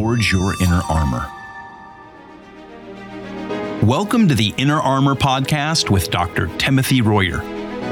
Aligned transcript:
forge 0.00 0.32
your 0.32 0.54
inner 0.62 0.80
armor. 0.88 1.30
Welcome 3.82 4.28
to 4.28 4.34
the 4.34 4.54
Inner 4.56 4.80
Armor 4.80 5.14
Podcast 5.14 5.90
with 5.90 6.10
Dr. 6.10 6.46
Timothy 6.56 7.02
Royer, 7.02 7.40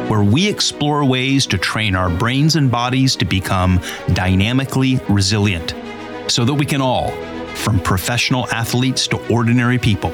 where 0.09 0.23
we 0.23 0.49
explore 0.49 1.05
ways 1.05 1.47
to 1.49 1.59
train 1.59 1.95
our 1.95 2.09
brains 2.09 2.57
and 2.57 2.71
bodies 2.71 3.15
to 3.17 3.27
become 3.27 3.79
dynamically 4.15 4.99
resilient 5.11 5.75
so 6.29 6.47
that 6.47 6.55
we 6.55 6.65
can 6.65 6.81
all, 6.81 7.11
from 7.55 7.79
professional 7.79 8.49
athletes 8.49 9.07
to 9.09 9.19
ordinary 9.31 9.79
people, 9.79 10.13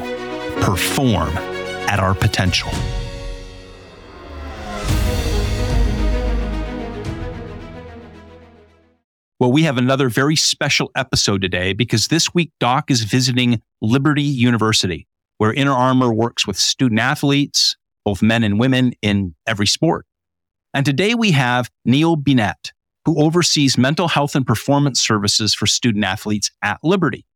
perform 0.63 1.29
at 1.87 2.01
our 2.01 2.13
potential. 2.13 2.73
Well, 9.45 9.53
we 9.53 9.65
have 9.65 9.77
another 9.77 10.09
very 10.09 10.37
special 10.37 10.91
episode 10.97 11.43
today 11.43 11.75
because 11.75 12.09
this 12.09 12.33
week 12.33 12.51
Doc 12.61 12.91
is 12.91 13.03
visiting 13.03 13.61
Liberty 13.83 14.23
University, 14.23 15.07
where 15.37 15.53
Inner 15.53 15.75
Armor 15.75 16.15
works 16.15 16.47
with 16.47 16.57
student 16.57 16.99
athletes, 16.99 17.77
both 18.07 18.23
men 18.23 18.43
and 18.43 18.59
women 18.59 18.95
in 19.03 19.35
every 19.47 19.67
sport. 19.67 20.07
And 20.73 20.87
today 20.87 21.15
we 21.15 21.33
have 21.33 21.69
Neil 21.85 22.17
Binette, 22.17 22.71
who 23.05 23.21
oversees 23.21 23.77
mental 23.77 24.09
health 24.09 24.35
and 24.35 24.47
performance 24.47 24.99
services 25.03 25.53
for 25.53 25.67
student 25.67 26.07
athletes 26.07 26.51
at 26.63 26.79
Liberty. 26.83 27.27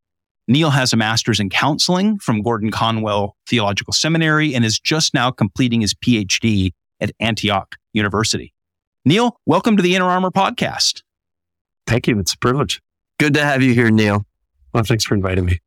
Neil 0.49 0.71
has 0.71 0.95
a 0.95 0.97
master's 0.97 1.41
in 1.41 1.51
counseling 1.51 2.19
from 2.21 2.41
Gordon 2.41 2.71
Conwell 2.71 3.37
Theological 3.47 3.93
Seminary 3.93 4.55
and 4.55 4.65
is 4.65 4.81
just 4.81 5.13
now 5.13 5.31
completing 5.31 5.83
his 5.83 5.93
PhD 5.93 6.71
at 7.03 7.13
Antioch 7.21 7.77
University. 7.93 8.55
Neil, 9.05 9.37
welcome 9.45 9.77
to 9.77 9.83
the 9.83 9.95
Inner 9.95 10.07
Armor 10.07 10.31
podcast. 10.31 11.03
Thank 11.89 12.07
you. 12.07 12.19
It's 12.19 12.35
a 12.35 12.39
privilege. 12.39 12.83
Good 13.19 13.35
to 13.35 13.43
have 13.43 13.63
you 13.63 13.73
here, 13.73 13.91
Neil. 13.91 14.27
Well, 14.75 14.85
thanks 14.85 15.05
for 15.05 15.15
inviting 15.15 15.47
me. 15.47 15.61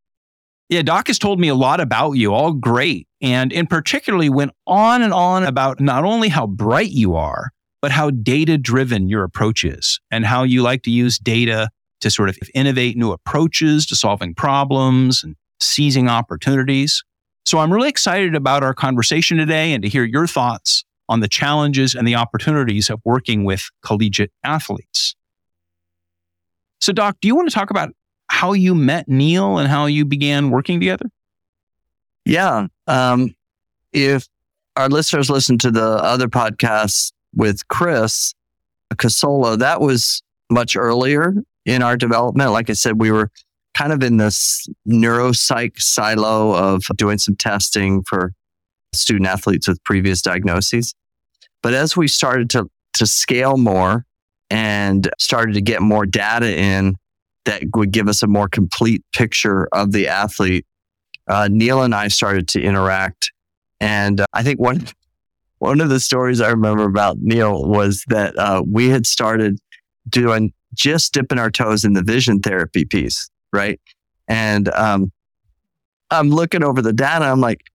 Yeah, 0.69 0.83
Doc 0.83 1.07
has 1.07 1.19
told 1.19 1.39
me 1.39 1.47
a 1.47 1.55
lot 1.55 1.81
about 1.81 2.13
you, 2.13 2.33
all 2.33 2.53
great. 2.53 3.07
And 3.21 3.51
in 3.51 3.65
particularly 3.67 4.29
went 4.29 4.51
on 4.67 5.01
and 5.01 5.13
on 5.13 5.43
about 5.43 5.79
not 5.79 6.05
only 6.05 6.29
how 6.29 6.47
bright 6.47 6.91
you 6.91 7.15
are, 7.15 7.49
but 7.81 7.91
how 7.91 8.11
data 8.11 8.57
driven 8.57 9.09
your 9.09 9.23
approach 9.23 9.65
is 9.65 9.99
and 10.11 10.23
how 10.23 10.43
you 10.43 10.61
like 10.61 10.83
to 10.83 10.91
use 10.91 11.17
data 11.17 11.69
to 12.01 12.11
sort 12.11 12.29
of 12.29 12.37
innovate 12.53 12.95
new 12.95 13.11
approaches 13.11 13.85
to 13.87 13.95
solving 13.95 14.35
problems 14.35 15.23
and 15.23 15.35
seizing 15.59 16.07
opportunities. 16.07 17.03
So 17.45 17.57
I'm 17.57 17.73
really 17.73 17.89
excited 17.89 18.35
about 18.35 18.63
our 18.63 18.75
conversation 18.75 19.37
today 19.37 19.73
and 19.73 19.81
to 19.83 19.89
hear 19.89 20.03
your 20.03 20.27
thoughts 20.27 20.85
on 21.09 21.19
the 21.19 21.27
challenges 21.27 21.95
and 21.95 22.07
the 22.07 22.15
opportunities 22.15 22.89
of 22.89 23.01
working 23.03 23.43
with 23.43 23.69
collegiate 23.83 24.31
athletes. 24.43 25.15
So, 26.81 26.91
Doc, 26.91 27.17
do 27.21 27.27
you 27.27 27.35
want 27.35 27.49
to 27.49 27.53
talk 27.53 27.69
about 27.69 27.93
how 28.27 28.53
you 28.53 28.73
met 28.73 29.07
Neil 29.07 29.57
and 29.57 29.67
how 29.67 29.85
you 29.85 30.05
began 30.05 30.49
working 30.49 30.79
together? 30.79 31.05
Yeah. 32.25 32.67
Um, 32.87 33.35
if 33.93 34.27
our 34.75 34.89
listeners 34.89 35.29
listen 35.29 35.57
to 35.59 35.71
the 35.71 35.83
other 35.83 36.27
podcasts 36.27 37.11
with 37.35 37.67
Chris 37.67 38.33
Casola, 38.95 39.59
that 39.59 39.81
was 39.81 40.21
much 40.49 40.75
earlier 40.75 41.33
in 41.65 41.83
our 41.83 41.97
development. 41.97 42.51
Like 42.51 42.69
I 42.69 42.73
said, 42.73 42.99
we 42.99 43.11
were 43.11 43.29
kind 43.73 43.93
of 43.93 44.03
in 44.03 44.17
this 44.17 44.67
neuropsych 44.87 45.79
silo 45.79 46.55
of 46.55 46.83
doing 46.95 47.17
some 47.17 47.35
testing 47.35 48.03
for 48.03 48.33
student 48.93 49.27
athletes 49.27 49.67
with 49.67 49.83
previous 49.83 50.21
diagnoses. 50.21 50.93
But 51.61 51.73
as 51.73 51.95
we 51.95 52.07
started 52.07 52.49
to, 52.51 52.69
to 52.93 53.05
scale 53.05 53.57
more 53.57 54.05
and 54.51 55.09
started 55.17 55.53
to 55.53 55.61
get 55.61 55.81
more 55.81 56.05
data 56.05 56.55
in 56.55 56.97
that 57.45 57.63
would 57.73 57.91
give 57.91 58.09
us 58.09 58.21
a 58.21 58.27
more 58.27 58.49
complete 58.49 59.01
picture 59.13 59.67
of 59.71 59.93
the 59.93 60.09
athlete, 60.09 60.65
uh, 61.27 61.47
Neil 61.49 61.81
and 61.81 61.95
I 61.95 62.09
started 62.09 62.49
to 62.49 62.61
interact. 62.61 63.31
And 63.79 64.19
uh, 64.19 64.25
I 64.33 64.43
think 64.43 64.59
one, 64.59 64.85
one 65.59 65.79
of 65.79 65.89
the 65.89 66.01
stories 66.01 66.41
I 66.41 66.49
remember 66.49 66.83
about 66.83 67.17
Neil 67.19 67.65
was 67.65 68.03
that 68.09 68.37
uh, 68.37 68.61
we 68.69 68.89
had 68.89 69.07
started 69.07 69.57
doing 70.09 70.51
just 70.73 71.13
dipping 71.13 71.39
our 71.39 71.49
toes 71.49 71.85
in 71.85 71.93
the 71.93 72.03
vision 72.03 72.41
therapy 72.41 72.83
piece, 72.83 73.29
right? 73.53 73.79
And 74.27 74.67
um, 74.73 75.13
I'm 76.11 76.29
looking 76.29 76.63
over 76.63 76.81
the 76.81 76.93
data. 76.93 77.25
I'm 77.25 77.39
like, 77.39 77.70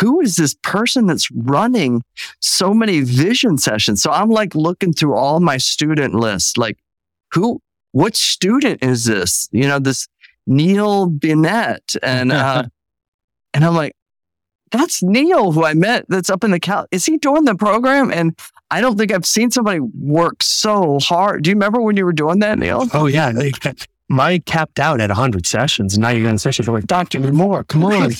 who 0.00 0.20
is 0.20 0.36
this 0.36 0.54
person 0.62 1.06
that's 1.06 1.30
running 1.30 2.02
so 2.40 2.72
many 2.72 3.00
vision 3.00 3.58
sessions? 3.58 4.02
So 4.02 4.10
I'm 4.10 4.30
like 4.30 4.54
looking 4.54 4.92
through 4.92 5.14
all 5.14 5.40
my 5.40 5.58
student 5.58 6.14
lists, 6.14 6.56
like 6.56 6.78
who, 7.32 7.60
what 7.92 8.16
student 8.16 8.82
is 8.82 9.04
this? 9.04 9.48
You 9.52 9.68
know, 9.68 9.78
this 9.78 10.08
Neil 10.46 11.10
Binette. 11.10 11.96
And, 12.02 12.32
uh, 12.32 12.64
and 13.54 13.64
I'm 13.64 13.74
like, 13.74 13.94
that's 14.70 15.02
Neil 15.02 15.52
who 15.52 15.64
I 15.64 15.74
met 15.74 16.06
that's 16.08 16.30
up 16.30 16.44
in 16.44 16.52
the 16.52 16.60
cal. 16.60 16.86
Is 16.90 17.04
he 17.04 17.18
doing 17.18 17.44
the 17.44 17.54
program? 17.54 18.12
And 18.12 18.38
I 18.70 18.80
don't 18.80 18.96
think 18.96 19.12
I've 19.12 19.26
seen 19.26 19.50
somebody 19.50 19.80
work 19.80 20.42
so 20.42 20.98
hard. 21.00 21.42
Do 21.42 21.50
you 21.50 21.56
remember 21.56 21.80
when 21.80 21.96
you 21.96 22.04
were 22.04 22.12
doing 22.12 22.38
that, 22.38 22.58
Neil? 22.58 22.86
Oh 22.94 23.06
yeah. 23.06 23.32
My 24.10 24.40
capped 24.40 24.80
out 24.80 25.00
at 25.00 25.08
100 25.08 25.46
sessions. 25.46 25.94
And 25.94 26.02
now 26.02 26.10
you're 26.10 26.24
going 26.24 26.34
to 26.34 26.38
sessions. 26.38 26.66
I'm 26.68 26.74
like, 26.74 26.86
doctor, 26.86 27.18
need 27.18 27.32
more. 27.32 27.64
Come 27.64 27.84
on. 27.84 28.10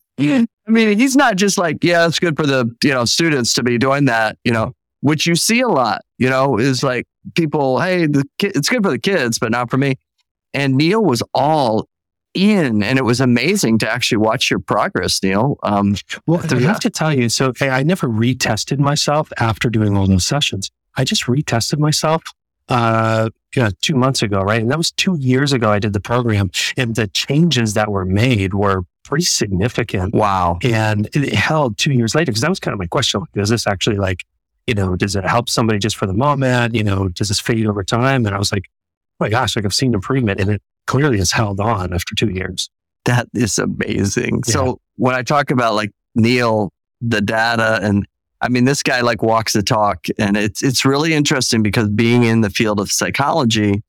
I 0.18 0.70
mean, 0.70 0.98
he's 0.98 1.16
not 1.16 1.36
just 1.36 1.58
like, 1.58 1.82
yeah, 1.82 2.06
it's 2.06 2.18
good 2.18 2.36
for 2.36 2.46
the, 2.46 2.74
you 2.82 2.90
know, 2.90 3.04
students 3.04 3.52
to 3.54 3.62
be 3.62 3.78
doing 3.78 4.04
that, 4.06 4.38
you 4.44 4.52
know, 4.52 4.72
which 5.00 5.26
you 5.26 5.34
see 5.34 5.60
a 5.60 5.68
lot, 5.68 6.02
you 6.18 6.30
know, 6.30 6.58
is 6.58 6.82
like 6.82 7.04
people, 7.34 7.80
hey, 7.80 8.06
the 8.06 8.24
ki- 8.38 8.52
it's 8.54 8.68
good 8.68 8.82
for 8.82 8.90
the 8.90 8.98
kids, 8.98 9.38
but 9.38 9.50
not 9.50 9.70
for 9.70 9.76
me. 9.76 9.96
And 10.54 10.76
Neil 10.76 11.02
was 11.02 11.22
all 11.34 11.88
in, 12.36 12.82
and 12.82 12.98
it 12.98 13.02
was 13.02 13.20
amazing 13.20 13.78
to 13.78 13.90
actually 13.90 14.18
watch 14.18 14.50
your 14.50 14.60
progress, 14.60 15.22
Neil. 15.22 15.58
Um, 15.62 15.96
well, 16.26 16.44
I 16.48 16.60
have 16.60 16.80
to 16.80 16.90
tell 16.90 17.12
you, 17.12 17.28
so 17.28 17.52
hey, 17.56 17.70
I 17.70 17.82
never 17.82 18.08
retested 18.08 18.78
myself 18.78 19.32
after 19.38 19.68
doing 19.68 19.96
all 19.96 20.06
those 20.06 20.26
sessions. 20.26 20.70
I 20.96 21.04
just 21.04 21.24
retested 21.24 21.78
myself 21.78 22.22
uh, 22.68 23.28
you 23.54 23.62
know, 23.62 23.70
two 23.82 23.94
months 23.94 24.22
ago, 24.22 24.40
right? 24.40 24.60
And 24.60 24.70
that 24.70 24.78
was 24.78 24.92
two 24.92 25.16
years 25.18 25.52
ago. 25.52 25.70
I 25.70 25.78
did 25.78 25.92
the 25.92 26.00
program, 26.00 26.50
and 26.76 26.94
the 26.94 27.06
changes 27.08 27.74
that 27.74 27.90
were 27.90 28.04
made 28.04 28.54
were 28.54 28.82
pretty 29.04 29.24
significant. 29.24 30.14
Wow! 30.14 30.58
And 30.62 31.08
it 31.14 31.34
held 31.34 31.78
two 31.78 31.92
years 31.92 32.14
later 32.14 32.32
because 32.32 32.42
that 32.42 32.50
was 32.50 32.60
kind 32.60 32.72
of 32.72 32.78
my 32.78 32.86
question: 32.86 33.20
like, 33.20 33.32
does 33.32 33.48
this 33.48 33.66
actually 33.66 33.96
like, 33.96 34.24
you 34.66 34.74
know, 34.74 34.96
does 34.96 35.16
it 35.16 35.24
help 35.24 35.48
somebody 35.48 35.78
just 35.78 35.96
for 35.96 36.06
the 36.06 36.14
moment? 36.14 36.74
You 36.74 36.84
know, 36.84 37.08
does 37.08 37.28
this 37.28 37.40
fade 37.40 37.66
over 37.66 37.82
time? 37.84 38.26
And 38.26 38.34
I 38.34 38.38
was 38.38 38.52
like, 38.52 38.64
oh 38.68 39.24
my 39.24 39.28
gosh, 39.28 39.56
like 39.56 39.64
I've 39.64 39.74
seen 39.74 39.94
improvement, 39.94 40.40
and 40.40 40.50
it 40.50 40.62
clearly 40.86 41.18
has 41.18 41.32
held 41.32 41.60
on 41.60 41.92
after 41.92 42.14
two 42.14 42.30
years. 42.30 42.68
That 43.04 43.28
is 43.34 43.58
amazing. 43.58 44.42
Yeah. 44.46 44.52
So 44.52 44.80
when 44.96 45.14
I 45.14 45.22
talk 45.22 45.50
about 45.50 45.74
like 45.74 45.92
Neil, 46.16 46.72
the 47.00 47.20
data 47.20 47.78
and 47.82 48.06
I 48.40 48.48
mean, 48.48 48.64
this 48.64 48.82
guy 48.82 49.00
like 49.00 49.22
walks 49.22 49.54
the 49.54 49.62
talk 49.62 50.06
and 50.18 50.36
it's, 50.36 50.62
it's 50.62 50.84
really 50.84 51.14
interesting 51.14 51.62
because 51.62 51.88
being 51.88 52.24
in 52.24 52.42
the 52.42 52.50
field 52.50 52.80
of 52.80 52.92
psychology, 52.92 53.82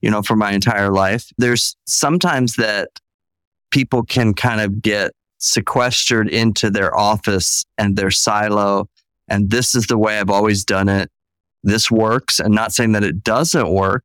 you 0.00 0.10
know, 0.10 0.22
for 0.22 0.36
my 0.36 0.52
entire 0.52 0.90
life, 0.90 1.32
there's 1.38 1.76
sometimes 1.86 2.56
that 2.56 2.90
people 3.70 4.02
can 4.02 4.34
kind 4.34 4.60
of 4.60 4.82
get 4.82 5.12
sequestered 5.38 6.28
into 6.28 6.70
their 6.70 6.96
office 6.96 7.64
and 7.78 7.96
their 7.96 8.10
silo. 8.10 8.88
And 9.28 9.50
this 9.50 9.74
is 9.74 9.86
the 9.86 9.98
way 9.98 10.18
I've 10.18 10.30
always 10.30 10.64
done 10.64 10.88
it. 10.88 11.10
This 11.62 11.90
works. 11.90 12.40
And 12.40 12.54
not 12.54 12.72
saying 12.72 12.92
that 12.92 13.02
it 13.02 13.24
doesn't 13.24 13.70
work, 13.70 14.04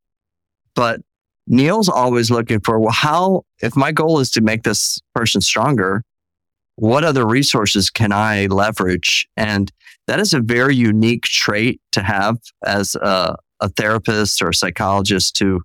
but 0.75 1.01
Neil's 1.47 1.89
always 1.89 2.31
looking 2.31 2.61
for, 2.61 2.79
well, 2.79 2.91
how, 2.91 3.43
if 3.61 3.75
my 3.75 3.91
goal 3.91 4.19
is 4.19 4.29
to 4.31 4.41
make 4.41 4.63
this 4.63 5.01
person 5.13 5.41
stronger, 5.41 6.03
what 6.79 7.03
other 7.03 7.25
resources 7.25 7.89
can 7.89 8.11
I 8.11 8.45
leverage? 8.47 9.27
And 9.35 9.71
that 10.07 10.19
is 10.19 10.33
a 10.33 10.39
very 10.39 10.75
unique 10.75 11.23
trait 11.23 11.81
to 11.91 12.01
have 12.01 12.37
as 12.65 12.95
a, 12.95 13.35
a 13.59 13.69
therapist 13.69 14.41
or 14.41 14.49
a 14.49 14.53
psychologist 14.53 15.35
to 15.37 15.61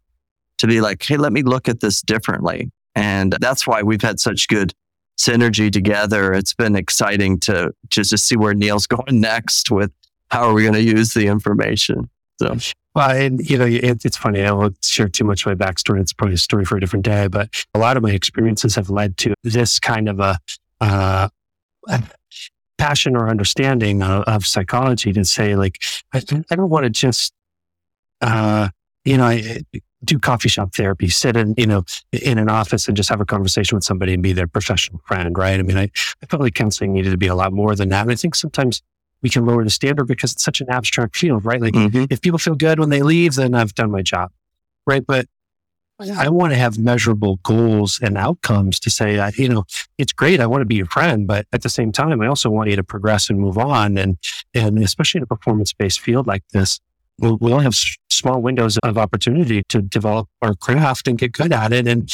to 0.59 0.67
be 0.69 0.81
like, 0.81 1.03
hey, 1.03 1.17
let 1.17 1.33
me 1.33 1.43
look 1.43 1.69
at 1.69 1.81
this 1.81 2.01
differently. 2.01 2.71
And 2.95 3.37
that's 3.41 3.67
why 3.67 3.83
we've 3.83 4.03
had 4.03 4.21
such 4.21 4.47
good 4.47 4.73
synergy 5.19 5.71
together. 5.71 6.33
It's 6.33 6.55
been 6.55 6.77
exciting 6.77 7.41
to 7.41 7.73
just 7.89 8.11
to 8.11 8.19
see 8.19 8.37
where 8.37 8.55
Neil's 8.55 8.87
going 8.89 9.21
next 9.21 9.71
with 9.71 9.91
how 10.31 10.49
are 10.49 10.53
we 10.53 10.63
going 10.63 10.75
to 10.75 10.83
use 10.83 11.15
the 11.15 11.27
information. 11.27 12.09
So. 12.41 12.57
Well, 12.95 13.11
and 13.11 13.49
you 13.49 13.59
know, 13.59 13.67
it, 13.67 14.05
it's 14.05 14.17
funny. 14.17 14.43
I 14.43 14.53
won't 14.53 14.77
share 14.85 15.09
too 15.09 15.25
much 15.25 15.45
of 15.45 15.59
my 15.59 15.67
backstory. 15.67 16.01
It's 16.01 16.13
probably 16.13 16.35
a 16.35 16.39
story 16.39 16.65
for 16.65 16.77
a 16.77 16.81
different 16.81 17.05
day. 17.05 17.27
But 17.27 17.65
a 17.75 17.79
lot 17.79 17.97
of 17.97 18.03
my 18.03 18.13
experiences 18.13 18.77
have 18.77 18.91
led 18.91 19.17
to 19.19 19.35
this 19.43 19.81
kind 19.81 20.09
of 20.09 20.21
a 20.21 20.39
uh, 20.85 21.29
passion 22.79 23.17
or 23.17 23.29
understanding 23.29 24.03
of, 24.03 24.25
of, 24.25 24.47
psychology 24.47 25.13
to 25.13 25.25
say, 25.25 25.57
like, 25.57 25.83
I, 26.13 26.23
I 26.51 26.57
don't 26.57 26.71
want 26.71 26.85
to 26.85 26.91
just, 26.91 27.33
uh, 28.21 28.69
you 29.05 29.17
know, 29.17 29.25
I, 29.25 29.63
do 30.05 30.19
coffee 30.19 30.49
shop 30.49 30.75
therapy, 30.75 31.09
sit 31.09 31.37
in, 31.37 31.55
you 31.57 31.67
know, 31.67 31.85
in 32.13 32.37
an 32.39 32.51
office 32.51 32.89
and 32.89 32.97
just 32.97 33.09
have 33.09 33.23
a 33.23 33.25
conversation 33.25 33.77
with 33.77 33.85
somebody 33.85 34.13
and 34.13 34.23
be 34.23 34.35
their 34.35 34.47
professional 34.47 35.01
friend, 35.07 35.39
right? 35.39 35.59
I 35.59 35.63
mean, 35.63 35.79
I, 35.79 35.91
I 36.23 36.27
felt 36.27 36.43
like 36.43 36.55
counseling 36.55 36.93
needed 36.93 37.11
to 37.11 37.17
be 37.17 37.27
a 37.27 37.35
lot 37.35 37.53
more 37.53 37.75
than 37.75 37.89
that. 37.89 38.03
And 38.03 38.11
I 38.11 38.15
think 38.15 38.35
sometimes 38.35 38.83
we 39.23 39.31
can 39.31 39.47
lower 39.47 39.65
the 39.65 39.71
standard 39.71 40.05
because 40.05 40.33
it's 40.33 40.45
such 40.45 40.61
an 40.61 40.69
abstract 40.69 41.17
field, 41.17 41.47
right? 41.47 41.61
Like, 41.61 41.73
mm-hmm. 41.73 42.05
if 42.11 42.21
people 42.21 42.39
feel 42.39 42.55
good 42.55 42.79
when 42.79 42.91
they 42.91 43.03
leave, 43.03 43.35
then 43.37 43.55
I've 43.55 43.75
done 43.75 43.91
my 43.91 44.03
job, 44.03 44.31
right? 44.87 45.05
But 45.07 45.27
I 46.01 46.29
want 46.29 46.53
to 46.53 46.59
have 46.59 46.77
measurable 46.77 47.39
goals 47.45 48.01
and 48.03 48.19
outcomes 48.19 48.81
to 48.81 48.91
say, 48.91 49.21
I, 49.21 49.31
you 49.37 49.49
know, 49.49 49.65
it's 49.97 50.13
great. 50.13 50.41
I 50.41 50.47
want 50.47 50.61
to 50.63 50.67
be 50.67 50.75
your 50.75 50.87
friend, 50.87 51.27
but 51.27 51.47
at 51.53 51.63
the 51.63 51.69
same 51.69 51.93
time, 51.93 52.21
I 52.21 52.27
also 52.27 52.51
want 52.51 52.69
you 52.69 52.77
to 52.77 52.83
progress 52.83 53.31
and 53.31 53.39
move 53.39 53.57
on. 53.57 53.97
And, 53.97 54.19
and 54.55 54.83
especially 54.83 55.19
in 55.19 55.23
a 55.23 55.27
performance 55.27 55.73
based 55.73 56.01
field 56.01 56.27
like 56.27 56.43
this, 56.53 56.81
we'll, 57.21 57.39
we'll 57.41 57.61
have 57.61 57.75
s- 57.75 57.97
small 58.11 58.43
windows 58.43 58.77
of 58.79 58.99
opportunity 58.99 59.63
to 59.69 59.83
develop 59.83 60.29
our 60.43 60.55
craft 60.55 61.07
and 61.07 61.17
get 61.17 61.31
good 61.31 61.53
at 61.53 61.73
it. 61.73 61.87
And 61.87 62.13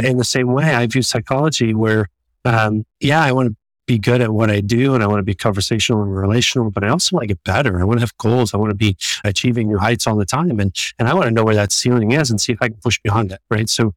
in 0.00 0.16
the 0.16 0.24
same 0.24 0.52
way, 0.52 0.74
I 0.74 0.84
view 0.86 1.02
psychology 1.02 1.74
where, 1.74 2.08
um, 2.44 2.84
yeah, 2.98 3.22
I 3.22 3.30
want 3.30 3.50
to 3.50 3.56
be 3.92 3.98
good 3.98 4.22
at 4.22 4.32
what 4.32 4.50
I 4.50 4.60
do 4.60 4.94
and 4.94 5.02
I 5.02 5.06
want 5.06 5.18
to 5.18 5.24
be 5.24 5.34
conversational 5.34 6.02
and 6.02 6.16
relational, 6.16 6.70
but 6.70 6.82
I 6.82 6.88
also 6.88 7.14
want 7.14 7.24
to 7.24 7.26
get 7.26 7.44
better. 7.44 7.78
I 7.78 7.84
want 7.84 7.98
to 7.98 8.02
have 8.02 8.16
goals. 8.16 8.54
I 8.54 8.56
want 8.56 8.70
to 8.70 8.74
be 8.74 8.96
achieving 9.22 9.68
new 9.68 9.76
heights 9.76 10.06
all 10.06 10.16
the 10.16 10.24
time. 10.24 10.58
And, 10.60 10.74
and 10.98 11.08
I 11.08 11.14
want 11.14 11.26
to 11.26 11.30
know 11.30 11.44
where 11.44 11.54
that 11.54 11.72
ceiling 11.72 12.12
is 12.12 12.30
and 12.30 12.40
see 12.40 12.52
if 12.52 12.62
I 12.62 12.68
can 12.68 12.78
push 12.78 12.98
beyond 13.02 13.32
it. 13.32 13.40
Right. 13.50 13.68
So, 13.68 13.94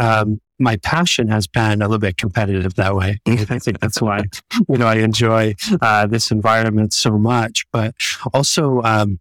um, 0.00 0.40
my 0.60 0.76
passion 0.76 1.28
has 1.28 1.46
been 1.46 1.80
a 1.82 1.86
little 1.86 1.98
bit 1.98 2.16
competitive 2.18 2.74
that 2.74 2.94
way. 2.94 3.20
I 3.26 3.58
think 3.58 3.80
that's 3.80 4.02
why, 4.02 4.24
you 4.68 4.76
know, 4.76 4.86
I 4.86 4.96
enjoy, 4.96 5.54
uh, 5.80 6.06
this 6.06 6.30
environment 6.30 6.92
so 6.92 7.16
much, 7.16 7.64
but 7.72 7.94
also, 8.34 8.82
um, 8.82 9.18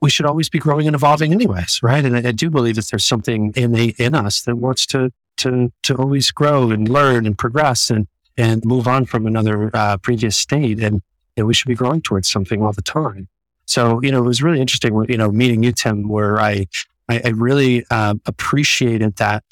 we 0.00 0.10
should 0.10 0.26
always 0.26 0.48
be 0.48 0.58
growing 0.58 0.86
and 0.86 0.94
evolving 0.94 1.32
anyways. 1.32 1.80
Right. 1.82 2.04
And 2.04 2.16
I, 2.16 2.28
I 2.28 2.32
do 2.32 2.50
believe 2.50 2.76
that 2.76 2.88
there's 2.90 3.04
something 3.04 3.52
innate 3.56 3.98
in 3.98 4.14
us 4.14 4.42
that 4.42 4.56
wants 4.56 4.86
to, 4.86 5.12
to, 5.38 5.72
to 5.82 5.96
always 5.96 6.30
grow 6.30 6.70
and 6.70 6.88
learn 6.88 7.26
and 7.26 7.36
progress 7.36 7.90
and, 7.90 8.06
and 8.36 8.64
move 8.64 8.86
on 8.86 9.06
from 9.06 9.26
another 9.26 9.70
uh, 9.74 9.96
previous 9.98 10.36
state. 10.36 10.80
And 10.80 11.02
know, 11.36 11.46
we 11.46 11.54
should 11.54 11.68
be 11.68 11.74
growing 11.74 12.02
towards 12.02 12.30
something 12.30 12.62
all 12.62 12.72
the 12.72 12.82
time. 12.82 13.28
So, 13.66 14.00
you 14.02 14.10
know, 14.10 14.18
it 14.18 14.26
was 14.26 14.42
really 14.42 14.60
interesting, 14.60 15.04
you 15.08 15.16
know, 15.16 15.30
meeting 15.30 15.62
you, 15.62 15.72
Tim, 15.72 16.08
where 16.08 16.40
I, 16.40 16.66
I, 17.08 17.20
I 17.24 17.28
really 17.30 17.84
uh, 17.90 18.14
appreciated 18.26 19.16
that. 19.16 19.44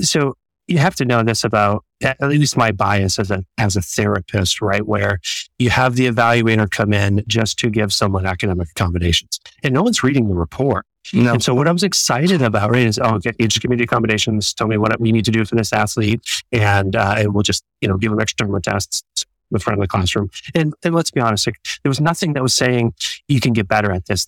So 0.00 0.36
you 0.68 0.78
have 0.78 0.94
to 0.96 1.04
know 1.04 1.22
this 1.22 1.44
about 1.44 1.84
at 2.02 2.20
least 2.20 2.56
my 2.56 2.72
bias 2.72 3.18
as 3.18 3.30
a 3.30 3.44
as 3.58 3.76
a 3.76 3.82
therapist, 3.82 4.60
right? 4.60 4.86
Where 4.86 5.20
you 5.58 5.70
have 5.70 5.96
the 5.96 6.08
evaluator 6.08 6.70
come 6.70 6.92
in 6.92 7.24
just 7.26 7.58
to 7.60 7.70
give 7.70 7.92
someone 7.92 8.26
academic 8.26 8.70
accommodations, 8.70 9.40
and 9.62 9.74
no 9.74 9.82
one's 9.82 10.02
reading 10.02 10.28
the 10.28 10.34
report. 10.34 10.86
No. 11.12 11.34
And 11.34 11.42
so 11.42 11.54
what 11.54 11.66
I 11.68 11.72
was 11.72 11.82
excited 11.82 12.42
about, 12.42 12.70
right, 12.70 12.86
is 12.86 12.98
oh, 12.98 13.16
okay, 13.16 13.32
you 13.38 13.48
just 13.48 13.60
give 13.60 13.70
me 13.70 13.76
the 13.76 13.84
accommodations, 13.84 14.54
tell 14.54 14.68
me 14.68 14.76
what 14.76 14.98
we 15.00 15.12
need 15.12 15.24
to 15.24 15.30
do 15.30 15.44
for 15.44 15.56
this 15.56 15.72
athlete, 15.72 16.22
and 16.52 16.94
uh, 16.96 17.24
we'll 17.26 17.42
just 17.42 17.64
you 17.80 17.88
know 17.88 17.96
give 17.96 18.10
them 18.10 18.20
extra 18.20 18.46
external 18.46 18.60
tests 18.60 19.26
in 19.50 19.58
front 19.58 19.78
of 19.78 19.82
the 19.82 19.88
classroom. 19.88 20.30
And, 20.54 20.74
and 20.82 20.94
let's 20.94 21.10
be 21.10 21.20
honest, 21.20 21.46
like, 21.46 21.60
there 21.82 21.90
was 21.90 22.00
nothing 22.00 22.32
that 22.32 22.42
was 22.42 22.54
saying 22.54 22.94
you 23.28 23.40
can 23.40 23.52
get 23.52 23.68
better 23.68 23.92
at 23.92 24.06
this. 24.06 24.26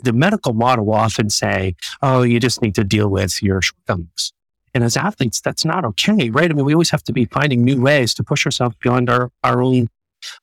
The 0.00 0.12
medical 0.12 0.52
model 0.52 0.86
will 0.86 0.94
often 0.94 1.30
say, 1.30 1.76
oh, 2.02 2.22
you 2.22 2.40
just 2.40 2.62
need 2.62 2.74
to 2.76 2.84
deal 2.84 3.08
with 3.08 3.42
your 3.42 3.62
shortcomings. 3.62 4.32
And 4.74 4.82
as 4.82 4.96
athletes, 4.96 5.40
that's 5.40 5.64
not 5.64 5.84
okay, 5.84 6.30
right? 6.30 6.50
I 6.50 6.54
mean, 6.54 6.64
we 6.64 6.72
always 6.72 6.90
have 6.90 7.04
to 7.04 7.12
be 7.12 7.26
finding 7.26 7.62
new 7.62 7.80
ways 7.80 8.14
to 8.14 8.24
push 8.24 8.46
ourselves 8.46 8.74
beyond 8.80 9.10
our, 9.10 9.30
our 9.44 9.62
own 9.62 9.88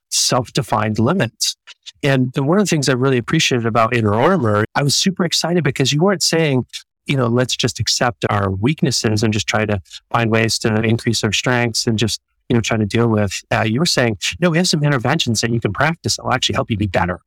self-defined 0.09 0.99
limits. 0.99 1.55
And, 2.01 2.31
one 2.35 2.59
of 2.59 2.65
the 2.65 2.69
things 2.69 2.87
I 2.89 2.93
really 2.93 3.17
appreciated 3.17 3.65
about 3.65 3.95
Inner 3.95 4.13
Armor, 4.13 4.65
I 4.75 4.83
was 4.83 4.95
super 4.95 5.25
excited 5.25 5.63
because 5.63 5.91
you 5.91 6.01
weren't 6.01 6.23
saying, 6.23 6.65
you 7.05 7.17
know, 7.17 7.27
let's 7.27 7.55
just 7.55 7.79
accept 7.79 8.25
our 8.29 8.51
weaknesses 8.51 9.23
and 9.23 9.33
just 9.33 9.47
try 9.47 9.65
to 9.65 9.81
find 10.11 10.31
ways 10.31 10.59
to 10.59 10.73
increase 10.81 11.23
our 11.23 11.31
strengths 11.31 11.87
and 11.87 11.97
just, 11.97 12.21
you 12.47 12.55
know, 12.55 12.61
try 12.61 12.77
to 12.77 12.85
deal 12.85 13.07
with. 13.07 13.31
Uh, 13.51 13.63
you 13.63 13.79
were 13.79 13.85
saying, 13.85 14.17
no, 14.39 14.49
we 14.49 14.57
have 14.57 14.67
some 14.67 14.83
interventions 14.83 15.41
that 15.41 15.51
you 15.51 15.59
can 15.59 15.73
practice 15.73 16.17
that 16.17 16.23
will 16.23 16.33
actually 16.33 16.55
help 16.55 16.69
you 16.69 16.77
be 16.77 16.87
better. 16.87 17.19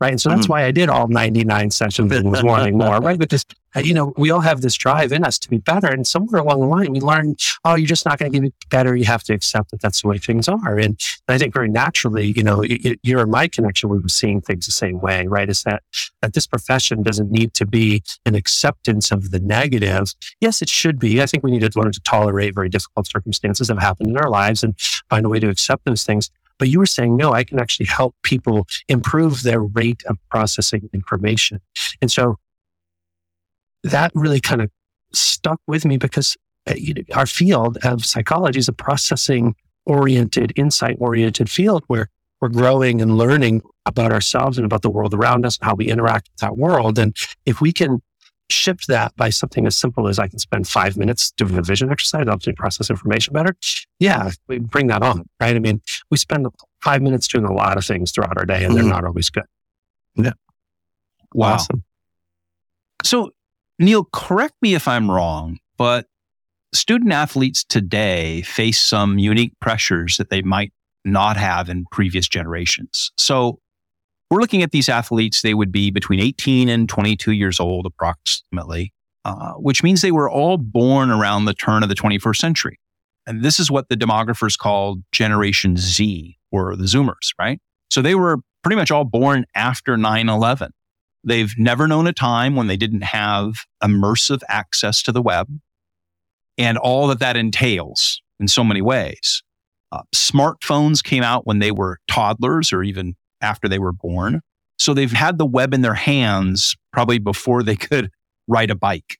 Right. 0.00 0.12
And 0.12 0.20
so 0.20 0.28
that's 0.28 0.46
Mhm. 0.46 0.50
why 0.50 0.64
I 0.64 0.70
did 0.70 0.88
all 0.88 1.08
99 1.08 1.70
sessions 1.72 2.12
and 2.12 2.30
was 2.30 2.44
wanting 2.44 2.78
more, 2.78 2.98
right? 3.00 3.18
Because, 3.18 3.44
uh, 3.74 3.80
you 3.80 3.92
know, 3.92 4.12
we 4.16 4.30
all 4.30 4.38
have 4.40 4.60
this 4.60 4.76
drive 4.76 5.10
in 5.10 5.24
us 5.24 5.40
to 5.40 5.48
be 5.50 5.58
better. 5.58 5.88
And 5.88 6.06
somewhere 6.06 6.40
along 6.40 6.60
the 6.60 6.66
line, 6.68 6.92
we 6.92 7.00
learn, 7.00 7.34
oh, 7.64 7.74
you're 7.74 7.88
just 7.88 8.06
not 8.06 8.18
going 8.20 8.30
to 8.30 8.40
get 8.40 8.52
better. 8.70 8.94
You 8.94 9.06
have 9.06 9.24
to 9.24 9.32
accept 9.34 9.72
that 9.72 9.80
that's 9.80 10.02
the 10.02 10.08
way 10.08 10.18
things 10.18 10.46
are. 10.48 10.78
And 10.78 11.00
I 11.26 11.36
think 11.36 11.52
very 11.52 11.68
naturally, 11.68 12.32
you 12.36 12.44
know, 12.44 12.62
you're 13.02 13.22
in 13.22 13.30
my 13.30 13.48
connection, 13.48 13.88
we 13.88 13.98
were 13.98 14.08
seeing 14.08 14.40
things 14.40 14.66
the 14.66 14.72
same 14.72 15.00
way, 15.00 15.26
right? 15.26 15.48
Is 15.48 15.64
that, 15.64 15.82
that 16.22 16.32
this 16.32 16.46
profession 16.46 17.02
doesn't 17.02 17.32
need 17.32 17.52
to 17.54 17.66
be 17.66 18.04
an 18.24 18.36
acceptance 18.36 19.10
of 19.10 19.32
the 19.32 19.40
negative. 19.40 20.14
Yes, 20.40 20.62
it 20.62 20.68
should 20.68 21.00
be. 21.00 21.20
I 21.20 21.26
think 21.26 21.42
we 21.42 21.50
need 21.50 21.68
to 21.70 21.76
learn 21.78 21.90
to 21.90 22.00
tolerate 22.00 22.54
very 22.54 22.68
difficult 22.68 23.08
circumstances 23.08 23.66
that 23.66 23.80
happen 23.80 24.08
in 24.10 24.16
our 24.16 24.30
lives 24.30 24.62
and 24.62 24.78
find 25.10 25.26
a 25.26 25.28
way 25.28 25.40
to 25.40 25.48
accept 25.48 25.84
those 25.86 26.04
things. 26.04 26.30
But 26.58 26.68
you 26.68 26.78
were 26.78 26.86
saying, 26.86 27.16
no, 27.16 27.32
I 27.32 27.44
can 27.44 27.58
actually 27.58 27.86
help 27.86 28.14
people 28.22 28.66
improve 28.88 29.42
their 29.42 29.60
rate 29.60 30.02
of 30.06 30.18
processing 30.30 30.88
information. 30.92 31.60
And 32.02 32.10
so 32.10 32.36
that 33.84 34.10
really 34.14 34.40
kind 34.40 34.60
of 34.60 34.70
stuck 35.12 35.60
with 35.66 35.84
me 35.84 35.96
because 35.96 36.36
uh, 36.68 36.74
our 37.14 37.26
field 37.26 37.78
of 37.82 38.04
psychology 38.04 38.58
is 38.58 38.68
a 38.68 38.72
processing 38.72 39.54
oriented, 39.86 40.52
insight 40.56 40.96
oriented 40.98 41.48
field 41.48 41.84
where 41.86 42.08
we're 42.40 42.48
growing 42.48 43.00
and 43.00 43.16
learning 43.16 43.62
about 43.86 44.12
ourselves 44.12 44.58
and 44.58 44.64
about 44.64 44.82
the 44.82 44.90
world 44.90 45.14
around 45.14 45.46
us 45.46 45.58
and 45.58 45.66
how 45.66 45.74
we 45.74 45.88
interact 45.88 46.28
with 46.32 46.40
that 46.40 46.56
world. 46.56 46.98
And 46.98 47.16
if 47.46 47.60
we 47.60 47.72
can 47.72 48.02
shift 48.50 48.86
that 48.88 49.14
by 49.16 49.30
something 49.30 49.66
as 49.66 49.76
simple 49.76 50.08
as 50.08 50.18
I 50.18 50.26
can 50.28 50.38
spend 50.38 50.66
five 50.68 50.96
minutes 50.96 51.30
doing 51.32 51.56
a 51.58 51.62
vision 51.62 51.90
exercise, 51.90 52.26
helps 52.26 52.46
me 52.46 52.52
process 52.54 52.88
information 52.90 53.32
better. 53.32 53.54
Yeah, 53.98 54.30
we 54.46 54.58
bring 54.58 54.86
that 54.88 55.02
on, 55.02 55.24
right? 55.40 55.54
I 55.54 55.58
mean, 55.58 55.80
we 56.10 56.16
spend 56.16 56.46
five 56.82 57.02
minutes 57.02 57.28
doing 57.28 57.44
a 57.44 57.52
lot 57.52 57.76
of 57.76 57.84
things 57.84 58.10
throughout 58.12 58.36
our 58.38 58.46
day 58.46 58.64
and 58.64 58.76
they're 58.76 58.84
Mhm. 58.84 58.90
not 58.90 59.04
always 59.04 59.28
good. 59.30 59.44
Yeah. 60.14 60.32
Wow. 61.34 61.54
Awesome. 61.54 61.84
So, 63.04 63.30
Neil, 63.78 64.04
correct 64.12 64.54
me 64.62 64.74
if 64.74 64.88
I'm 64.88 65.10
wrong, 65.10 65.58
but 65.76 66.06
student 66.74 67.12
athletes 67.12 67.64
today 67.64 68.42
face 68.42 68.80
some 68.80 69.18
unique 69.18 69.52
pressures 69.60 70.16
that 70.16 70.30
they 70.30 70.42
might 70.42 70.72
not 71.04 71.36
have 71.36 71.68
in 71.68 71.84
previous 71.92 72.26
generations. 72.28 73.12
So, 73.16 73.60
we're 74.30 74.40
looking 74.40 74.62
at 74.62 74.72
these 74.72 74.88
athletes, 74.88 75.42
they 75.42 75.54
would 75.54 75.72
be 75.72 75.90
between 75.90 76.20
18 76.20 76.68
and 76.68 76.88
22 76.88 77.32
years 77.32 77.58
old, 77.58 77.86
approximately, 77.86 78.92
uh, 79.24 79.52
which 79.54 79.82
means 79.82 80.02
they 80.02 80.12
were 80.12 80.30
all 80.30 80.58
born 80.58 81.10
around 81.10 81.46
the 81.46 81.54
turn 81.54 81.82
of 81.82 81.88
the 81.88 81.94
21st 81.94 82.36
century. 82.36 82.78
And 83.26 83.42
this 83.42 83.58
is 83.58 83.70
what 83.70 83.88
the 83.88 83.96
demographers 83.96 84.56
called 84.58 85.02
Generation 85.12 85.76
Z 85.76 86.36
or 86.50 86.76
the 86.76 86.84
Zoomers, 86.84 87.32
right? 87.38 87.60
So 87.90 88.02
they 88.02 88.14
were 88.14 88.38
pretty 88.62 88.76
much 88.76 88.90
all 88.90 89.04
born 89.04 89.44
after 89.54 89.96
9 89.96 90.28
11. 90.28 90.72
They've 91.24 91.52
never 91.58 91.86
known 91.88 92.06
a 92.06 92.12
time 92.12 92.54
when 92.56 92.68
they 92.68 92.76
didn't 92.76 93.02
have 93.02 93.52
immersive 93.82 94.40
access 94.48 95.02
to 95.02 95.12
the 95.12 95.22
web 95.22 95.48
and 96.56 96.78
all 96.78 97.06
that 97.08 97.20
that 97.20 97.36
entails 97.36 98.20
in 98.40 98.48
so 98.48 98.64
many 98.64 98.82
ways. 98.82 99.42
Uh, 99.90 100.02
smartphones 100.14 101.02
came 101.02 101.22
out 101.22 101.46
when 101.46 101.60
they 101.60 101.70
were 101.70 101.98
toddlers 102.08 102.72
or 102.72 102.82
even 102.82 103.14
after 103.40 103.68
they 103.68 103.78
were 103.78 103.92
born. 103.92 104.40
So 104.78 104.94
they've 104.94 105.12
had 105.12 105.38
the 105.38 105.46
web 105.46 105.74
in 105.74 105.82
their 105.82 105.94
hands 105.94 106.76
probably 106.92 107.18
before 107.18 107.62
they 107.62 107.76
could 107.76 108.10
ride 108.48 108.70
a 108.70 108.74
bike. 108.74 109.18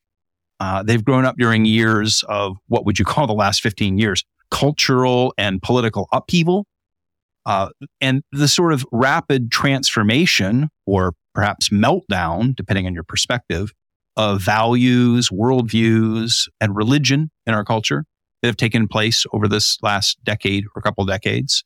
Uh, 0.60 0.82
they've 0.82 1.04
grown 1.04 1.24
up 1.24 1.36
during 1.36 1.64
years 1.64 2.24
of 2.28 2.56
what 2.66 2.84
would 2.84 2.98
you 2.98 3.04
call 3.04 3.26
the 3.26 3.32
last 3.32 3.62
15 3.62 3.98
years? 3.98 4.24
Cultural 4.50 5.32
and 5.38 5.62
political 5.62 6.08
upheaval. 6.12 6.66
Uh, 7.46 7.68
and 8.00 8.22
the 8.32 8.48
sort 8.48 8.72
of 8.72 8.84
rapid 8.92 9.50
transformation 9.50 10.68
or 10.86 11.14
perhaps 11.34 11.68
meltdown, 11.68 12.54
depending 12.54 12.86
on 12.86 12.94
your 12.94 13.04
perspective, 13.04 13.72
of 14.16 14.42
values, 14.42 15.30
worldviews, 15.30 16.48
and 16.60 16.74
religion 16.74 17.30
in 17.46 17.54
our 17.54 17.64
culture 17.64 18.04
that 18.42 18.48
have 18.48 18.56
taken 18.56 18.88
place 18.88 19.24
over 19.32 19.48
this 19.48 19.78
last 19.82 20.18
decade 20.24 20.64
or 20.74 20.82
couple 20.82 21.04
decades. 21.04 21.62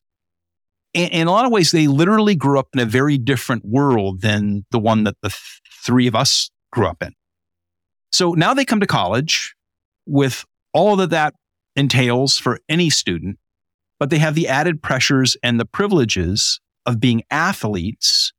In 0.94 1.26
a 1.26 1.30
lot 1.30 1.46
of 1.46 1.52
ways, 1.52 1.70
they 1.70 1.86
literally 1.86 2.34
grew 2.34 2.58
up 2.58 2.68
in 2.74 2.80
a 2.80 2.84
very 2.84 3.16
different 3.16 3.64
world 3.64 4.20
than 4.20 4.66
the 4.70 4.78
one 4.78 5.04
that 5.04 5.16
the 5.22 5.30
th- 5.30 5.60
three 5.84 6.06
of 6.06 6.14
us 6.14 6.50
grew 6.70 6.86
up 6.86 7.02
in. 7.02 7.12
So 8.10 8.32
now 8.32 8.52
they 8.52 8.66
come 8.66 8.80
to 8.80 8.86
college 8.86 9.54
with 10.06 10.44
all 10.74 10.96
that 10.96 11.10
that 11.10 11.34
entails 11.76 12.36
for 12.36 12.60
any 12.68 12.90
student, 12.90 13.38
but 13.98 14.10
they 14.10 14.18
have 14.18 14.34
the 14.34 14.48
added 14.48 14.82
pressures 14.82 15.36
and 15.42 15.58
the 15.58 15.64
privileges 15.64 16.60
of 16.84 17.00
being 17.00 17.22
athletes 17.30 18.32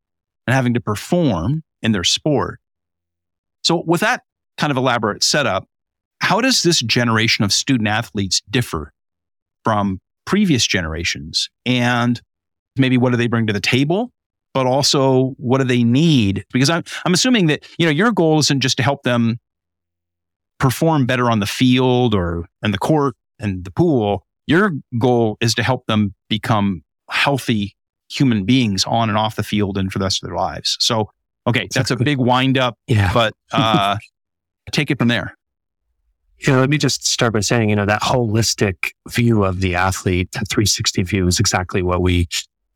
and 0.45 0.53
having 0.53 0.75
to 0.75 0.81
perform 0.81 1.63
in 1.81 1.91
their 1.91 2.03
sport. 2.03 2.59
So, 3.63 3.83
with 3.85 4.01
that 4.01 4.23
kind 4.57 4.71
of 4.71 4.77
elaborate 4.77 5.23
setup, 5.23 5.67
how 6.19 6.41
does 6.41 6.63
this 6.63 6.79
generation 6.79 7.43
of 7.43 7.51
student 7.51 7.87
athletes 7.87 8.41
differ 8.49 8.93
from 9.63 9.99
previous 10.25 10.67
generations? 10.67 11.49
And 11.65 12.21
maybe 12.77 12.97
what 12.97 13.11
do 13.11 13.17
they 13.17 13.27
bring 13.27 13.47
to 13.47 13.53
the 13.53 13.59
table? 13.61 14.11
But 14.53 14.67
also, 14.67 15.33
what 15.37 15.57
do 15.59 15.63
they 15.63 15.83
need? 15.83 16.45
Because 16.53 16.69
I'm, 16.69 16.83
I'm 17.05 17.13
assuming 17.13 17.47
that 17.47 17.65
you 17.79 17.85
know 17.85 17.91
your 17.91 18.11
goal 18.11 18.39
isn't 18.39 18.59
just 18.61 18.77
to 18.77 18.83
help 18.83 19.03
them 19.03 19.39
perform 20.59 21.05
better 21.05 21.29
on 21.29 21.39
the 21.39 21.45
field 21.45 22.13
or 22.13 22.45
in 22.63 22.71
the 22.71 22.77
court 22.77 23.15
and 23.39 23.63
the 23.65 23.71
pool. 23.71 24.25
Your 24.47 24.71
goal 24.99 25.37
is 25.41 25.53
to 25.55 25.63
help 25.63 25.85
them 25.87 26.13
become 26.29 26.83
healthy 27.09 27.75
human 28.09 28.45
beings 28.45 28.83
on 28.85 29.09
and 29.09 29.17
off 29.17 29.35
the 29.35 29.43
field 29.43 29.77
and 29.77 29.91
for 29.91 29.99
the 29.99 30.05
rest 30.05 30.23
of 30.23 30.29
their 30.29 30.37
lives. 30.37 30.77
So, 30.79 31.09
okay, 31.47 31.67
that's 31.73 31.91
a 31.91 31.95
big 31.95 32.17
wind 32.19 32.57
up, 32.57 32.77
Yeah. 32.87 33.11
but 33.13 33.33
uh, 33.51 33.97
take 34.71 34.91
it 34.91 34.99
from 34.99 35.07
there. 35.07 35.35
know, 36.47 36.59
let 36.59 36.69
me 36.69 36.77
just 36.77 37.05
start 37.07 37.33
by 37.33 37.39
saying, 37.39 37.69
you 37.69 37.75
know, 37.75 37.85
that 37.85 38.01
holistic 38.01 38.91
view 39.09 39.43
of 39.43 39.61
the 39.61 39.75
athlete, 39.75 40.31
that 40.33 40.47
360 40.49 41.03
view 41.03 41.27
is 41.27 41.39
exactly 41.39 41.81
what 41.81 42.01
we 42.01 42.27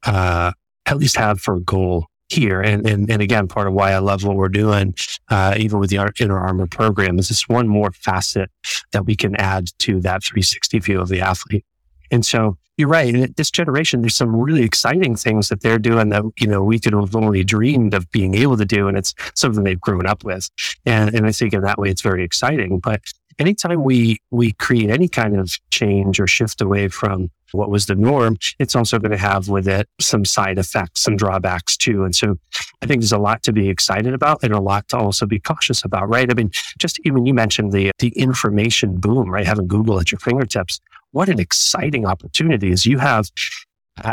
uh, 0.05 0.51
at 0.85 0.97
least 0.97 1.17
have 1.17 1.39
for 1.39 1.55
a 1.55 1.61
goal 1.61 2.07
here. 2.29 2.61
And, 2.61 2.87
and, 2.87 3.09
and 3.09 3.21
again, 3.21 3.47
part 3.47 3.67
of 3.67 3.73
why 3.73 3.91
I 3.91 3.99
love 3.99 4.23
what 4.23 4.35
we're 4.35 4.49
doing, 4.49 4.95
uh, 5.29 5.55
even 5.57 5.79
with 5.79 5.89
the 5.89 6.13
Inner 6.19 6.37
Armor 6.37 6.67
program, 6.67 7.19
is 7.19 7.29
this 7.29 7.47
one 7.47 7.67
more 7.67 7.91
facet 7.91 8.51
that 8.91 9.05
we 9.05 9.15
can 9.15 9.35
add 9.37 9.69
to 9.79 9.99
that 10.01 10.23
360 10.23 10.79
view 10.79 11.01
of 11.01 11.07
the 11.07 11.21
athlete. 11.21 11.65
And 12.11 12.25
so 12.25 12.57
you're 12.77 12.87
right. 12.87 13.13
And 13.13 13.35
this 13.35 13.49
generation, 13.49 14.01
there's 14.01 14.15
some 14.15 14.35
really 14.35 14.63
exciting 14.63 15.15
things 15.15 15.49
that 15.49 15.61
they're 15.61 15.79
doing 15.79 16.09
that, 16.09 16.23
you 16.37 16.47
know, 16.47 16.63
we 16.63 16.79
could 16.79 16.93
have 16.93 17.15
only 17.15 17.43
dreamed 17.43 17.93
of 17.93 18.09
being 18.11 18.35
able 18.35 18.57
to 18.57 18.65
do. 18.65 18.87
And 18.87 18.97
it's 18.97 19.13
something 19.33 19.63
they've 19.63 19.81
grown 19.81 20.05
up 20.05 20.23
with. 20.23 20.49
And, 20.85 21.13
and 21.15 21.25
I 21.25 21.31
think 21.31 21.53
in 21.53 21.61
that 21.61 21.79
way, 21.79 21.89
it's 21.89 22.01
very 22.01 22.23
exciting. 22.23 22.79
But 22.79 23.01
anytime 23.39 23.83
we, 23.83 24.19
we 24.31 24.53
create 24.53 24.89
any 24.89 25.07
kind 25.07 25.37
of 25.37 25.51
change 25.71 26.19
or 26.19 26.27
shift 26.27 26.61
away 26.61 26.87
from 26.87 27.29
what 27.51 27.69
was 27.69 27.85
the 27.85 27.95
norm, 27.95 28.37
it's 28.59 28.75
also 28.75 28.99
going 28.99 29.11
to 29.11 29.17
have 29.17 29.47
with 29.47 29.67
it 29.67 29.87
some 30.01 30.25
side 30.25 30.57
effects, 30.57 31.01
some 31.01 31.15
drawbacks 31.15 31.77
too. 31.77 32.03
And 32.03 32.15
so 32.15 32.37
I 32.81 32.85
think 32.85 33.01
there's 33.01 33.11
a 33.11 33.17
lot 33.17 33.43
to 33.43 33.53
be 33.53 33.69
excited 33.69 34.13
about 34.13 34.43
and 34.43 34.53
a 34.53 34.59
lot 34.59 34.87
to 34.89 34.97
also 34.97 35.25
be 35.25 35.39
cautious 35.39 35.83
about, 35.83 36.09
right? 36.09 36.29
I 36.29 36.33
mean, 36.33 36.51
just 36.77 36.99
even 37.05 37.25
you 37.25 37.33
mentioned 37.33 37.71
the, 37.71 37.91
the 37.99 38.09
information 38.09 38.97
boom, 38.97 39.29
right? 39.29 39.45
Having 39.45 39.67
Google 39.67 39.99
at 39.99 40.11
your 40.11 40.19
fingertips. 40.19 40.79
What 41.11 41.29
an 41.29 41.39
exciting 41.39 42.05
opportunity 42.05 42.71
is 42.71 42.85
you 42.85 42.97
have 42.97 43.29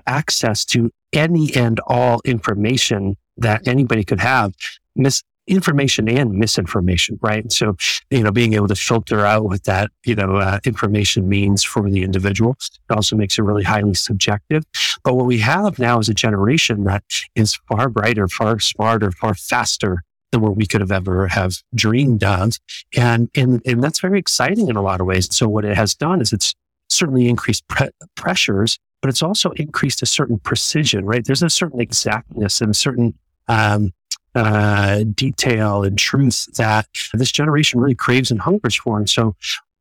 access 0.07 0.65
to 0.67 0.91
any 1.13 1.55
and 1.55 1.81
all 1.87 2.21
information 2.25 3.17
that 3.37 3.67
anybody 3.67 4.05
could 4.05 4.21
have. 4.21 4.55
Mis- 4.97 5.23
information 5.47 6.09
and 6.09 6.33
misinformation, 6.33 7.19
right? 7.23 7.51
So, 7.53 7.77
you 8.11 8.23
know, 8.23 8.31
being 8.31 8.55
able 8.55 8.69
to 8.69 8.75
filter 8.75 9.27
out 9.27 9.45
what 9.45 9.65
that, 9.65 9.91
you 10.05 10.15
know, 10.15 10.37
uh, 10.37 10.59
information 10.65 11.29
means 11.29 11.63
for 11.63 11.89
the 11.91 12.03
individual. 12.03 12.57
It 12.91 12.95
also 12.95 13.17
makes 13.17 13.39
it 13.39 13.43
really 13.43 13.65
highly 13.65 13.95
subjective. 13.95 14.65
But 15.03 15.15
what 15.15 15.27
we 15.27 15.39
have 15.41 15.79
now 15.79 15.99
is 15.99 16.09
a 16.09 16.15
generation 16.15 16.85
that 16.85 17.05
is 17.35 17.59
far 17.69 17.89
brighter, 17.89 18.27
far 18.29 18.59
smarter, 18.59 19.11
far 19.13 19.35
faster 19.35 20.03
than 20.33 20.41
what 20.41 20.57
we 20.57 20.67
could 20.67 20.81
have 20.81 20.93
ever 20.93 21.29
have 21.29 21.59
dreamed 21.75 22.25
of. 22.25 22.53
And, 22.97 23.29
and, 23.37 23.63
and 23.67 23.83
that's 23.83 24.01
very 24.01 24.19
exciting 24.19 24.69
in 24.69 24.77
a 24.77 24.83
lot 24.83 25.01
of 25.01 25.07
ways. 25.07 25.29
So 25.35 25.49
what 25.49 25.65
it 25.65 25.77
has 25.77 25.95
done 25.95 26.21
is 26.21 26.33
it's 26.33 26.55
certainly 26.89 27.29
increased 27.29 27.67
pre- 27.69 27.91
pressures, 28.17 28.79
but 29.01 29.11
it's 29.11 29.23
also 29.23 29.51
increased 29.53 30.03
a 30.03 30.07
certain 30.07 30.39
precision, 30.39 31.05
right? 31.05 31.25
There's 31.25 31.43
a 31.43 31.51
certain 31.51 31.81
exactness 31.81 32.61
and 32.61 32.71
a 32.71 32.75
certain, 32.75 33.15
um, 33.47 33.93
uh, 34.35 35.05
detail 35.15 35.85
and 35.85 35.99
truth 35.99 36.47
that 36.57 36.89
this 37.13 37.31
generation 37.31 37.81
really 37.81 37.95
craves 37.95 38.31
and 38.31 38.41
hungers 38.41 38.75
for. 38.75 38.99
And 38.99 39.09
so, 39.09 39.37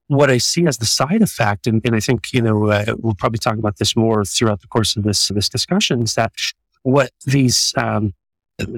what 0.08 0.30
I 0.30 0.38
see 0.38 0.68
as 0.68 0.78
the 0.78 0.86
side 0.86 1.22
effect, 1.22 1.66
and, 1.66 1.82
and 1.86 1.96
I 1.96 2.00
think 2.00 2.34
you 2.34 2.42
know 2.42 2.68
uh, 2.68 2.96
we'll 3.00 3.16
probably 3.16 3.40
talk 3.40 3.58
about 3.58 3.78
this 3.78 3.96
more 3.96 4.26
throughout 4.26 4.62
the 4.62 4.68
course 4.68 4.96
of 4.96 5.04
this 5.04 5.30
this 5.30 5.50
discussion, 5.50 6.04
is 6.04 6.16
that 6.16 6.34
what 6.84 7.12
these 7.26 7.74
um, 7.78 8.14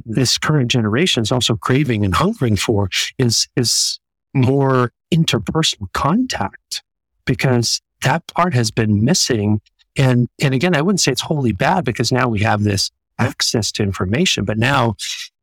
this 0.05 0.37
current 0.37 0.71
generation 0.71 1.21
is 1.21 1.31
also 1.31 1.55
craving 1.55 2.05
and 2.05 2.15
hungering 2.15 2.55
for 2.55 2.89
is 3.17 3.47
is 3.55 3.99
more 4.33 4.91
interpersonal 5.13 5.91
contact 5.93 6.83
because 7.25 7.81
that 8.03 8.25
part 8.27 8.53
has 8.53 8.71
been 8.71 9.03
missing. 9.03 9.61
And 9.97 10.27
and 10.41 10.53
again, 10.53 10.75
I 10.75 10.81
wouldn't 10.81 11.01
say 11.01 11.11
it's 11.11 11.21
wholly 11.21 11.51
bad 11.51 11.85
because 11.85 12.11
now 12.11 12.27
we 12.27 12.39
have 12.41 12.63
this 12.63 12.91
access 13.17 13.71
to 13.73 13.83
information, 13.83 14.45
but 14.45 14.57
now 14.57 14.95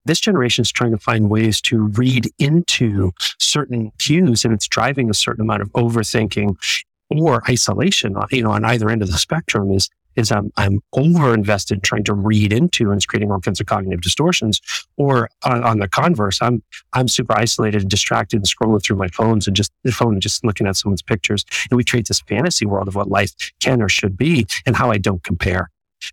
this 0.05 0.21
generation 0.21 0.63
is 0.63 0.73
trying 0.73 0.91
to 0.93 0.99
find 0.99 1.31
ways 1.31 1.61
to 1.63 1.89
read 1.89 2.29
into 2.39 3.13
certain 3.39 3.93
cues 3.99 4.45
and 4.45 4.53
it's 4.53 4.67
driving 4.67 5.11
a 5.11 5.15
certain 5.15 5.43
amount 5.43 5.63
of 5.63 5.71
overthinking 5.73 6.57
or 7.11 7.43
isolation, 7.49 8.17
uh, 8.17 8.27
you 8.31 8.43
know, 8.43 8.51
on 8.51 8.65
either 8.65 8.89
end 8.89 9.03
of 9.03 9.11
the 9.11 9.19
spectrum 9.19 9.71
is, 9.71 9.91
is 10.17 10.31
I'm, 10.31 10.51
I'm 10.57 10.81
over 10.95 11.33
invested 11.33 11.83
trying 11.83 12.05
to 12.05 12.15
read 12.15 12.53
into 12.53 12.91
and 12.91 12.99
it's 12.99 13.07
creating 13.07 13.31
all 13.31 13.41
kinds 13.41 13.61
of 13.61 13.67
cognitive 13.67 14.01
distortions. 14.03 14.61
Or 14.97 15.29
on, 15.45 15.63
on, 15.65 15.79
the 15.79 15.89
converse, 15.89 16.41
I'm, 16.43 16.63
I'm 16.93 17.09
super 17.09 17.37
isolated 17.37 17.83
and 17.83 17.91
distracted 17.91 18.37
and 18.37 18.47
scrolling 18.47 18.83
through 18.83 18.97
my 18.97 19.09
phones 19.09 19.47
and 19.47 19.57
just 19.57 19.73
the 19.85 19.93
phone 19.93 20.15
and 20.15 20.23
just 20.23 20.45
looking 20.45 20.67
at 20.67 20.77
someone's 20.77 21.03
pictures. 21.03 21.45
And 21.71 21.77
we 21.77 21.85
create 21.85 22.09
this 22.09 22.21
fantasy 22.21 22.67
world 22.67 22.89
of 22.89 22.95
what 22.95 23.09
life 23.09 23.33
can 23.61 23.81
or 23.81 23.89
should 23.89 24.17
be 24.17 24.47
and 24.67 24.77
how 24.77 24.91
I 24.91 24.99
don't 24.99 25.23
compare 25.23 25.71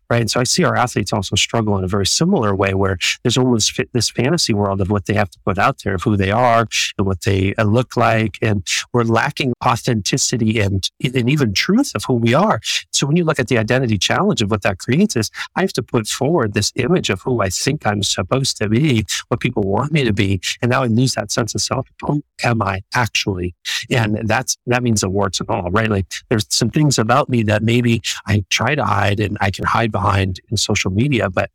right? 0.09 0.21
And 0.21 0.31
so 0.31 0.39
I 0.39 0.43
see 0.43 0.63
our 0.63 0.75
athletes 0.75 1.13
also 1.13 1.35
struggle 1.35 1.77
in 1.77 1.83
a 1.83 1.87
very 1.87 2.05
similar 2.05 2.55
way 2.55 2.73
where 2.73 2.97
there's 3.23 3.37
almost 3.37 3.79
this 3.93 4.09
fantasy 4.09 4.53
world 4.53 4.81
of 4.81 4.89
what 4.89 5.05
they 5.05 5.13
have 5.13 5.29
to 5.31 5.39
put 5.45 5.57
out 5.57 5.81
there 5.83 5.95
of 5.95 6.03
who 6.03 6.17
they 6.17 6.31
are 6.31 6.67
and 6.97 7.07
what 7.07 7.21
they 7.21 7.53
uh, 7.55 7.63
look 7.63 7.95
like. 7.97 8.37
And 8.41 8.65
we're 8.93 9.03
lacking 9.03 9.53
authenticity 9.65 10.59
and, 10.59 10.87
and 11.03 11.29
even 11.29 11.53
truth 11.53 11.93
of 11.95 12.03
who 12.05 12.15
we 12.15 12.33
are. 12.33 12.59
So 12.91 13.07
when 13.07 13.15
you 13.15 13.23
look 13.23 13.39
at 13.39 13.47
the 13.47 13.57
identity 13.57 13.97
challenge 13.97 14.41
of 14.41 14.51
what 14.51 14.61
that 14.63 14.79
creates 14.79 15.15
is 15.15 15.31
I 15.55 15.61
have 15.61 15.73
to 15.73 15.83
put 15.83 16.07
forward 16.07 16.53
this 16.53 16.71
image 16.75 17.09
of 17.09 17.21
who 17.21 17.41
I 17.41 17.49
think 17.49 17.85
I'm 17.85 18.03
supposed 18.03 18.57
to 18.57 18.69
be, 18.69 19.05
what 19.29 19.39
people 19.39 19.63
want 19.63 19.91
me 19.91 20.03
to 20.03 20.13
be. 20.13 20.41
And 20.61 20.71
now 20.71 20.83
I 20.83 20.87
lose 20.87 21.13
that 21.15 21.31
sense 21.31 21.55
of 21.55 21.61
self. 21.61 21.87
Who 22.01 22.23
am 22.43 22.61
I 22.61 22.81
actually? 22.93 23.55
And 23.89 24.27
that's, 24.27 24.57
that 24.67 24.83
means 24.83 25.01
the 25.01 25.09
warts 25.09 25.39
and 25.39 25.49
all, 25.49 25.71
right? 25.71 25.89
Like 25.89 26.05
there's 26.29 26.45
some 26.49 26.69
things 26.69 26.99
about 26.99 27.29
me 27.29 27.43
that 27.43 27.63
maybe 27.63 28.01
I 28.27 28.43
try 28.49 28.75
to 28.75 28.83
hide 28.83 29.19
and 29.19 29.37
I 29.41 29.51
can 29.51 29.65
hide 29.65 29.78
hide 29.79 29.91
behind 29.91 30.41
in 30.49 30.57
social 30.57 30.91
media, 30.91 31.29
but 31.29 31.49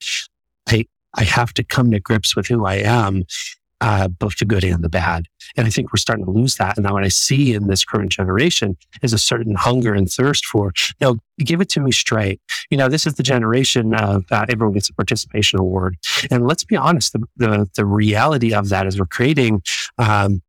I, 0.67 0.87
I 1.15 1.25
have 1.25 1.53
to 1.55 1.65
come 1.65 1.91
to 1.91 2.01
grips 2.01 2.35
with 2.35 2.47
who 2.47 2.65
I 2.65 2.77
am, 2.77 3.25
uh, 3.83 4.09
both 4.09 4.39
the 4.39 4.47
good 4.47 4.65
and 4.65 4.83
the 4.83 4.89
bad. 4.89 5.27
And 5.57 5.67
I 5.67 5.71
think 5.71 5.93
we're 5.93 5.99
starting 5.99 6.25
to 6.25 6.31
lose 6.31 6.57
that. 6.57 6.79
And 6.79 6.85
now 6.87 6.95
what 6.95 7.05
I 7.05 7.09
see 7.09 7.53
in 7.53 7.67
this 7.67 7.85
current 7.85 8.11
generation 8.11 8.79
is 9.03 9.13
a 9.13 9.19
certain 9.19 9.55
hunger 9.55 9.93
and 9.93 10.11
thirst 10.11 10.47
for, 10.47 10.73
no, 11.03 11.19
give 11.39 11.61
it 11.61 11.69
to 11.71 11.81
me 11.81 11.93
straight. 11.93 12.41
You 12.71 12.79
know, 12.79 12.89
this 12.89 13.07
is 13.07 13.15
the 13.15 13.23
generation 13.23 13.95
of 13.95 14.25
uh, 14.31 14.47
everyone 14.49 14.73
gets 14.73 14.89
a 14.89 14.95
participation 14.95 15.59
award. 15.61 15.99
And 16.31 16.47
let's 16.47 16.65
be 16.65 16.77
honest, 16.77 17.13
the, 17.13 17.23
the, 17.37 17.69
the 17.77 17.85
reality 17.85 18.55
of 18.55 18.71
that 18.71 18.87
is 18.87 18.99
we're 18.99 19.07
creating, 19.07 19.63
um, 19.99 20.41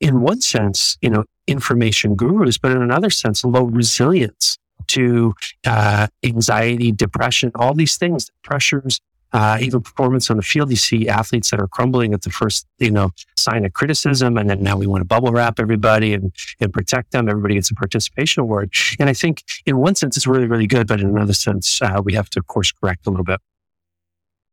in 0.00 0.22
one 0.22 0.40
sense, 0.40 0.96
you 1.02 1.10
know, 1.10 1.24
information 1.46 2.14
gurus, 2.14 2.56
but 2.56 2.70
in 2.70 2.80
another 2.80 3.10
sense, 3.10 3.44
low 3.44 3.64
resilience 3.64 4.56
to 4.90 5.34
uh, 5.66 6.06
anxiety, 6.24 6.92
depression, 6.92 7.52
all 7.54 7.74
these 7.74 7.96
things, 7.96 8.30
pressures, 8.42 9.00
uh, 9.32 9.58
even 9.60 9.80
performance 9.80 10.30
on 10.30 10.36
the 10.36 10.42
field. 10.42 10.70
You 10.70 10.76
see 10.76 11.08
athletes 11.08 11.50
that 11.50 11.60
are 11.60 11.68
crumbling 11.68 12.14
at 12.14 12.22
the 12.22 12.30
first, 12.30 12.66
you 12.78 12.90
know, 12.90 13.10
sign 13.36 13.64
of 13.64 13.72
criticism, 13.72 14.36
and 14.36 14.50
then 14.50 14.62
now 14.62 14.76
we 14.76 14.86
want 14.86 15.02
to 15.02 15.04
bubble 15.04 15.32
wrap 15.32 15.60
everybody 15.60 16.14
and 16.14 16.32
and 16.60 16.72
protect 16.72 17.12
them. 17.12 17.28
Everybody 17.28 17.54
gets 17.54 17.70
a 17.70 17.74
participation 17.74 18.40
award, 18.40 18.72
and 18.98 19.08
I 19.08 19.12
think 19.12 19.44
in 19.66 19.76
one 19.78 19.94
sense 19.94 20.16
it's 20.16 20.26
really 20.26 20.46
really 20.46 20.66
good, 20.66 20.86
but 20.86 21.00
in 21.00 21.08
another 21.08 21.32
sense 21.32 21.80
uh, 21.82 22.00
we 22.04 22.14
have 22.14 22.28
to 22.30 22.42
course 22.42 22.72
correct 22.72 23.06
a 23.06 23.10
little 23.10 23.24
bit. 23.24 23.40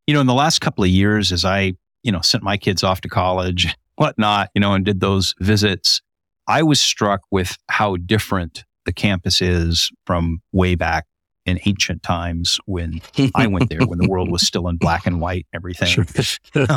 You 0.06 0.14
know, 0.14 0.20
in 0.20 0.26
the 0.26 0.34
last 0.34 0.60
couple 0.60 0.84
of 0.84 0.90
years, 0.90 1.32
as 1.32 1.44
I 1.44 1.74
you 2.02 2.12
know 2.12 2.20
sent 2.20 2.42
my 2.42 2.56
kids 2.56 2.84
off 2.84 3.00
to 3.02 3.08
college, 3.08 3.74
whatnot, 3.96 4.50
you 4.54 4.60
know, 4.60 4.74
and 4.74 4.84
did 4.84 5.00
those 5.00 5.34
visits, 5.40 6.02
I 6.46 6.62
was 6.62 6.80
struck 6.80 7.22
with 7.30 7.58
how 7.68 7.96
different 7.96 8.64
the 8.88 8.92
campus 8.94 9.42
is 9.42 9.90
from 10.06 10.40
way 10.52 10.74
back 10.74 11.04
in 11.44 11.60
ancient 11.66 12.02
times 12.02 12.58
when 12.64 13.02
I 13.34 13.46
went 13.46 13.68
there, 13.68 13.80
when 13.86 13.98
the 13.98 14.08
world 14.08 14.30
was 14.30 14.46
still 14.46 14.66
in 14.66 14.76
black 14.76 15.06
and 15.06 15.20
white, 15.20 15.46
everything. 15.54 15.88
Sure. 15.88 16.06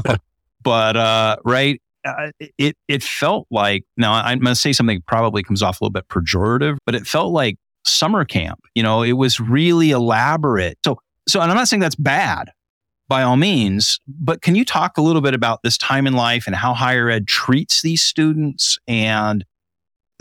but 0.62 0.98
uh, 0.98 1.38
right, 1.46 1.82
uh, 2.06 2.32
it 2.58 2.76
it 2.90 3.02
felt 3.02 3.48
like 3.50 3.86
now 3.96 4.14
I'm 4.14 4.40
going 4.40 4.52
to 4.52 4.56
say 4.56 4.74
something 4.74 4.98
that 4.98 5.06
probably 5.06 5.42
comes 5.42 5.64
off 5.64 5.80
a 5.80 5.86
little 5.86 5.94
bit 5.94 6.10
pejorative, 6.10 6.78
but 6.86 6.96
it 6.96 7.08
felt 7.08 7.32
like 7.32 7.56
summer 7.86 8.26
camp. 8.26 8.60
You 8.76 8.84
know, 8.84 9.04
it 9.04 9.14
was 9.14 9.40
really 9.40 9.92
elaborate. 9.92 10.78
So 10.84 10.98
so, 11.30 11.40
and 11.40 11.50
I'm 11.50 11.56
not 11.56 11.70
saying 11.70 11.80
that's 11.80 11.96
bad 11.96 12.52
by 13.08 13.24
all 13.24 13.38
means, 13.38 14.02
but 14.06 14.42
can 14.42 14.56
you 14.56 14.66
talk 14.66 14.98
a 14.98 15.02
little 15.02 15.22
bit 15.22 15.34
about 15.34 15.60
this 15.64 15.78
time 15.78 16.08
in 16.08 16.14
life 16.14 16.46
and 16.46 16.58
how 16.58 16.74
higher 16.74 17.10
ed 17.10 17.28
treats 17.28 17.82
these 17.82 18.02
students 18.02 18.78
and 18.86 19.46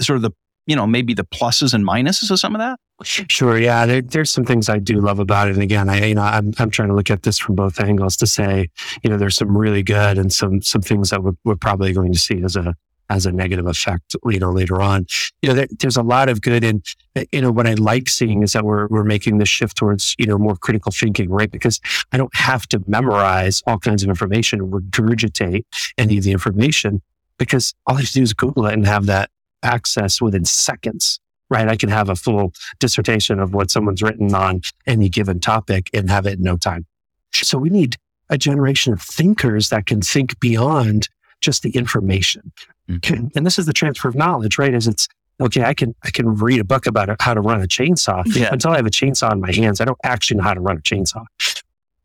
sort 0.00 0.16
of 0.16 0.22
the 0.22 0.32
you 0.66 0.76
know, 0.76 0.86
maybe 0.86 1.14
the 1.14 1.24
pluses 1.24 1.74
and 1.74 1.86
minuses 1.86 2.30
of 2.30 2.38
some 2.38 2.54
of 2.54 2.60
that? 2.60 2.78
Sure. 3.02 3.58
Yeah. 3.58 3.86
There, 3.86 4.02
there's 4.02 4.30
some 4.30 4.44
things 4.44 4.68
I 4.68 4.78
do 4.78 5.00
love 5.00 5.18
about 5.18 5.48
it. 5.48 5.54
And 5.54 5.62
again, 5.62 5.88
I, 5.88 6.06
you 6.06 6.14
know, 6.14 6.22
I'm, 6.22 6.52
I'm 6.58 6.70
trying 6.70 6.88
to 6.88 6.94
look 6.94 7.10
at 7.10 7.22
this 7.22 7.38
from 7.38 7.54
both 7.54 7.80
angles 7.80 8.16
to 8.18 8.26
say, 8.26 8.68
you 9.02 9.10
know, 9.10 9.16
there's 9.16 9.36
some 9.36 9.56
really 9.56 9.82
good 9.82 10.18
and 10.18 10.32
some, 10.32 10.60
some 10.62 10.82
things 10.82 11.10
that 11.10 11.22
we're, 11.22 11.32
we're 11.44 11.56
probably 11.56 11.92
going 11.92 12.12
to 12.12 12.18
see 12.18 12.42
as 12.42 12.56
a, 12.56 12.74
as 13.08 13.26
a 13.26 13.32
negative 13.32 13.66
effect, 13.66 14.14
you 14.26 14.38
know, 14.38 14.52
later 14.52 14.80
on. 14.80 15.06
You 15.42 15.48
know, 15.48 15.54
there, 15.56 15.66
there's 15.80 15.96
a 15.96 16.02
lot 16.02 16.28
of 16.28 16.40
good. 16.40 16.62
And, 16.62 16.84
you 17.32 17.40
know, 17.40 17.50
what 17.50 17.66
I 17.66 17.74
like 17.74 18.08
seeing 18.08 18.42
is 18.42 18.52
that 18.52 18.64
we're, 18.64 18.86
we're 18.86 19.02
making 19.02 19.38
this 19.38 19.48
shift 19.48 19.76
towards, 19.76 20.14
you 20.18 20.26
know, 20.26 20.38
more 20.38 20.56
critical 20.56 20.92
thinking, 20.92 21.28
right? 21.28 21.50
Because 21.50 21.80
I 22.12 22.16
don't 22.16 22.34
have 22.36 22.66
to 22.68 22.82
memorize 22.86 23.62
all 23.66 23.78
kinds 23.78 24.04
of 24.04 24.08
information 24.08 24.60
or 24.60 24.80
regurgitate 24.80 25.64
any 25.98 26.18
of 26.18 26.24
the 26.24 26.32
information 26.32 27.02
because 27.36 27.74
all 27.86 27.96
I 27.96 28.00
have 28.00 28.08
to 28.08 28.14
do 28.14 28.22
is 28.22 28.34
Google 28.34 28.66
it 28.66 28.74
and 28.74 28.86
have 28.86 29.06
that 29.06 29.30
access 29.62 30.20
within 30.20 30.44
seconds, 30.44 31.20
right? 31.48 31.68
I 31.68 31.76
can 31.76 31.88
have 31.88 32.08
a 32.08 32.16
full 32.16 32.52
dissertation 32.78 33.40
of 33.40 33.54
what 33.54 33.70
someone's 33.70 34.02
written 34.02 34.34
on 34.34 34.62
any 34.86 35.08
given 35.08 35.40
topic 35.40 35.90
and 35.92 36.10
have 36.10 36.26
it 36.26 36.38
in 36.38 36.42
no 36.42 36.56
time. 36.56 36.86
So 37.32 37.58
we 37.58 37.70
need 37.70 37.96
a 38.28 38.38
generation 38.38 38.92
of 38.92 39.02
thinkers 39.02 39.68
that 39.68 39.86
can 39.86 40.00
think 40.00 40.38
beyond 40.40 41.08
just 41.40 41.62
the 41.62 41.70
information. 41.70 42.52
Mm-hmm. 42.88 43.28
And 43.36 43.46
this 43.46 43.58
is 43.58 43.66
the 43.66 43.72
transfer 43.72 44.08
of 44.08 44.14
knowledge, 44.14 44.58
right? 44.58 44.74
Is 44.74 44.86
it's 44.86 45.08
okay, 45.40 45.64
I 45.64 45.74
can 45.74 45.94
I 46.04 46.10
can 46.10 46.34
read 46.34 46.60
a 46.60 46.64
book 46.64 46.86
about 46.86 47.08
how 47.20 47.34
to 47.34 47.40
run 47.40 47.62
a 47.62 47.66
chainsaw. 47.66 48.22
Yeah. 48.26 48.50
Until 48.52 48.72
I 48.72 48.76
have 48.76 48.86
a 48.86 48.90
chainsaw 48.90 49.32
in 49.32 49.40
my 49.40 49.52
hands, 49.52 49.80
I 49.80 49.84
don't 49.84 49.98
actually 50.04 50.38
know 50.38 50.44
how 50.44 50.54
to 50.54 50.60
run 50.60 50.76
a 50.76 50.80
chainsaw. 50.80 51.24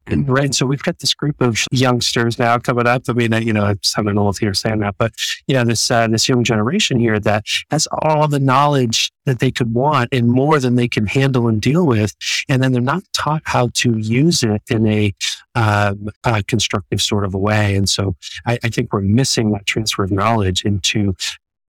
Right. 0.08 0.54
So 0.54 0.66
we've 0.66 0.84
got 0.84 1.00
this 1.00 1.14
group 1.14 1.42
of 1.42 1.66
youngsters 1.72 2.38
now 2.38 2.58
coming 2.60 2.86
up. 2.86 3.04
I 3.08 3.14
mean, 3.14 3.32
you 3.42 3.54
know, 3.54 3.66
I'm 3.66 3.80
sounding 3.82 4.18
old 4.18 4.38
here 4.38 4.54
saying 4.54 4.80
that, 4.80 4.96
but 4.98 5.14
you 5.48 5.56
know, 5.56 5.64
this, 5.64 5.90
uh, 5.90 6.08
this 6.08 6.30
young 6.30 6.44
generation 6.44 7.00
here 7.00 7.20
that 7.20 7.46
has 7.72 7.88
all 8.02 8.28
the 8.28 8.40
knowledge 8.40 9.12
that 9.26 9.40
they 9.40 9.52
could 9.52 9.74
want 9.74 10.10
and 10.12 10.28
more 10.28 10.60
than 10.60 10.76
they 10.76 10.88
can 10.88 11.08
handle 11.08 11.48
and 11.48 11.60
deal 11.60 11.88
with. 11.88 12.14
And 12.48 12.62
then 12.62 12.72
they're 12.72 12.82
not 12.82 13.04
taught 13.14 13.42
how 13.46 13.70
to 13.76 13.98
use 13.98 14.44
it 14.44 14.62
in 14.70 14.86
a, 14.88 15.14
um, 15.56 16.10
constructive 16.48 17.02
sort 17.02 17.26
of 17.26 17.34
a 17.34 17.40
way. 17.40 17.76
And 17.76 17.90
so 17.90 18.16
I, 18.46 18.60
I 18.64 18.70
think 18.70 18.94
we're 18.94 19.02
missing 19.02 19.52
that 19.52 19.66
transfer 19.66 20.04
of 20.04 20.12
knowledge 20.12 20.66
into 20.66 21.16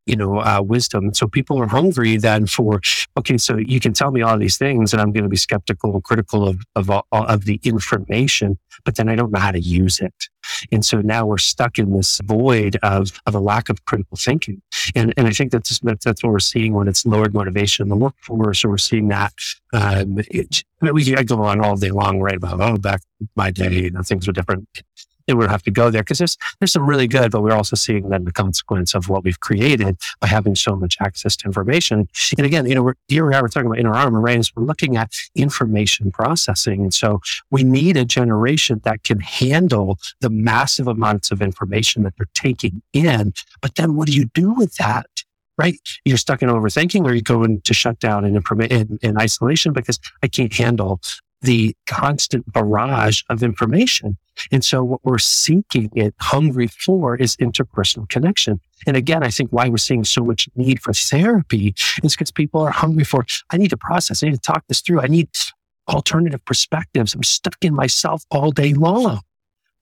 you 0.07 0.17
know, 0.17 0.39
uh, 0.39 0.63
wisdom. 0.63 1.13
So 1.13 1.27
people 1.27 1.61
are 1.61 1.67
hungry 1.67 2.17
then 2.17 2.47
for, 2.47 2.81
okay, 3.19 3.37
so 3.39 3.57
you 3.57 3.81
can 3.81 3.93
tell 3.93 4.13
me 4.13 4.23
all 4.23 4.39
these 4.39 4.57
things 4.57 4.93
and 4.93 5.03
I'm 5.03 5.13
going 5.13 5.25
to 5.25 5.29
be 5.29 5.37
skeptical 5.37 5.95
and 5.95 6.05
critical 6.05 6.47
of, 6.47 6.63
of, 6.77 6.91
of 7.13 7.45
the 7.45 7.61
information, 7.65 8.57
but 8.85 8.95
then 8.95 9.09
I 9.09 9.17
don't 9.17 9.33
know 9.33 9.41
how 9.41 9.51
to 9.51 9.61
use 9.61 9.99
it. 9.99 10.15
And 10.71 10.85
so 10.85 11.01
now 11.01 11.27
we're 11.27 11.39
stuck 11.39 11.77
in 11.77 11.93
this 11.93 12.21
void 12.25 12.77
of, 12.85 13.21
of 13.27 13.35
a 13.35 13.41
lack 13.41 13.69
of 13.69 13.85
critical 13.85 14.17
thinking. 14.17 14.63
And, 14.95 15.13
and 15.17 15.27
I 15.27 15.33
think 15.33 15.51
that's, 15.51 15.81
that's 15.81 16.23
what 16.23 16.33
we're 16.33 16.39
seeing 16.39 16.73
when 16.73 16.87
it's 16.87 17.05
lowered 17.05 17.35
motivation 17.35 17.83
in 17.83 17.89
the 17.89 17.97
workforce, 17.97 18.65
or 18.65 18.71
we're 18.71 18.79
seeing 18.79 19.09
that, 19.09 19.33
um, 19.73 20.19
it, 20.31 20.63
I 20.81 20.85
mean, 20.87 20.95
we 20.95 21.17
I 21.17 21.25
go 21.25 21.43
on 21.43 21.61
all 21.61 21.77
day 21.77 21.91
long, 21.91 22.21
right? 22.21 22.37
About, 22.37 22.61
oh, 22.61 22.77
back 22.77 23.03
my 23.35 23.51
day, 23.51 23.73
you 23.73 23.91
know, 23.91 24.03
things 24.03 24.29
were 24.29 24.33
different 24.33 24.69
we 25.35 25.43
don't 25.43 25.51
have 25.51 25.63
to 25.65 25.71
go 25.71 25.91
there 25.91 26.03
because 26.03 26.19
there's 26.19 26.37
there's 26.61 26.73
some 26.73 26.87
really 26.89 27.07
good, 27.07 27.33
but 27.33 27.43
we're 27.43 27.53
also 27.53 27.77
seeing 27.77 28.09
then 28.09 28.25
the 28.25 28.33
consequence 28.33 28.95
of 28.95 29.09
what 29.09 29.25
we've 29.25 29.41
created 29.41 29.97
by 30.21 30.29
having 30.29 30.55
so 30.55 30.77
much 30.77 30.97
access 31.01 31.37
to 31.37 31.47
information. 31.47 32.09
And 32.37 32.47
again, 32.47 32.67
you 32.67 32.75
know, 32.75 32.83
we're 32.83 32.95
here 33.09 33.27
we 33.27 33.35
are, 33.35 33.43
we're 33.43 33.49
talking 33.49 33.67
about 33.67 33.79
inner 33.79 33.95
armor? 33.95 34.29
Is 34.29 34.55
we're 34.55 34.65
looking 34.65 34.97
at 34.97 35.13
information 35.35 36.11
processing. 36.11 36.83
And 36.83 36.95
so 36.95 37.21
we 37.51 37.63
need 37.63 37.97
a 37.97 38.05
generation 38.05 38.81
that 38.85 39.05
can 39.05 39.21
handle 39.21 39.99
the 40.21 40.31
massive 40.31 40.89
amounts 40.89 41.31
of 41.31 41.41
information 41.41 42.03
that 42.03 42.15
they're 42.17 42.27
taking 42.35 42.83
in. 42.93 43.33
But 43.61 43.77
then 43.77 43.95
what 43.95 44.09
do 44.09 44.15
you 44.15 44.27
do 44.35 44.53
with 44.53 44.75
that? 44.77 45.07
right? 45.59 45.79
You're 46.05 46.19
stuck 46.19 46.43
in 46.43 46.49
overthinking 46.49 47.07
or 47.07 47.15
you 47.15 47.23
go 47.23 47.43
into 47.43 47.73
shutdown 47.73 48.25
and 48.25 48.37
in, 48.71 48.99
in, 49.01 49.19
isolation 49.19 49.73
because 49.73 49.99
I 50.23 50.29
can't 50.29 50.53
handle 50.53 51.01
the 51.41 51.75
constant 51.87 52.51
barrage 52.53 53.23
of 53.29 53.43
information. 53.43 54.19
And 54.53 54.65
so 54.65 54.85
what 54.85 55.05
we're 55.05 55.19
seeking 55.19 55.91
and 55.97 56.13
hungry 56.21 56.67
for 56.67 57.17
is 57.17 57.37
interpersonal 57.37 58.09
connection. 58.09 58.61
And 58.87 58.97
again, 58.97 59.23
I 59.23 59.31
think 59.31 59.51
why 59.51 59.69
we're 59.69 59.77
seeing 59.79 60.05
so 60.05 60.25
much 60.25 60.49
need 60.55 60.81
for 60.81 60.93
therapy 60.93 61.75
is 62.03 62.15
because 62.15 62.31
people 62.31 62.61
are 62.61 62.71
hungry 62.71 63.05
for, 63.05 63.25
I 63.51 63.57
need 63.57 63.71
to 63.71 63.77
process, 63.77 64.23
I 64.23 64.29
need 64.29 64.35
to 64.35 64.41
talk 64.41 64.65
this 64.69 64.81
through. 64.81 65.01
I 65.01 65.07
need 65.07 65.29
alternative 65.89 66.45
perspectives. 66.45 67.15
I'm 67.15 67.23
stuck 67.23 67.57
in 67.63 67.75
myself 67.75 68.25
all 68.31 68.51
day 68.51 68.75
long 68.75 69.21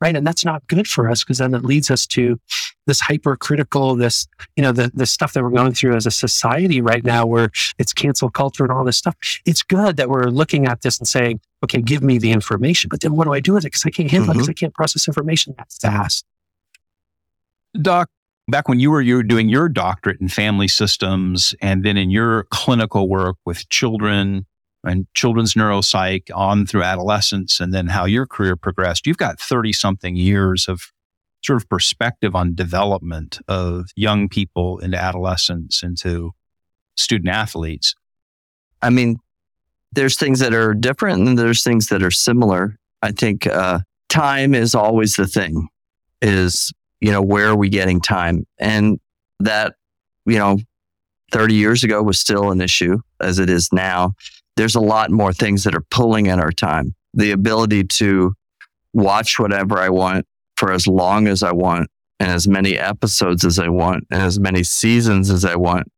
right? 0.04 0.14
And 0.14 0.26
that's 0.26 0.44
not 0.44 0.66
good 0.66 0.86
for 0.86 1.08
us 1.08 1.24
because 1.24 1.38
then 1.38 1.54
it 1.54 1.64
leads 1.64 1.90
us 1.90 2.06
to 2.08 2.38
this 2.86 3.00
hypercritical, 3.00 3.96
this, 3.96 4.28
you 4.54 4.62
know, 4.62 4.70
the, 4.70 4.90
the 4.92 5.06
stuff 5.06 5.32
that 5.32 5.42
we're 5.42 5.48
going 5.48 5.72
through 5.72 5.96
as 5.96 6.04
a 6.04 6.10
society 6.10 6.82
right 6.82 7.02
now 7.02 7.24
where 7.24 7.48
it's 7.78 7.94
cancel 7.94 8.28
culture 8.28 8.64
and 8.64 8.70
all 8.70 8.84
this 8.84 8.98
stuff. 8.98 9.16
It's 9.46 9.62
good 9.62 9.96
that 9.96 10.10
we're 10.10 10.26
looking 10.26 10.66
at 10.66 10.82
this 10.82 10.98
and 10.98 11.08
saying, 11.08 11.40
okay, 11.64 11.80
give 11.80 12.02
me 12.02 12.18
the 12.18 12.32
information, 12.32 12.88
but 12.90 13.00
then 13.00 13.16
what 13.16 13.24
do 13.24 13.32
I 13.32 13.40
do 13.40 13.54
with 13.54 13.64
it? 13.64 13.68
Because 13.68 13.86
I 13.86 13.90
can't 13.90 14.10
handle 14.10 14.28
mm-hmm. 14.28 14.40
it 14.40 14.42
because 14.42 14.50
I 14.50 14.52
can't 14.52 14.74
process 14.74 15.08
information 15.08 15.54
that 15.56 15.72
fast. 15.72 16.26
Doc, 17.80 18.10
back 18.46 18.68
when 18.68 18.80
you 18.80 18.90
were 18.90 19.00
you 19.00 19.14
were 19.14 19.22
doing 19.22 19.48
your 19.48 19.70
doctorate 19.70 20.20
in 20.20 20.28
family 20.28 20.68
systems 20.68 21.54
and 21.62 21.82
then 21.82 21.96
in 21.96 22.10
your 22.10 22.44
clinical 22.50 23.08
work 23.08 23.36
with 23.46 23.66
children 23.70 24.44
and 24.84 25.06
children's 25.14 25.54
neuropsych 25.54 26.30
on 26.34 26.66
through 26.66 26.82
adolescence 26.82 27.60
and 27.60 27.72
then 27.72 27.86
how 27.86 28.04
your 28.04 28.26
career 28.26 28.56
progressed. 28.56 29.06
You've 29.06 29.16
got 29.16 29.40
30 29.40 29.72
something 29.72 30.16
years 30.16 30.68
of 30.68 30.92
sort 31.42 31.60
of 31.60 31.68
perspective 31.68 32.34
on 32.34 32.54
development 32.54 33.38
of 33.48 33.86
young 33.96 34.28
people 34.28 34.78
into 34.78 35.00
adolescence, 35.00 35.82
into 35.82 36.32
student 36.96 37.28
athletes. 37.28 37.94
I 38.82 38.90
mean, 38.90 39.16
there's 39.92 40.16
things 40.16 40.40
that 40.40 40.54
are 40.54 40.74
different 40.74 41.26
and 41.26 41.38
there's 41.38 41.62
things 41.62 41.88
that 41.88 42.02
are 42.02 42.10
similar. 42.10 42.76
I 43.02 43.12
think 43.12 43.46
uh, 43.46 43.80
time 44.08 44.54
is 44.54 44.74
always 44.74 45.16
the 45.16 45.26
thing, 45.26 45.68
is, 46.22 46.72
you 47.00 47.12
know, 47.12 47.22
where 47.22 47.48
are 47.48 47.56
we 47.56 47.68
getting 47.68 48.00
time? 48.00 48.46
And 48.58 48.98
that, 49.40 49.74
you 50.26 50.38
know, 50.38 50.58
30 51.32 51.54
years 51.54 51.84
ago 51.84 52.02
was 52.02 52.18
still 52.18 52.50
an 52.50 52.60
issue 52.60 52.98
as 53.20 53.38
it 53.38 53.50
is 53.50 53.72
now 53.72 54.14
there's 54.56 54.74
a 54.74 54.80
lot 54.80 55.10
more 55.10 55.32
things 55.32 55.64
that 55.64 55.74
are 55.74 55.84
pulling 55.90 56.28
at 56.28 56.38
our 56.38 56.52
time. 56.52 56.94
The 57.14 57.30
ability 57.32 57.84
to 57.84 58.34
watch 58.92 59.38
whatever 59.38 59.78
I 59.78 59.88
want 59.88 60.26
for 60.56 60.72
as 60.72 60.86
long 60.86 61.26
as 61.26 61.42
I 61.42 61.52
want 61.52 61.90
and 62.20 62.30
as 62.30 62.46
many 62.46 62.78
episodes 62.78 63.44
as 63.44 63.58
I 63.58 63.68
want 63.68 64.06
and 64.10 64.22
as 64.22 64.38
many 64.38 64.62
seasons 64.62 65.30
as 65.30 65.44
I 65.44 65.56
want. 65.56 65.90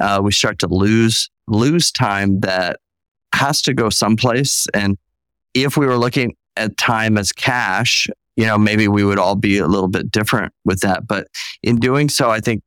Uh, 0.00 0.20
we 0.22 0.32
start 0.32 0.58
to 0.60 0.66
lose, 0.66 1.30
lose 1.46 1.92
time 1.92 2.40
that 2.40 2.78
has 3.34 3.60
to 3.62 3.74
go 3.74 3.90
someplace. 3.90 4.66
And 4.72 4.96
if 5.52 5.76
we 5.76 5.86
were 5.86 5.98
looking 5.98 6.34
at 6.56 6.76
time 6.78 7.18
as 7.18 7.32
cash, 7.32 8.08
you 8.36 8.46
know, 8.46 8.56
maybe 8.56 8.88
we 8.88 9.04
would 9.04 9.18
all 9.18 9.36
be 9.36 9.58
a 9.58 9.66
little 9.66 9.88
bit 9.88 10.10
different 10.10 10.52
with 10.64 10.80
that. 10.80 11.06
But 11.06 11.26
in 11.62 11.76
doing 11.76 12.08
so, 12.08 12.30
I 12.30 12.40
think 12.40 12.62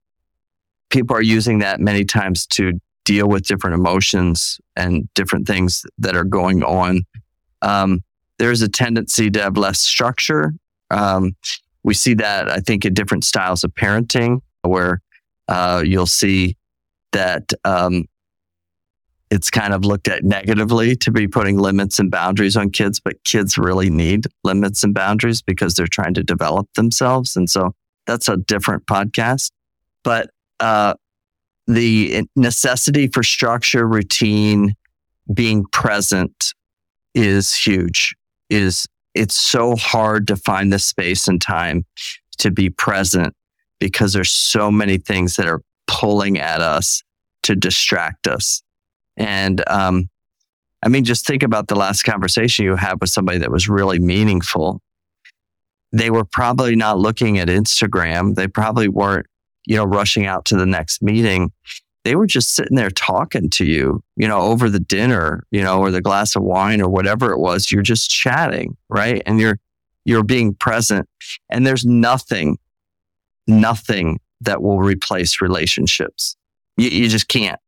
people 0.91 1.15
are 1.15 1.21
using 1.21 1.59
that 1.59 1.79
many 1.79 2.05
times 2.05 2.45
to 2.47 2.79
deal 3.05 3.27
with 3.27 3.45
different 3.45 3.75
emotions 3.75 4.59
and 4.75 5.09
different 5.13 5.47
things 5.47 5.85
that 5.97 6.15
are 6.15 6.23
going 6.23 6.63
on. 6.63 7.01
Um, 7.61 8.03
there's 8.39 8.61
a 8.61 8.69
tendency 8.69 9.29
to 9.31 9.41
have 9.41 9.57
less 9.57 9.79
structure. 9.79 10.53
Um, 10.89 11.35
we 11.83 11.93
see 11.93 12.13
that, 12.15 12.49
I 12.49 12.59
think, 12.59 12.85
in 12.85 12.93
different 12.93 13.23
styles 13.23 13.63
of 13.63 13.73
parenting, 13.73 14.41
where 14.61 15.01
uh, 15.47 15.83
you'll 15.85 16.05
see 16.05 16.57
that 17.11 17.51
um, 17.63 18.05
it's 19.29 19.49
kind 19.49 19.73
of 19.73 19.83
looked 19.83 20.07
at 20.07 20.23
negatively 20.23 20.95
to 20.97 21.11
be 21.11 21.27
putting 21.27 21.57
limits 21.57 21.99
and 21.99 22.11
boundaries 22.11 22.55
on 22.55 22.69
kids, 22.69 22.99
but 22.99 23.23
kids 23.23 23.57
really 23.57 23.89
need 23.89 24.27
limits 24.43 24.83
and 24.83 24.93
boundaries 24.93 25.41
because 25.41 25.73
they're 25.73 25.87
trying 25.87 26.13
to 26.13 26.23
develop 26.23 26.71
themselves. 26.75 27.35
And 27.35 27.49
so 27.49 27.73
that's 28.05 28.29
a 28.29 28.37
different 28.37 28.85
podcast. 28.85 29.51
But 30.03 30.29
uh, 30.59 30.93
the 31.67 32.23
necessity 32.35 33.07
for 33.07 33.23
structure, 33.23 33.87
routine, 33.87 34.75
being 35.33 35.65
present 35.71 36.53
is 37.13 37.53
huge. 37.53 38.15
Is 38.49 38.85
it's 39.13 39.35
so 39.35 39.75
hard 39.75 40.27
to 40.27 40.35
find 40.35 40.73
the 40.73 40.79
space 40.79 41.27
and 41.27 41.41
time 41.41 41.85
to 42.39 42.51
be 42.51 42.69
present 42.69 43.33
because 43.79 44.13
there's 44.13 44.31
so 44.31 44.71
many 44.71 44.97
things 44.97 45.35
that 45.35 45.47
are 45.47 45.61
pulling 45.87 46.39
at 46.39 46.61
us 46.61 47.03
to 47.43 47.55
distract 47.55 48.27
us. 48.27 48.63
And 49.17 49.63
um, 49.69 50.09
I 50.83 50.89
mean, 50.89 51.03
just 51.03 51.25
think 51.25 51.43
about 51.43 51.67
the 51.67 51.75
last 51.75 52.03
conversation 52.03 52.65
you 52.65 52.75
had 52.75 52.99
with 52.99 53.09
somebody 53.09 53.37
that 53.39 53.51
was 53.51 53.69
really 53.69 53.99
meaningful. 53.99 54.81
They 55.91 56.09
were 56.09 56.25
probably 56.25 56.75
not 56.75 56.97
looking 56.97 57.37
at 57.37 57.47
Instagram. 57.47 58.35
They 58.35 58.47
probably 58.47 58.87
weren't 58.87 59.27
you 59.65 59.75
know, 59.75 59.85
rushing 59.85 60.25
out 60.25 60.45
to 60.45 60.55
the 60.55 60.65
next 60.65 61.01
meeting. 61.01 61.51
They 62.03 62.15
were 62.15 62.27
just 62.27 62.53
sitting 62.53 62.75
there 62.75 62.89
talking 62.89 63.49
to 63.51 63.65
you, 63.65 64.03
you 64.17 64.27
know, 64.27 64.41
over 64.41 64.69
the 64.69 64.79
dinner, 64.79 65.43
you 65.51 65.63
know, 65.63 65.79
or 65.79 65.89
the 65.89 66.01
glass 66.01 66.35
of 66.35 66.43
wine 66.43 66.81
or 66.81 66.89
whatever 66.89 67.31
it 67.31 67.39
was. 67.39 67.71
You're 67.71 67.81
just 67.81 68.09
chatting, 68.09 68.75
right? 68.89 69.23
And 69.25 69.39
you're, 69.39 69.57
you're 70.03 70.23
being 70.23 70.53
present. 70.53 71.07
And 71.49 71.65
there's 71.65 71.85
nothing, 71.85 72.57
nothing 73.47 74.19
that 74.41 74.61
will 74.61 74.79
replace 74.79 75.41
relationships. 75.41 76.35
You, 76.75 76.89
you 76.89 77.07
just 77.07 77.29
can't. 77.29 77.59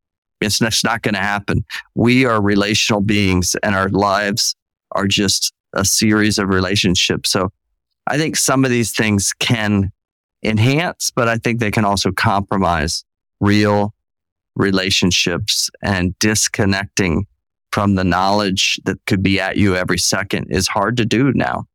It's 0.42 0.60
not, 0.60 0.76
not 0.84 1.02
going 1.02 1.16
to 1.16 1.22
happen. 1.22 1.64
We 1.96 2.26
are 2.26 2.42
relational 2.42 3.02
beings 3.02 3.56
and 3.64 3.74
our 3.74 3.88
lives 3.88 4.54
are 4.92 5.08
just 5.08 5.54
a 5.74 5.86
series 5.86 6.38
of 6.38 6.50
relationships. 6.50 7.30
So 7.30 7.50
I 8.08 8.18
think 8.18 8.36
some 8.36 8.66
of 8.66 8.72
these 8.72 8.92
things 8.92 9.34
can 9.40 9.92
enhance, 10.44 11.12
but 11.16 11.28
I 11.28 11.38
think 11.38 11.60
they 11.60 11.72
can 11.72 11.86
also 11.86 12.12
compromise 12.12 13.04
real 13.40 13.94
relationships 14.56 15.70
and 15.82 16.18
disconnecting 16.20 17.26
from 17.72 17.96
the 17.96 18.04
knowledge 18.04 18.80
that 18.86 18.98
could 19.06 19.22
be 19.22 19.40
at 19.40 19.58
you 19.58 19.76
every 19.76 19.98
second 19.98 20.48
is 20.50 20.68
hard 20.68 20.98
to 20.98 21.06
do 21.06 21.34
now. 21.34 21.66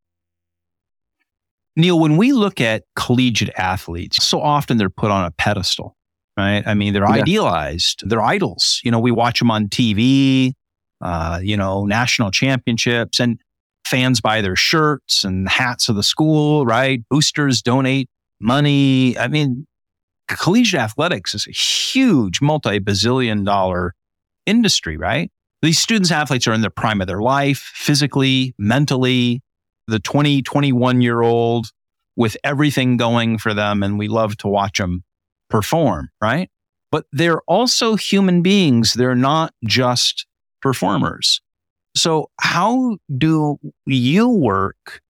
Neil, 1.76 1.98
when 1.98 2.16
we 2.16 2.32
look 2.32 2.60
at 2.60 2.84
collegiate 2.96 3.52
athletes, 3.56 4.24
so 4.24 4.40
often 4.40 4.76
they're 4.76 4.90
put 4.90 5.10
on 5.10 5.24
a 5.24 5.30
pedestal, 5.30 5.96
right? 6.36 6.62
I 6.66 6.74
mean, 6.74 6.92
they're 6.92 7.04
yeah. 7.04 7.22
idealized, 7.22 8.08
they're 8.08 8.22
idols. 8.22 8.80
You 8.82 8.90
know, 8.90 8.98
we 8.98 9.10
watch 9.10 9.38
them 9.38 9.50
on 9.50 9.68
TV, 9.68 10.52
uh, 11.00 11.40
you 11.42 11.56
know, 11.56 11.84
national 11.84 12.30
championships, 12.30 13.20
and 13.20 13.40
fans 13.84 14.20
buy 14.20 14.40
their 14.40 14.56
shirts 14.56 15.24
and 15.24 15.48
hats 15.48 15.88
of 15.88 15.96
the 15.96 16.02
school, 16.02 16.64
right? 16.64 17.02
Boosters 17.08 17.62
donate 17.62 18.08
money. 18.40 19.16
I 19.18 19.28
mean, 19.28 19.66
collegiate 20.28 20.80
athletics 20.80 21.34
is 21.34 21.46
a 21.46 21.52
huge 21.52 22.40
multi 22.40 22.80
bazillion 22.80 23.44
dollar 23.44 23.94
industry, 24.46 24.96
right? 24.96 25.30
These 25.62 25.78
students 25.78 26.10
athletes 26.10 26.46
are 26.46 26.54
in 26.54 26.62
the 26.62 26.70
prime 26.70 27.00
of 27.00 27.06
their 27.06 27.20
life, 27.20 27.58
physically, 27.74 28.54
mentally. 28.58 29.42
The 29.88 29.98
20, 29.98 30.42
21 30.42 31.00
year 31.00 31.20
old 31.20 31.66
with 32.16 32.36
everything 32.44 32.96
going 32.96 33.38
for 33.38 33.54
them, 33.54 33.82
and 33.82 33.98
we 33.98 34.08
love 34.08 34.36
to 34.38 34.48
watch 34.48 34.78
them 34.78 35.02
perform, 35.48 36.10
right? 36.20 36.48
But 36.92 37.06
they're 37.12 37.40
also 37.42 37.96
human 37.96 38.42
beings. 38.42 38.94
They're 38.94 39.14
not 39.14 39.52
just 39.64 40.26
performers. 40.62 41.40
So, 41.96 42.30
how 42.40 42.98
do 43.16 43.58
you 43.86 44.28
work? 44.28 45.00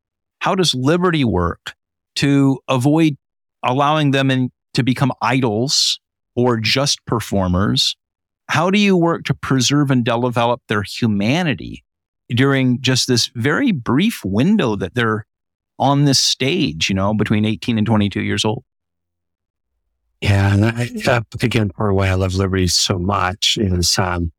How 0.41 0.55
does 0.55 0.75
Liberty 0.75 1.25
work 1.25 1.75
to 2.17 2.59
avoid 2.69 3.17
allowing 3.63 4.11
them 4.11 4.31
in, 4.31 4.51
to 4.75 4.83
become 4.83 5.13
idols 5.23 5.99
or 6.35 6.59
just 6.59 7.05
performers? 7.07 7.97
How 8.49 8.71
do 8.71 8.79
you 8.79 8.97
work 8.97 9.25
to 9.25 9.35
preserve 9.35 9.91
and 9.91 10.05
develop 10.05 10.61
their 10.69 10.83
humanity 10.83 11.85
during 12.29 12.81
just 12.81 13.07
this 13.07 13.31
very 13.35 13.73
brief 13.73 14.25
window 14.25 14.77
that 14.77 14.95
they're 14.95 15.27
on 15.79 16.05
this 16.05 16.21
stage, 16.21 16.89
you 16.89 16.95
know, 16.95 17.15
between 17.15 17.45
18 17.45 17.79
and 17.79 17.87
22 17.87 18.21
years 18.21 18.45
old? 18.45 18.65
Yeah. 20.21 20.55
And 20.55 20.65
I, 20.67 20.91
uh, 21.07 21.23
again, 21.43 21.71
part 21.71 21.91
of 21.91 21.97
why 21.97 22.09
I 22.09 22.15
love 22.15 22.35
Liberty 22.35 22.67
so 22.67 22.99
much 22.99 23.57
is 23.59 23.99
um, 23.99 24.33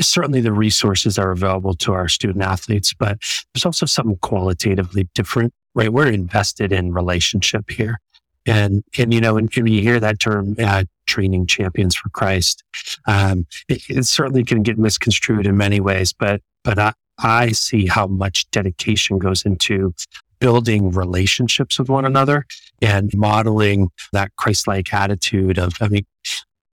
certainly 0.00 0.40
the 0.40 0.52
resources 0.52 1.18
are 1.18 1.30
available 1.30 1.74
to 1.74 1.92
our 1.92 2.08
student 2.08 2.42
athletes, 2.42 2.92
but 2.92 3.18
there's 3.52 3.64
also 3.64 3.86
something 3.86 4.16
qualitatively 4.16 5.08
different, 5.14 5.52
right? 5.74 5.92
We're 5.92 6.08
invested 6.08 6.72
in 6.72 6.92
relationship 6.92 7.70
here. 7.70 8.00
And, 8.46 8.84
and, 8.98 9.12
you 9.14 9.20
know, 9.20 9.38
and, 9.38 9.50
and 9.56 9.68
you 9.68 9.80
hear 9.80 9.98
that 10.00 10.20
term, 10.20 10.54
uh, 10.58 10.84
training 11.06 11.46
champions 11.46 11.96
for 11.96 12.10
Christ. 12.10 12.62
Um, 13.06 13.46
it, 13.68 13.82
it, 13.88 14.06
certainly 14.06 14.44
can 14.44 14.62
get 14.62 14.78
misconstrued 14.78 15.46
in 15.46 15.56
many 15.56 15.80
ways, 15.80 16.12
but, 16.12 16.42
but 16.62 16.78
I, 16.78 16.92
I 17.18 17.52
see 17.52 17.86
how 17.86 18.06
much 18.06 18.50
dedication 18.50 19.18
goes 19.18 19.44
into 19.44 19.94
building 20.40 20.90
relationships 20.90 21.78
with 21.78 21.88
one 21.88 22.04
another 22.04 22.44
and 22.82 23.10
modeling 23.14 23.88
that 24.12 24.34
Christ-like 24.36 24.92
attitude 24.92 25.58
of, 25.58 25.72
I 25.80 25.88
mean, 25.88 26.04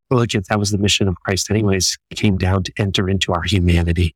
look 0.09 0.35
at 0.35 0.47
that 0.49 0.59
was 0.59 0.71
the 0.71 0.77
mission 0.77 1.07
of 1.07 1.15
Christ 1.21 1.49
anyways, 1.49 1.97
came 2.15 2.37
down 2.37 2.63
to 2.63 2.73
enter 2.77 3.09
into 3.09 3.31
our 3.31 3.43
humanity. 3.43 4.13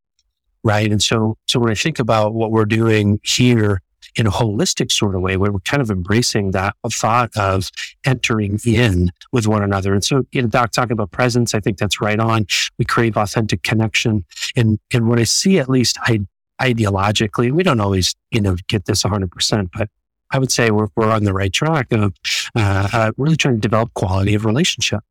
Right. 0.64 0.92
And 0.92 1.02
so, 1.02 1.38
so 1.48 1.60
when 1.60 1.70
I 1.70 1.76
think 1.76 2.00
about 2.00 2.34
what 2.34 2.52
we're 2.52 2.66
doing 2.66 3.20
here 3.24 3.82
in 4.16 4.28
a 4.28 4.32
holistic 4.32 4.92
sort 4.92 5.16
of 5.16 5.22
way, 5.22 5.38
where 5.38 5.52
we're 5.52 5.60
kind 5.60 5.82
of 5.82 5.92
embracing 5.92 6.52
that 6.52 6.76
thought 6.92 7.36
of 7.36 7.70
entering 8.06 8.60
in 8.66 9.12
with 9.32 9.48
one 9.48 9.64
another. 9.64 9.94
And 9.94 10.04
so, 10.04 10.24
you 10.32 10.42
know, 10.42 10.48
Doc 10.48 10.72
talking 10.72 10.94
about 10.94 11.12
presence, 11.12 11.54
I 11.54 11.60
think 11.60 11.78
that's 11.78 12.02
right 12.02 12.20
on. 12.20 12.46
We 12.78 12.86
crave 12.86 13.18
authentic 13.18 13.64
connection. 13.64 14.26
And, 14.56 14.80
and 14.94 15.08
what 15.08 15.20
I 15.20 15.24
see, 15.24 15.60
at 15.60 15.70
least 15.70 15.98
I 16.02 16.22
ideologically, 16.62 17.52
we 17.52 17.64
don't 17.64 17.80
always, 17.80 18.16
you 18.32 18.42
know, 18.42 18.56
get 18.68 18.86
this 18.86 19.04
100%, 19.04 19.70
but 19.74 19.90
I 20.32 20.40
would 20.40 20.52
say 20.52 20.72
we're, 20.72 20.88
we're 20.96 21.12
on 21.12 21.24
the 21.24 21.34
right 21.34 21.52
track 21.52 21.92
of 21.92 22.14
uh, 22.56 22.88
uh, 22.92 23.12
really 23.18 23.36
trying 23.36 23.56
to 23.56 23.60
develop 23.60 23.94
quality 23.94 24.34
of 24.36 24.46
relationship. 24.46 25.02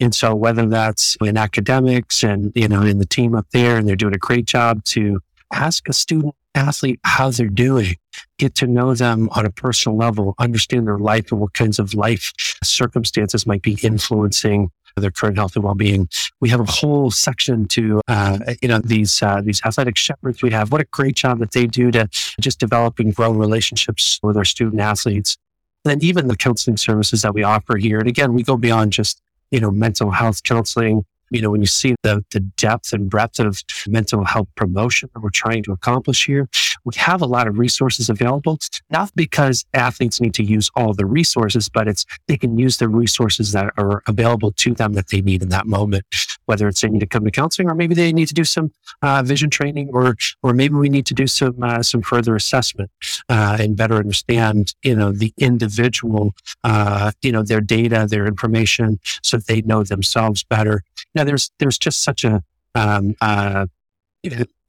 And 0.00 0.14
so 0.14 0.34
whether 0.34 0.66
that's 0.66 1.16
in 1.20 1.36
academics 1.36 2.22
and, 2.22 2.52
you 2.54 2.68
know, 2.68 2.82
in 2.82 2.98
the 2.98 3.06
team 3.06 3.34
up 3.34 3.46
there, 3.52 3.76
and 3.76 3.86
they're 3.86 3.96
doing 3.96 4.14
a 4.14 4.18
great 4.18 4.46
job 4.46 4.84
to 4.86 5.20
ask 5.54 5.88
a 5.88 5.92
student 5.92 6.34
athlete 6.54 7.00
how 7.04 7.30
they're 7.30 7.48
doing, 7.48 7.96
get 8.38 8.54
to 8.56 8.66
know 8.66 8.94
them 8.94 9.28
on 9.32 9.44
a 9.46 9.50
personal 9.50 9.96
level, 9.96 10.34
understand 10.38 10.86
their 10.86 10.98
life 10.98 11.32
and 11.32 11.40
what 11.40 11.54
kinds 11.54 11.78
of 11.78 11.94
life 11.94 12.32
circumstances 12.62 13.46
might 13.46 13.62
be 13.62 13.78
influencing 13.82 14.70
their 14.96 15.10
current 15.10 15.36
health 15.36 15.56
and 15.56 15.64
well-being. 15.64 16.08
We 16.40 16.48
have 16.50 16.60
a 16.60 16.64
whole 16.64 17.10
section 17.10 17.66
to, 17.68 18.00
uh, 18.06 18.38
you 18.62 18.68
know, 18.68 18.78
these 18.78 19.22
uh, 19.22 19.40
these 19.44 19.60
athletic 19.64 19.96
shepherds 19.96 20.42
we 20.42 20.50
have. 20.50 20.70
What 20.70 20.80
a 20.80 20.84
great 20.84 21.16
job 21.16 21.40
that 21.40 21.52
they 21.52 21.66
do 21.66 21.90
to 21.90 22.08
just 22.40 22.60
develop 22.60 23.00
and 23.00 23.14
grow 23.14 23.32
relationships 23.32 24.20
with 24.22 24.36
our 24.36 24.44
student 24.44 24.80
athletes. 24.80 25.36
And 25.84 25.90
then 25.90 26.08
even 26.08 26.28
the 26.28 26.36
counseling 26.36 26.76
services 26.76 27.22
that 27.22 27.34
we 27.34 27.42
offer 27.42 27.76
here. 27.76 27.98
And 27.98 28.08
again, 28.08 28.34
we 28.34 28.42
go 28.42 28.56
beyond 28.56 28.92
just, 28.92 29.20
you 29.50 29.60
know, 29.60 29.70
mental 29.70 30.12
health 30.12 30.42
counseling 30.44 31.04
you 31.34 31.42
know, 31.42 31.50
when 31.50 31.60
you 31.60 31.66
see 31.66 31.96
the, 32.02 32.24
the 32.30 32.40
depth 32.40 32.92
and 32.92 33.10
breadth 33.10 33.40
of 33.40 33.62
mental 33.88 34.24
health 34.24 34.48
promotion 34.54 35.10
that 35.12 35.20
we're 35.20 35.30
trying 35.30 35.64
to 35.64 35.72
accomplish 35.72 36.26
here, 36.26 36.48
we 36.84 36.92
have 36.96 37.22
a 37.22 37.26
lot 37.26 37.46
of 37.46 37.58
resources 37.58 38.08
available, 38.08 38.58
not 38.90 39.10
because 39.14 39.64
athletes 39.74 40.20
need 40.20 40.34
to 40.34 40.44
use 40.44 40.70
all 40.76 40.92
the 40.92 41.06
resources, 41.06 41.68
but 41.68 41.88
it's 41.88 42.04
they 42.28 42.36
can 42.36 42.58
use 42.58 42.76
the 42.76 42.88
resources 42.88 43.52
that 43.52 43.72
are 43.76 44.02
available 44.06 44.52
to 44.52 44.74
them 44.74 44.92
that 44.94 45.08
they 45.08 45.20
need 45.20 45.42
in 45.42 45.48
that 45.48 45.66
moment, 45.66 46.04
whether 46.46 46.68
it's 46.68 46.80
they 46.80 46.88
need 46.88 47.00
to 47.00 47.06
come 47.06 47.24
to 47.24 47.30
counseling 47.30 47.70
or 47.70 47.74
maybe 47.74 47.94
they 47.94 48.12
need 48.12 48.28
to 48.28 48.34
do 48.34 48.44
some 48.44 48.70
uh, 49.02 49.22
vision 49.22 49.50
training 49.50 49.90
or, 49.92 50.16
or 50.42 50.52
maybe 50.52 50.74
we 50.74 50.88
need 50.88 51.06
to 51.06 51.14
do 51.14 51.26
some, 51.26 51.62
uh, 51.62 51.82
some 51.82 52.02
further 52.02 52.36
assessment 52.36 52.90
uh, 53.28 53.56
and 53.58 53.76
better 53.76 53.96
understand, 53.96 54.74
you 54.82 54.94
know, 54.94 55.12
the 55.12 55.32
individual, 55.38 56.34
uh, 56.64 57.12
you 57.22 57.32
know, 57.32 57.42
their 57.42 57.60
data, 57.60 58.06
their 58.08 58.26
information 58.26 58.98
so 59.22 59.38
that 59.38 59.46
they 59.46 59.62
know 59.62 59.82
themselves 59.82 60.44
better. 60.44 60.82
Now, 61.14 61.24
there's 61.24 61.50
there's 61.58 61.78
just 61.78 62.02
such 62.02 62.24
a 62.24 62.42
um, 62.74 63.14
uh, 63.20 63.66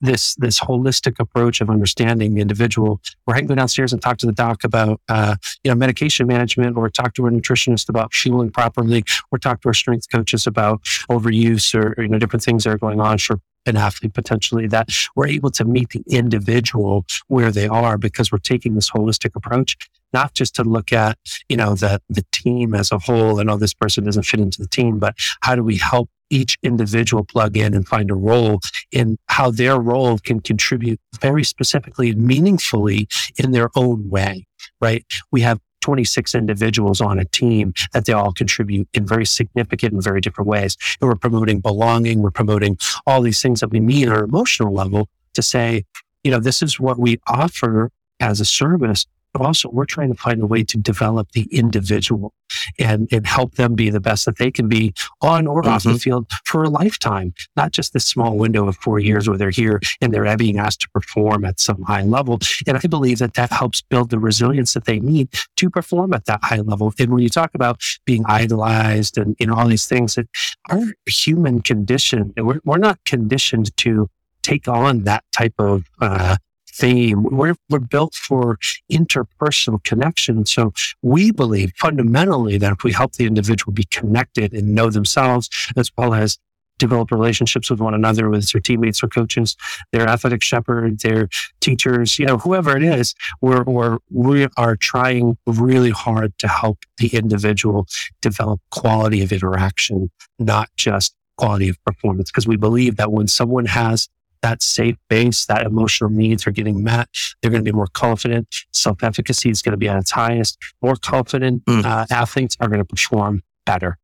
this 0.06 0.36
this 0.36 0.60
holistic 0.60 1.20
approach 1.20 1.62
of 1.62 1.70
understanding 1.70 2.36
the 2.36 2.42
individual. 2.42 3.02
Where 3.26 3.36
I 3.36 3.40
can 3.40 3.48
go 3.48 3.56
downstairs 3.56 3.94
and 3.94 4.02
talk 4.02 4.18
to 4.20 4.26
the 4.26 4.32
doc 4.32 4.64
about 4.64 5.02
uh, 5.10 5.36
you 5.64 5.72
know 5.72 5.76
medication 5.76 6.28
management, 6.28 6.78
or 6.78 6.90
talk 6.90 7.14
to 7.16 7.28
a 7.28 7.32
nutritionist 7.32 7.90
about 7.90 8.14
fueling 8.14 8.52
properly, 8.52 9.04
or 9.32 9.40
talk 9.40 9.62
to 9.62 9.70
our 9.70 9.74
strength 9.74 10.08
coaches 10.12 10.48
about 10.48 10.82
overuse 11.10 11.74
or, 11.76 11.94
or 11.98 12.04
you 12.04 12.10
know 12.10 12.20
different 12.20 12.44
things 12.44 12.64
that 12.64 12.72
are 12.72 12.78
going 12.78 13.00
on 13.00 13.18
for 13.18 13.40
an 13.68 13.78
athlete 13.78 14.14
potentially 14.14 14.68
that 14.68 14.90
we're 15.16 15.28
able 15.28 15.50
to 15.50 15.66
meet 15.66 15.90
the 15.90 16.04
individual 16.08 17.04
where 17.30 17.52
they 17.52 17.68
are 17.68 17.98
because 17.98 18.32
we're 18.32 18.38
taking 18.38 18.76
this 18.76 18.92
holistic 18.92 19.32
approach 19.36 19.76
not 20.16 20.34
just 20.34 20.56
to 20.56 20.64
look 20.64 20.94
at, 20.94 21.18
you 21.50 21.58
know, 21.58 21.76
the, 21.76 22.02
the 22.10 22.24
team 22.32 22.74
as 22.74 22.90
a 22.92 22.98
whole 22.98 23.38
and, 23.38 23.50
oh, 23.50 23.58
this 23.58 23.74
person 23.74 24.06
doesn't 24.06 24.24
fit 24.24 24.40
into 24.40 24.62
the 24.62 24.68
team, 24.68 24.98
but 24.98 25.14
how 25.42 25.56
do 25.56 25.62
we 25.62 25.76
help 25.76 26.10
each 26.30 26.58
individual 26.64 27.24
plug 27.24 27.58
in 27.58 27.74
and 27.74 27.88
find 27.88 28.10
a 28.10 28.16
role 28.16 28.60
in 28.92 29.18
how 29.28 29.52
their 29.52 29.80
role 29.80 30.18
can 30.18 30.40
contribute 30.40 31.00
very 31.22 31.44
specifically 31.44 32.10
and 32.10 32.22
meaningfully 32.22 33.08
in 33.38 33.52
their 33.52 33.70
own 33.76 34.10
way, 34.10 34.46
right? 34.82 35.06
We 35.32 35.42
have 35.42 35.60
26 35.82 36.34
individuals 36.34 37.00
on 37.00 37.20
a 37.20 37.26
team 37.26 37.72
that 37.94 38.06
they 38.06 38.14
all 38.14 38.34
contribute 38.34 38.88
in 38.96 39.06
very 39.06 39.26
significant 39.26 39.94
and 39.94 40.04
very 40.04 40.20
different 40.20 40.48
ways. 40.48 40.78
And 41.00 41.08
we're 41.08 41.16
promoting 41.16 41.60
belonging. 41.60 42.24
We're 42.24 42.32
promoting 42.32 42.80
all 43.06 43.22
these 43.22 43.40
things 43.40 43.60
that 43.60 43.70
we 43.70 43.80
need 43.80 44.10
on 44.10 44.18
an 44.18 44.24
emotional 44.24 44.74
level 44.74 45.10
to 45.36 45.44
say, 45.44 45.84
you 46.24 46.32
know, 46.32 46.40
this 46.40 46.64
is 46.64 46.80
what 46.80 46.98
we 46.98 47.20
offer 47.28 47.92
as 48.20 48.40
a 48.40 48.46
service 48.46 49.06
but 49.36 49.46
also 49.46 49.70
we're 49.70 49.84
trying 49.84 50.08
to 50.08 50.18
find 50.18 50.42
a 50.42 50.46
way 50.46 50.64
to 50.64 50.78
develop 50.78 51.30
the 51.34 51.46
individual 51.52 52.34
and, 52.80 53.10
and 53.12 53.28
help 53.28 53.56
them 53.56 53.76
be 53.76 53.90
the 53.90 54.00
best 54.00 54.24
that 54.26 54.38
they 54.38 54.50
can 54.50 54.70
be 54.70 54.94
on 55.22 55.46
or 55.46 55.62
mm-hmm. 55.62 55.74
off 55.74 55.84
the 55.84 55.90
mm-hmm. 55.90 55.98
field 55.98 56.32
for 56.46 56.64
a 56.64 56.70
lifetime, 56.70 57.34
not 57.58 57.74
just 57.74 57.92
this 57.92 58.06
small 58.06 58.38
window 58.38 58.66
of 58.66 58.78
four 58.78 58.98
years 58.98 59.28
where 59.28 59.38
they're 59.38 59.50
here 59.50 59.82
and 60.00 60.14
they're 60.14 60.38
being 60.38 60.58
asked 60.58 60.80
to 60.80 60.90
perform 60.92 61.44
at 61.44 61.60
some 61.60 61.82
high 61.82 62.04
level. 62.04 62.40
And 62.66 62.78
I 62.78 62.88
believe 62.88 63.20
that 63.20 63.34
that 63.34 63.52
helps 63.52 63.82
build 63.82 64.10
the 64.10 64.20
resilience 64.20 64.74
that 64.74 64.86
they 64.86 65.02
need 65.02 65.28
to 65.58 65.70
perform 65.70 66.14
at 66.14 66.24
that 66.28 66.40
high 66.42 66.62
level. 66.62 66.94
And 66.98 67.12
when 67.12 67.22
you 67.22 67.28
talk 67.28 67.54
about 67.56 67.82
being 68.06 68.24
idolized 68.28 69.18
and 69.18 69.36
you 69.38 69.48
know, 69.48 69.56
all 69.56 69.68
these 69.68 69.86
things 69.86 70.16
that 70.16 70.30
our 70.70 70.82
human 71.08 71.62
condition, 71.62 72.34
we're, 72.38 72.62
we're 72.64 72.78
not 72.78 73.04
conditioned 73.04 73.76
to 73.78 74.10
take 74.44 74.70
on 74.70 75.04
that 75.04 75.26
type 75.34 75.56
of 75.60 75.84
uh, 76.00 76.38
theme. 76.76 77.24
We're, 77.24 77.56
we're 77.70 77.80
built 77.80 78.16
for 78.16 78.58
interpersonal 78.92 79.84
connection. 79.84 80.46
So 80.46 80.74
we 81.02 81.32
believe 81.32 81.72
fundamentally 81.78 82.58
that 82.58 82.74
if 82.74 82.84
we 82.84 82.92
help 82.92 83.14
the 83.14 83.26
individual 83.26 83.74
be 83.74 83.86
connected 83.86 84.54
and 84.54 84.76
know 84.76 84.90
themselves, 84.90 85.50
as 85.78 85.92
well 85.98 86.14
as 86.14 86.38
develop 86.78 87.12
relationships 87.12 87.70
with 87.70 87.80
one 87.80 87.94
another, 87.94 88.30
with 88.30 88.52
their 88.52 88.62
teammates 88.62 89.02
or 89.02 89.08
coaches, 89.08 89.56
their 89.92 90.08
athletic 90.08 90.44
shepherd, 90.44 91.00
their 91.00 91.30
teachers, 91.62 92.20
you 92.20 92.26
know, 92.26 92.38
whoever 92.38 92.76
it 92.76 92.84
is, 92.84 93.16
we're, 93.42 93.64
we're, 93.64 93.98
we 94.12 94.48
are 94.58 94.76
trying 94.76 95.38
really 95.48 95.92
hard 95.92 96.38
to 96.40 96.48
help 96.48 96.80
the 96.98 97.08
individual 97.16 97.88
develop 98.22 98.60
quality 98.72 99.24
of 99.24 99.32
interaction, 99.32 100.12
not 100.38 100.70
just 100.76 101.16
quality 101.38 101.70
of 101.70 101.82
performance. 101.86 102.30
Because 102.30 102.48
we 102.48 102.58
believe 102.58 102.98
that 102.98 103.12
when 103.12 103.28
someone 103.28 103.66
has 103.66 104.10
that 104.42 104.62
safe 104.62 104.96
base, 105.10 105.46
that 105.46 105.66
emotional 105.66 106.10
needs 106.10 106.46
are 106.48 106.52
getting 106.52 106.84
met, 106.84 107.10
they're 107.42 107.52
going 107.52 107.64
to 107.64 107.72
be 107.72 107.76
more 107.76 107.88
confident. 107.88 108.48
Self 108.72 109.04
efficacy 109.04 109.50
is 109.50 109.62
going 109.62 109.72
to 109.72 109.78
be 109.78 109.88
at 109.88 109.98
its 109.98 110.12
highest. 110.12 110.58
More 110.82 110.96
confident 110.96 111.66
mm. 111.66 111.84
uh, 111.86 112.06
athletes 112.10 112.56
are 112.60 112.68
going 112.68 112.80
to 112.80 112.86
perform 112.86 113.44
better. 113.66 113.98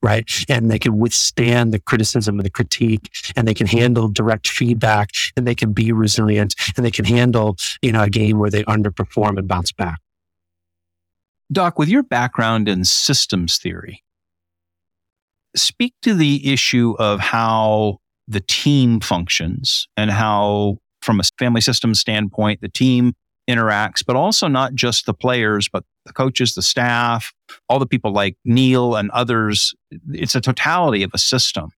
Right. 0.00 0.30
And 0.48 0.70
they 0.70 0.78
can 0.78 0.96
withstand 0.98 1.72
the 1.74 1.80
criticism 1.80 2.38
and 2.38 2.46
the 2.46 2.50
critique 2.50 3.10
and 3.34 3.48
they 3.48 3.54
can 3.54 3.66
handle 3.66 4.06
direct 4.06 4.48
feedback 4.48 5.10
and 5.36 5.44
they 5.44 5.56
can 5.56 5.72
be 5.72 5.90
resilient 5.90 6.54
and 6.76 6.86
they 6.86 6.92
can 6.92 7.04
handle, 7.04 7.56
you 7.82 7.90
know, 7.90 8.04
a 8.04 8.08
game 8.08 8.38
where 8.38 8.48
they 8.48 8.62
underperform 8.64 9.38
and 9.38 9.48
bounce 9.48 9.72
back. 9.72 9.98
Doc, 11.50 11.80
with 11.80 11.88
your 11.88 12.04
background 12.04 12.68
in 12.68 12.84
systems 12.84 13.58
theory, 13.58 14.04
speak 15.56 15.94
to 16.02 16.14
the 16.14 16.52
issue 16.52 16.94
of 16.98 17.20
how 17.20 17.98
the 18.28 18.40
team 18.40 19.00
functions 19.00 19.88
and 19.96 20.10
how, 20.10 20.78
from 21.02 21.18
a 21.18 21.24
family 21.38 21.60
system 21.60 21.94
standpoint, 21.94 22.60
the 22.60 22.68
team 22.68 23.14
interacts, 23.48 24.04
but 24.06 24.14
also 24.14 24.46
not 24.46 24.74
just 24.74 25.06
the 25.06 25.14
players, 25.14 25.68
but 25.68 25.82
the 26.04 26.12
coaches, 26.12 26.54
the 26.54 26.62
staff, 26.62 27.32
all 27.68 27.78
the 27.78 27.86
people 27.86 28.12
like 28.12 28.36
Neil 28.44 28.94
and 28.94 29.10
others. 29.12 29.74
It's 30.12 30.34
a 30.34 30.40
totality 30.40 31.02
of 31.02 31.10
a 31.14 31.18
system. 31.18 31.70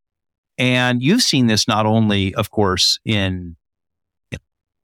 And 0.58 1.02
you've 1.02 1.22
seen 1.22 1.46
this 1.46 1.68
not 1.68 1.86
only, 1.86 2.34
of 2.34 2.50
course, 2.50 2.98
in 3.04 3.56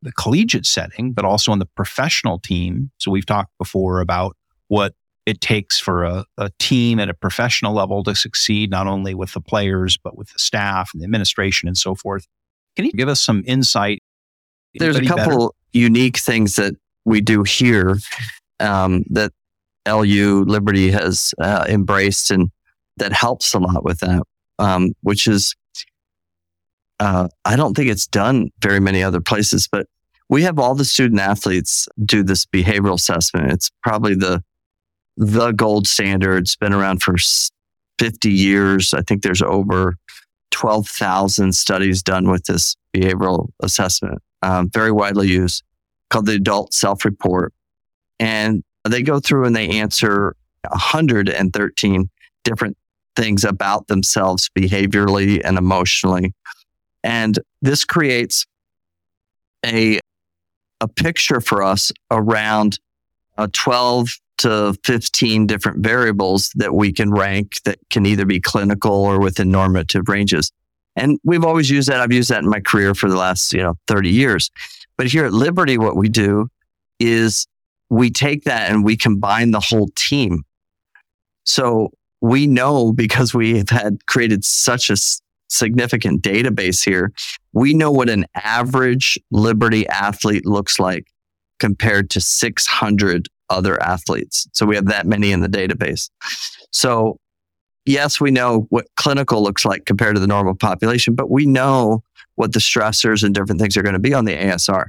the 0.03 0.13
collegiate 0.13 0.67
setting, 0.67 1.13
but 1.13 1.25
also 1.25 1.53
in 1.53 1.59
the 1.59 1.67
professional 1.67 2.39
team. 2.39 2.93
So 2.99 3.11
we've 3.11 3.27
talked 3.27 3.51
before 3.59 4.01
about 4.01 4.37
what 4.69 4.95
it 5.27 5.41
takes 5.41 5.79
for 5.79 6.05
a, 6.05 6.25
a, 6.39 6.51
team 6.61 7.01
at 7.01 7.09
a 7.09 7.15
professional 7.15 7.75
level 7.75 8.05
to 8.05 8.15
succeed, 8.15 8.71
not 8.71 8.87
only 8.87 9.13
with 9.13 9.33
the 9.33 9.41
players, 9.41 9.99
but 9.99 10.17
with 10.17 10.33
the 10.33 10.39
staff 10.39 10.91
and 10.95 11.03
the 11.03 11.05
administration 11.05 11.69
and 11.69 11.77
so 11.77 11.97
forth. 11.97 12.27
Can 12.77 12.85
you 12.85 12.93
give 12.93 13.09
us 13.09 13.21
some 13.21 13.43
insight? 13.47 14.03
There's 14.75 14.97
a 14.97 15.05
couple 15.05 15.49
better? 15.49 15.49
unique 15.73 16.19
things 16.19 16.55
that 16.57 16.75
we 17.05 17.21
do 17.21 17.43
here 17.43 17.99
um, 18.61 19.05
that 19.11 19.33
LU 19.89 20.45
Liberty 20.45 20.91
has 20.91 21.35
uh, 21.41 21.65
embraced 21.69 22.31
and 22.31 22.51
that 22.99 23.13
helps 23.13 23.53
a 23.53 23.59
lot 23.59 23.85
with 23.85 24.01
that, 24.01 24.23
um, 24.59 24.93
which 25.03 25.27
is 25.27 25.55
uh, 27.01 27.29
I 27.45 27.57
don't 27.57 27.75
think 27.75 27.91
it's 27.91 28.07
done 28.07 28.51
very 28.61 28.81
many 28.81 29.03
other 29.03 29.21
places, 29.21 29.69
but 29.71 29.87
we 30.29 30.43
have 30.43 30.59
all 30.59 30.75
the 30.75 30.85
student 30.85 31.21
athletes 31.21 31.89
do 32.05 32.23
this 32.23 32.47
behavioral 32.47 32.95
assessment. 32.95 33.53
It's 33.53 33.71
probably 33.83 34.15
the 34.15 34.43
the 35.17 35.53
gold 35.53 35.87
standard. 35.87 36.43
It's 36.43 36.57
been 36.57 36.73
around 36.73 37.03
for 37.03 37.17
50 37.99 38.31
years. 38.31 38.93
I 38.95 39.03
think 39.03 39.23
there's 39.23 39.43
over 39.43 39.97
12,000 40.51 41.53
studies 41.55 42.03
done 42.03 42.31
with 42.31 42.45
this 42.45 42.77
behavioral 42.95 43.49
assessment, 43.63 44.23
um, 44.43 44.71
very 44.71 44.93
widely 44.93 45.29
used, 45.29 45.63
called 46.11 46.27
the 46.27 46.35
Adult 46.35 46.73
Self 46.73 47.05
Report. 47.05 47.53
And 48.19 48.63
they 48.89 49.03
go 49.03 49.21
through 49.21 49.45
and 49.45 49.57
they 49.57 49.69
answer 49.69 50.35
113 50.69 52.11
different 52.45 52.77
things 53.17 53.45
about 53.45 53.89
themselves 53.89 54.51
behaviorally 54.57 55.41
and 55.45 55.59
emotionally. 55.59 56.35
And 57.03 57.39
this 57.63 57.85
creates 57.85 58.47
a, 59.65 59.99
a 60.81 60.89
picture 60.89 61.41
for 61.41 61.63
us 61.63 61.91
around 62.11 62.79
uh, 63.39 63.49
12 63.53 64.19
to 64.39 64.77
15 64.85 65.47
different 65.47 65.79
variables 65.83 66.51
that 66.57 66.75
we 66.75 66.93
can 66.93 67.11
rank 67.11 67.63
that 67.65 67.79
can 67.91 68.07
either 68.07 68.25
be 68.25 68.41
clinical 68.41 68.93
or 68.93 69.21
within 69.21 69.51
normative 69.51 70.09
ranges. 70.09 70.53
And 70.95 71.19
we've 71.25 71.45
always 71.45 71.71
used 71.71 71.89
that. 71.89 72.01
I've 72.01 72.13
used 72.13 72.31
that 72.31 72.43
in 72.43 72.49
my 72.49 72.61
career 72.61 72.95
for 72.95 73.09
the 73.09 73.17
last, 73.17 73.53
you 73.53 73.63
know, 73.63 73.75
30 73.87 74.11
years. 74.11 74.51
But 74.97 75.07
here 75.07 75.27
at 75.27 75.33
Liberty, 75.33 75.77
what 75.79 75.97
we 75.97 76.09
do 76.09 76.49
is 76.99 77.47
we 77.91 78.11
take 78.11 78.45
that 78.45 78.71
and 78.71 78.85
we 78.85 78.97
combine 78.97 79.51
the 79.51 79.61
whole 79.61 79.89
team. 79.95 80.43
So 81.45 81.91
we 82.21 82.47
know 82.47 82.93
because 82.93 83.35
we 83.35 83.59
have 83.59 83.69
had 83.69 84.07
created 84.07 84.45
such 84.45 84.91
a 84.91 84.97
significant 85.49 86.23
database 86.23 86.85
here, 86.85 87.13
we 87.53 87.75
know 87.75 87.91
what 87.91 88.09
an 88.09 88.27
average 88.35 89.19
Liberty 89.31 89.87
athlete 89.89 90.47
looks 90.47 90.79
like 90.81 91.07
compared 91.59 92.11
to 92.11 92.21
600 92.21 93.29
other 93.51 93.81
athletes. 93.83 94.47
So 94.53 94.67
we 94.67 94.77
have 94.77 94.87
that 94.87 95.07
many 95.07 95.33
in 95.33 95.41
the 95.41 95.49
database. 95.49 96.11
So 96.71 97.19
yes, 97.85 98.21
we 98.21 98.31
know 98.31 98.67
what 98.71 98.87
clinical 98.97 99.43
looks 99.43 99.65
like 99.65 99.87
compared 99.87 100.17
to 100.17 100.21
the 100.21 100.27
normal 100.27 100.55
population, 100.55 101.15
but 101.15 101.31
we 101.31 101.47
know 101.47 102.03
what 102.35 102.53
the 102.53 102.61
stressors 102.61 103.23
and 103.23 103.35
different 103.35 103.61
things 103.61 103.77
are 103.77 103.83
going 103.83 103.95
to 103.95 103.99
be 103.99 104.15
on 104.15 104.25
the 104.25 104.37
ASR. 104.37 104.87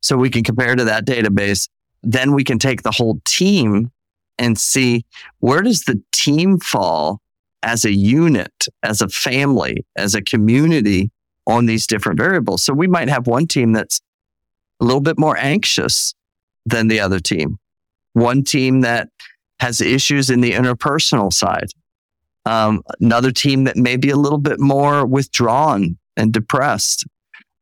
So 0.00 0.16
we 0.16 0.30
can 0.30 0.44
compare 0.44 0.76
to 0.76 0.84
that 0.84 1.06
database. 1.06 1.68
Then 2.02 2.34
we 2.34 2.44
can 2.44 2.58
take 2.58 2.82
the 2.82 2.90
whole 2.90 3.20
team 3.24 3.90
and 4.38 4.58
see 4.58 5.04
where 5.38 5.62
does 5.62 5.82
the 5.82 6.02
team 6.12 6.58
fall 6.58 7.20
as 7.62 7.84
a 7.84 7.92
unit, 7.92 8.66
as 8.82 9.00
a 9.00 9.08
family, 9.08 9.86
as 9.96 10.14
a 10.14 10.22
community 10.22 11.10
on 11.46 11.66
these 11.66 11.86
different 11.86 12.18
variables. 12.18 12.62
So 12.62 12.72
we 12.72 12.86
might 12.86 13.08
have 13.08 13.26
one 13.26 13.46
team 13.46 13.72
that's 13.72 14.00
a 14.80 14.84
little 14.84 15.00
bit 15.00 15.18
more 15.18 15.36
anxious 15.36 16.14
than 16.66 16.88
the 16.88 17.00
other 17.00 17.20
team, 17.20 17.58
one 18.12 18.44
team 18.44 18.80
that 18.82 19.08
has 19.60 19.80
issues 19.80 20.30
in 20.30 20.40
the 20.40 20.52
interpersonal 20.52 21.32
side, 21.32 21.68
um, 22.44 22.82
another 23.00 23.30
team 23.30 23.64
that 23.64 23.76
may 23.76 23.96
be 23.96 24.10
a 24.10 24.16
little 24.16 24.38
bit 24.38 24.58
more 24.58 25.06
withdrawn 25.06 25.96
and 26.16 26.32
depressed. 26.32 27.06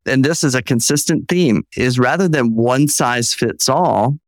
And 0.06 0.24
this 0.24 0.42
is 0.42 0.54
a 0.54 0.62
consistent 0.62 1.28
theme 1.28 1.62
is 1.76 1.98
rather 1.98 2.26
than 2.26 2.54
one 2.54 2.88
size 2.88 3.34
fits 3.34 3.68
all, 3.68 4.18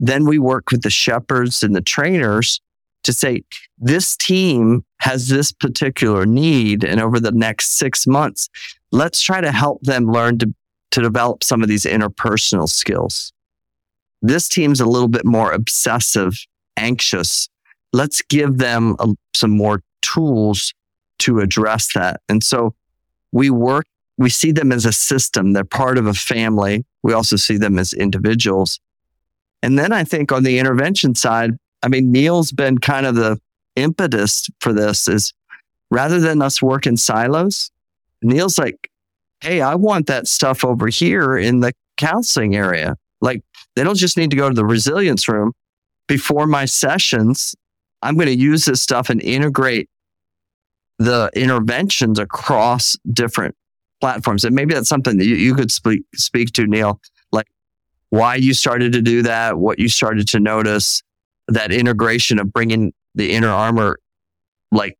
then 0.00 0.24
we 0.24 0.38
work 0.38 0.70
with 0.70 0.82
the 0.82 0.90
shepherds 0.90 1.62
and 1.62 1.76
the 1.76 1.82
trainers 1.82 2.60
to 3.02 3.12
say, 3.12 3.44
this 3.78 4.16
team 4.16 4.82
has 5.00 5.28
this 5.28 5.52
particular 5.52 6.24
need. 6.24 6.84
And 6.84 7.00
over 7.00 7.20
the 7.20 7.32
next 7.32 7.76
six 7.76 8.06
months, 8.06 8.48
let's 8.92 9.20
try 9.20 9.42
to 9.42 9.52
help 9.52 9.82
them 9.82 10.10
learn 10.10 10.38
to, 10.38 10.54
to 10.92 11.02
develop 11.02 11.44
some 11.44 11.62
of 11.62 11.68
these 11.68 11.84
interpersonal 11.84 12.68
skills. 12.68 13.33
This 14.26 14.48
team's 14.48 14.80
a 14.80 14.86
little 14.86 15.08
bit 15.08 15.26
more 15.26 15.52
obsessive, 15.52 16.34
anxious. 16.78 17.50
Let's 17.92 18.22
give 18.22 18.56
them 18.56 18.96
a, 18.98 19.08
some 19.36 19.50
more 19.50 19.82
tools 20.00 20.72
to 21.18 21.40
address 21.40 21.92
that. 21.92 22.22
And 22.30 22.42
so 22.42 22.74
we 23.32 23.50
work, 23.50 23.84
we 24.16 24.30
see 24.30 24.50
them 24.50 24.72
as 24.72 24.86
a 24.86 24.92
system. 24.92 25.52
They're 25.52 25.62
part 25.62 25.98
of 25.98 26.06
a 26.06 26.14
family. 26.14 26.86
We 27.02 27.12
also 27.12 27.36
see 27.36 27.58
them 27.58 27.78
as 27.78 27.92
individuals. 27.92 28.80
And 29.62 29.78
then 29.78 29.92
I 29.92 30.04
think 30.04 30.32
on 30.32 30.42
the 30.42 30.58
intervention 30.58 31.14
side, 31.14 31.58
I 31.82 31.88
mean, 31.88 32.10
Neil's 32.10 32.50
been 32.50 32.78
kind 32.78 33.04
of 33.04 33.16
the 33.16 33.38
impetus 33.76 34.48
for 34.60 34.72
this 34.72 35.06
is 35.06 35.34
rather 35.90 36.18
than 36.18 36.40
us 36.40 36.62
work 36.62 36.86
in 36.86 36.96
silos, 36.96 37.70
Neil's 38.22 38.58
like, 38.58 38.90
Hey, 39.42 39.60
I 39.60 39.74
want 39.74 40.06
that 40.06 40.26
stuff 40.28 40.64
over 40.64 40.88
here 40.88 41.36
in 41.36 41.60
the 41.60 41.74
counseling 41.98 42.56
area. 42.56 42.96
They 43.76 43.84
don't 43.84 43.96
just 43.96 44.16
need 44.16 44.30
to 44.30 44.36
go 44.36 44.48
to 44.48 44.54
the 44.54 44.64
resilience 44.64 45.28
room 45.28 45.52
before 46.06 46.46
my 46.46 46.64
sessions. 46.64 47.54
I'm 48.02 48.14
going 48.16 48.26
to 48.26 48.36
use 48.36 48.64
this 48.64 48.82
stuff 48.82 49.10
and 49.10 49.20
integrate 49.22 49.88
the 50.98 51.30
interventions 51.34 52.18
across 52.18 52.96
different 53.12 53.56
platforms. 54.00 54.44
And 54.44 54.54
maybe 54.54 54.74
that's 54.74 54.88
something 54.88 55.16
that 55.18 55.24
you, 55.24 55.34
you 55.34 55.54
could 55.54 55.72
speak, 55.72 56.02
speak 56.14 56.52
to, 56.52 56.66
Neil, 56.66 57.00
like 57.32 57.46
why 58.10 58.36
you 58.36 58.54
started 58.54 58.92
to 58.92 59.02
do 59.02 59.22
that, 59.22 59.58
what 59.58 59.78
you 59.78 59.88
started 59.88 60.28
to 60.28 60.40
notice, 60.40 61.02
that 61.48 61.72
integration 61.72 62.38
of 62.38 62.52
bringing 62.52 62.92
the 63.14 63.32
inner 63.32 63.48
armor 63.48 63.98
like 64.70 64.98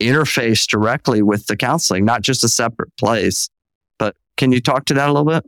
interface 0.00 0.66
directly 0.66 1.22
with 1.22 1.46
the 1.46 1.56
counseling, 1.56 2.04
not 2.04 2.22
just 2.22 2.44
a 2.44 2.48
separate 2.48 2.94
place. 2.96 3.48
But 3.98 4.16
can 4.36 4.52
you 4.52 4.60
talk 4.60 4.84
to 4.86 4.94
that 4.94 5.08
a 5.08 5.12
little 5.12 5.24
bit? 5.24 5.44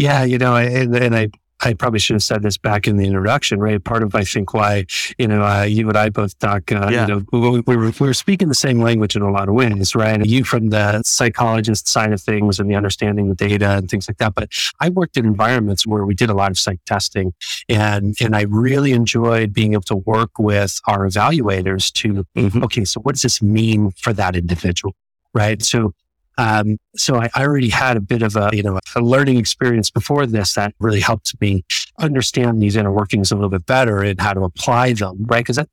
Yeah, 0.00 0.24
you 0.24 0.38
know, 0.38 0.56
and, 0.56 0.96
and 0.96 1.14
I 1.14 1.28
I 1.62 1.74
probably 1.74 1.98
should 1.98 2.14
have 2.14 2.22
said 2.22 2.42
this 2.42 2.56
back 2.56 2.88
in 2.88 2.96
the 2.96 3.04
introduction, 3.04 3.60
right? 3.60 3.84
Part 3.84 4.02
of, 4.02 4.14
I 4.14 4.24
think, 4.24 4.54
why, 4.54 4.86
you 5.18 5.28
know, 5.28 5.44
uh, 5.44 5.64
you 5.64 5.86
and 5.88 5.98
I 5.98 6.08
both 6.08 6.38
talk, 6.38 6.72
uh, 6.72 6.88
yeah. 6.90 7.06
you 7.06 7.14
know, 7.14 7.22
we, 7.32 7.60
we, 7.60 7.76
were, 7.76 7.92
we 8.00 8.06
were 8.06 8.14
speaking 8.14 8.48
the 8.48 8.54
same 8.54 8.80
language 8.80 9.14
in 9.14 9.20
a 9.20 9.30
lot 9.30 9.46
of 9.46 9.54
ways, 9.54 9.94
right? 9.94 10.24
You 10.24 10.42
from 10.44 10.70
the 10.70 11.02
psychologist 11.02 11.86
side 11.86 12.14
of 12.14 12.22
things 12.22 12.58
and 12.58 12.70
the 12.70 12.74
understanding 12.76 13.28
the 13.28 13.34
data 13.34 13.72
and 13.72 13.90
things 13.90 14.08
like 14.08 14.16
that. 14.16 14.34
But 14.34 14.48
I 14.80 14.88
worked 14.88 15.18
in 15.18 15.26
environments 15.26 15.86
where 15.86 16.06
we 16.06 16.14
did 16.14 16.30
a 16.30 16.34
lot 16.34 16.50
of 16.50 16.58
psych 16.58 16.80
testing 16.86 17.34
and, 17.68 18.16
and 18.22 18.34
I 18.34 18.44
really 18.44 18.92
enjoyed 18.92 19.52
being 19.52 19.74
able 19.74 19.82
to 19.82 19.96
work 19.96 20.38
with 20.38 20.80
our 20.86 21.06
evaluators 21.06 21.92
to, 21.92 22.24
mm-hmm. 22.34 22.64
okay, 22.64 22.86
so 22.86 23.02
what 23.02 23.16
does 23.16 23.22
this 23.22 23.42
mean 23.42 23.90
for 23.90 24.14
that 24.14 24.34
individual? 24.34 24.94
Right. 25.34 25.62
So 25.62 25.92
um, 26.38 26.78
so 26.96 27.16
I, 27.16 27.28
I, 27.34 27.44
already 27.44 27.68
had 27.68 27.96
a 27.96 28.00
bit 28.00 28.22
of 28.22 28.36
a, 28.36 28.50
you 28.52 28.62
know, 28.62 28.78
a 28.96 29.00
learning 29.00 29.36
experience 29.36 29.90
before 29.90 30.26
this 30.26 30.54
that 30.54 30.74
really 30.78 31.00
helped 31.00 31.38
me 31.40 31.64
understand 31.98 32.62
these 32.62 32.76
inner 32.76 32.92
workings 32.92 33.30
a 33.30 33.34
little 33.34 33.50
bit 33.50 33.66
better 33.66 34.02
and 34.02 34.20
how 34.20 34.32
to 34.32 34.42
apply 34.42 34.94
them, 34.94 35.24
right? 35.26 35.44
Because 35.44 35.64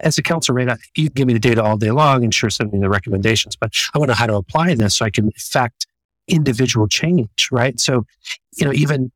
as 0.00 0.18
a 0.18 0.22
counselor, 0.22 0.64
right, 0.64 0.78
you 0.96 1.10
give 1.10 1.26
me 1.26 1.34
the 1.34 1.40
data 1.40 1.62
all 1.62 1.76
day 1.76 1.90
long 1.90 2.24
and 2.24 2.34
sure 2.34 2.48
send 2.48 2.72
me 2.72 2.78
the 2.78 2.88
recommendations, 2.88 3.56
but 3.56 3.72
I 3.94 3.98
want 3.98 4.08
to 4.08 4.12
know 4.12 4.16
how 4.16 4.26
to 4.26 4.36
apply 4.36 4.74
this 4.74 4.96
so 4.96 5.04
I 5.04 5.10
can 5.10 5.30
affect 5.36 5.86
individual 6.28 6.88
change, 6.88 7.48
right? 7.52 7.78
So, 7.78 8.06
you 8.56 8.64
know, 8.64 8.72
even 8.72 9.12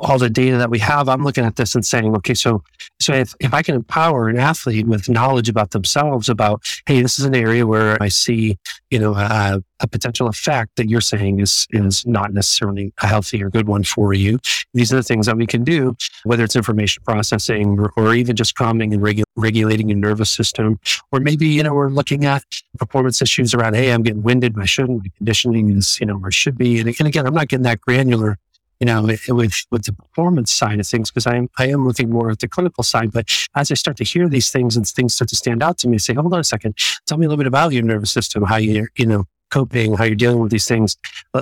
all 0.00 0.18
the 0.18 0.30
data 0.30 0.56
that 0.56 0.70
we 0.70 0.78
have, 0.78 1.08
I'm 1.08 1.24
looking 1.24 1.44
at 1.44 1.56
this 1.56 1.74
and 1.74 1.84
saying, 1.84 2.14
okay, 2.16 2.34
so 2.34 2.62
so 3.00 3.12
if, 3.12 3.34
if 3.40 3.54
I 3.54 3.62
can 3.62 3.74
empower 3.74 4.28
an 4.28 4.38
athlete 4.38 4.86
with 4.86 5.08
knowledge 5.08 5.48
about 5.48 5.70
themselves, 5.70 6.28
about 6.28 6.62
hey, 6.86 7.00
this 7.00 7.18
is 7.18 7.24
an 7.24 7.34
area 7.34 7.66
where 7.66 8.00
I 8.02 8.08
see, 8.08 8.58
you 8.90 8.98
know, 8.98 9.14
a, 9.14 9.62
a 9.80 9.86
potential 9.86 10.26
effect 10.26 10.76
that 10.76 10.88
you're 10.88 11.00
saying 11.00 11.40
is 11.40 11.66
is 11.70 12.04
not 12.06 12.32
necessarily 12.32 12.92
a 13.02 13.06
healthy 13.06 13.42
or 13.42 13.50
good 13.50 13.68
one 13.68 13.84
for 13.84 14.12
you. 14.12 14.38
These 14.74 14.92
are 14.92 14.96
the 14.96 15.02
things 15.02 15.26
that 15.26 15.36
we 15.36 15.46
can 15.46 15.64
do, 15.64 15.96
whether 16.24 16.44
it's 16.44 16.56
information 16.56 17.02
processing 17.04 17.78
or, 17.78 17.92
or 17.96 18.14
even 18.14 18.36
just 18.36 18.54
calming 18.54 18.92
and 18.92 19.02
regu- 19.02 19.24
regulating 19.36 19.88
your 19.88 19.98
nervous 19.98 20.30
system, 20.30 20.80
or 21.12 21.20
maybe 21.20 21.46
you 21.46 21.62
know 21.62 21.74
we're 21.74 21.90
looking 21.90 22.24
at 22.24 22.44
performance 22.78 23.22
issues 23.22 23.54
around, 23.54 23.74
hey, 23.74 23.92
I'm 23.92 24.02
getting 24.02 24.22
winded, 24.22 24.58
I 24.58 24.64
shouldn't. 24.64 25.02
My 25.02 25.10
conditioning 25.16 25.70
is 25.70 26.00
you 26.00 26.06
know 26.06 26.20
it 26.24 26.34
should 26.34 26.58
be, 26.58 26.80
and, 26.80 26.88
and 26.88 27.08
again, 27.08 27.26
I'm 27.26 27.34
not 27.34 27.48
getting 27.48 27.64
that 27.64 27.80
granular 27.80 28.38
you 28.80 28.86
know, 28.86 29.02
with, 29.02 29.28
with 29.70 29.84
the 29.84 29.92
performance 29.92 30.52
side 30.52 30.78
of 30.78 30.86
things, 30.86 31.10
because 31.10 31.26
I 31.26 31.36
am, 31.36 31.48
I 31.58 31.68
am 31.68 31.86
looking 31.86 32.10
more 32.10 32.30
at 32.30 32.38
the 32.38 32.48
clinical 32.48 32.84
side. 32.84 33.12
But 33.12 33.28
as 33.56 33.70
I 33.70 33.74
start 33.74 33.96
to 33.98 34.04
hear 34.04 34.28
these 34.28 34.50
things 34.50 34.76
and 34.76 34.86
things 34.86 35.14
start 35.14 35.28
to 35.30 35.36
stand 35.36 35.62
out 35.62 35.78
to 35.78 35.88
me, 35.88 35.96
I 35.96 35.98
say, 35.98 36.14
hold 36.14 36.32
on 36.32 36.40
a 36.40 36.44
second, 36.44 36.78
tell 37.06 37.18
me 37.18 37.26
a 37.26 37.28
little 37.28 37.42
bit 37.42 37.48
about 37.48 37.72
your 37.72 37.82
nervous 37.82 38.10
system, 38.10 38.44
how 38.44 38.56
you're, 38.56 38.88
you 38.96 39.06
know, 39.06 39.24
coping, 39.50 39.94
how 39.94 40.04
you're 40.04 40.14
dealing 40.14 40.40
with 40.40 40.52
these 40.52 40.68
things. 40.68 40.96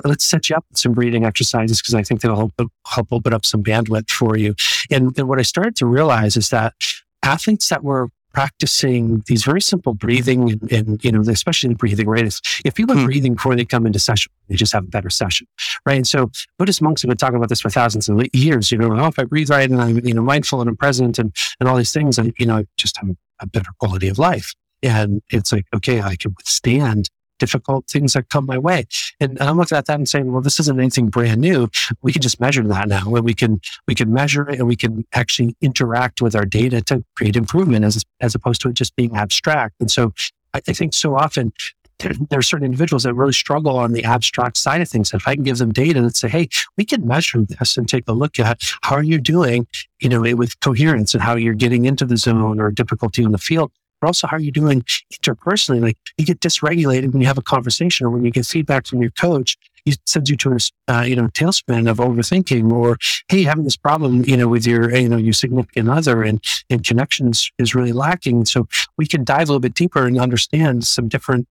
Let's 0.05 0.25
set 0.25 0.49
you 0.49 0.57
up 0.57 0.65
with 0.71 0.79
some 0.79 0.93
breathing 0.93 1.25
exercises 1.25 1.81
because 1.81 1.95
I 1.95 2.03
think 2.03 2.21
that'll 2.21 2.37
help, 2.37 2.53
help 2.87 3.09
open 3.13 3.33
up 3.33 3.45
some 3.45 3.63
bandwidth 3.63 4.11
for 4.11 4.37
you. 4.37 4.55
And, 4.91 5.17
and 5.19 5.29
what 5.29 5.39
I 5.39 5.43
started 5.43 5.77
to 5.77 5.87
realize 5.87 6.37
is 6.37 6.51
that 6.51 6.75
athletes 7.23 7.69
that 7.69 7.83
were 7.83 8.09
practicing 8.37 9.23
these 9.29 9.45
very 9.45 9.63
simple 9.63 9.95
breathing 9.95 10.51
and, 10.51 10.71
and 10.71 11.03
you 11.03 11.11
know, 11.11 11.23
especially 11.23 11.71
the 11.71 11.75
breathing, 11.75 12.07
right? 12.07 12.39
If 12.67 12.75
people 12.75 12.95
are 12.95 12.99
hmm. 12.99 13.07
breathing 13.07 13.33
before 13.33 13.57
they 13.57 13.65
come 13.65 13.87
into 13.87 13.99
session, 13.99 14.31
they 14.51 14.57
just 14.57 14.75
have 14.75 14.85
a 14.85 14.89
better 14.89 15.09
session, 15.09 15.47
right? 15.87 15.97
And 15.97 16.07
so 16.07 16.31
Buddhist 16.59 16.83
monks 16.83 17.01
have 17.01 17.09
been 17.09 17.17
talking 17.17 17.37
about 17.39 17.49
this 17.49 17.63
for 17.63 17.71
thousands 17.71 18.11
of 18.11 18.23
years. 18.35 18.71
You 18.71 18.77
know, 18.77 18.95
oh, 18.95 19.07
if 19.07 19.19
I 19.19 19.25
breathe 19.25 19.49
right 19.49 19.71
and 19.71 19.81
I'm, 19.81 20.05
you 20.05 20.13
know, 20.13 20.21
mindful 20.21 20.61
and 20.61 20.69
I'm 20.69 20.77
present 20.77 21.19
and, 21.19 21.35
and 21.61 21.67
all 21.67 21.79
these 21.79 21.93
things, 21.93 22.19
and, 22.19 22.35
you 22.39 22.45
know, 22.45 22.59
I 22.59 22.67
just 22.77 22.99
have 22.99 23.09
a 23.41 23.47
better 23.47 23.71
quality 23.81 24.09
of 24.09 24.19
life. 24.19 24.53
And 24.83 25.23
it's 25.31 25.51
like, 25.51 25.65
okay, 25.75 26.03
I 26.03 26.17
can 26.17 26.35
withstand 26.37 27.09
difficult 27.39 27.89
things 27.89 28.15
that 28.15 28.29
come 28.29 28.47
my 28.47 28.59
way. 28.59 28.85
And 29.21 29.41
I'm 29.41 29.57
looking 29.57 29.77
at 29.77 29.87
that 29.87 29.99
and 29.99 30.09
saying, 30.09 30.33
well, 30.33 30.43
this 30.43 30.61
isn't 30.61 30.79
anything 30.79 31.09
brand 31.09 31.41
new. 31.41 31.69
We 32.03 32.13
can 32.13 32.23
just 32.23 32.41
measure 32.41 32.63
that 32.63 32.89
now 32.89 33.15
and 33.15 33.25
we 33.25 33.35
can, 33.35 33.61
we 33.87 33.95
can 33.95 34.13
measure 34.13 34.49
it 34.49 34.59
and 34.59 34.69
we 34.69 34.77
can 34.77 35.05
actually 35.13 35.57
interact 35.61 36.21
with 36.21 36.35
our 36.35 36.45
data 36.45 36.81
to 36.83 37.05
create 37.17 37.37
improvement 37.37 37.85
as, 37.85 38.05
as 38.21 38.35
opposed 38.35 38.61
to 38.63 38.69
it 38.69 38.75
just 38.75 38.97
being 38.97 39.17
abstract. 39.17 39.75
And 39.81 39.91
so 39.91 40.13
I, 40.55 40.61
I 40.69 40.73
think 40.73 40.95
so 40.95 41.17
often 41.17 41.53
there, 41.99 42.39
are 42.39 42.43
certain 42.43 42.67
individuals 42.67 43.05
that 43.05 43.15
really 43.15 43.33
struggle 43.33 43.79
on 43.79 43.93
the 43.93 44.05
abstract 44.05 44.57
side 44.57 44.81
of 44.81 44.89
things. 44.89 45.13
If 45.13 45.27
I 45.27 45.35
can 45.35 45.45
give 45.45 45.59
them 45.59 45.73
data 45.73 45.99
and 45.99 46.15
say, 46.15 46.29
hey, 46.29 46.49
we 46.77 46.85
can 46.85 47.07
measure 47.07 47.43
this 47.43 47.77
and 47.77 47.89
take 47.89 48.05
a 48.09 48.13
look 48.13 48.39
at 48.39 48.61
how 48.83 48.97
are 48.97 49.03
you 49.03 49.19
doing, 49.19 49.67
you 50.01 50.09
know, 50.09 50.21
with 50.37 50.59
coherence 50.61 51.15
and 51.15 51.23
how 51.23 51.37
you're 51.37 51.55
getting 51.55 51.85
into 51.85 52.05
the 52.05 52.17
zone 52.17 52.61
or 52.61 52.71
difficulty 52.71 53.23
in 53.23 53.33
the 53.33 53.39
field 53.39 53.73
but 54.07 54.11
also 54.11 54.29
how 54.29 54.37
are 54.37 54.41
you 54.41 54.53
doing 54.53 54.83
interpersonally? 55.13 55.81
Like 55.81 55.99
you 56.17 56.25
get 56.25 56.41
dysregulated 56.41 57.13
when 57.13 57.21
you 57.21 57.27
have 57.27 57.39
a 57.39 57.43
conversation 57.43 58.07
or 58.07 58.11
when 58.11 58.25
you 58.25 58.31
get 58.31 58.47
feedback 58.47 58.87
from 58.87 59.03
your 59.03 59.11
coach, 59.11 59.57
he 59.85 59.97
sends 60.07 60.31
you 60.31 60.37
to 60.37 60.53
a 60.53 60.93
uh, 60.93 61.03
you 61.03 61.17
know 61.17 61.27
tailspin 61.29 61.91
of 61.91 61.99
overthinking 61.99 62.71
or 62.73 62.99
hey 63.29 63.43
having 63.43 63.65
this 63.65 63.77
problem 63.77 64.25
you 64.25 64.37
know 64.37 64.49
with 64.49 64.67
your 64.67 64.95
you 64.95 65.09
know 65.09 65.17
your 65.17 65.33
significant 65.33 65.89
other 65.89 66.23
and 66.23 66.43
and 66.71 66.85
connections 66.85 67.51
is 67.59 67.75
really 67.75 67.93
lacking. 67.93 68.45
So 68.45 68.69
we 68.97 69.07
can 69.07 69.25
dive 69.25 69.49
a 69.49 69.53
little 69.53 69.61
bit 69.61 69.75
deeper 69.75 70.07
and 70.07 70.21
understand 70.21 70.87
some 70.87 71.09
different 71.09 71.49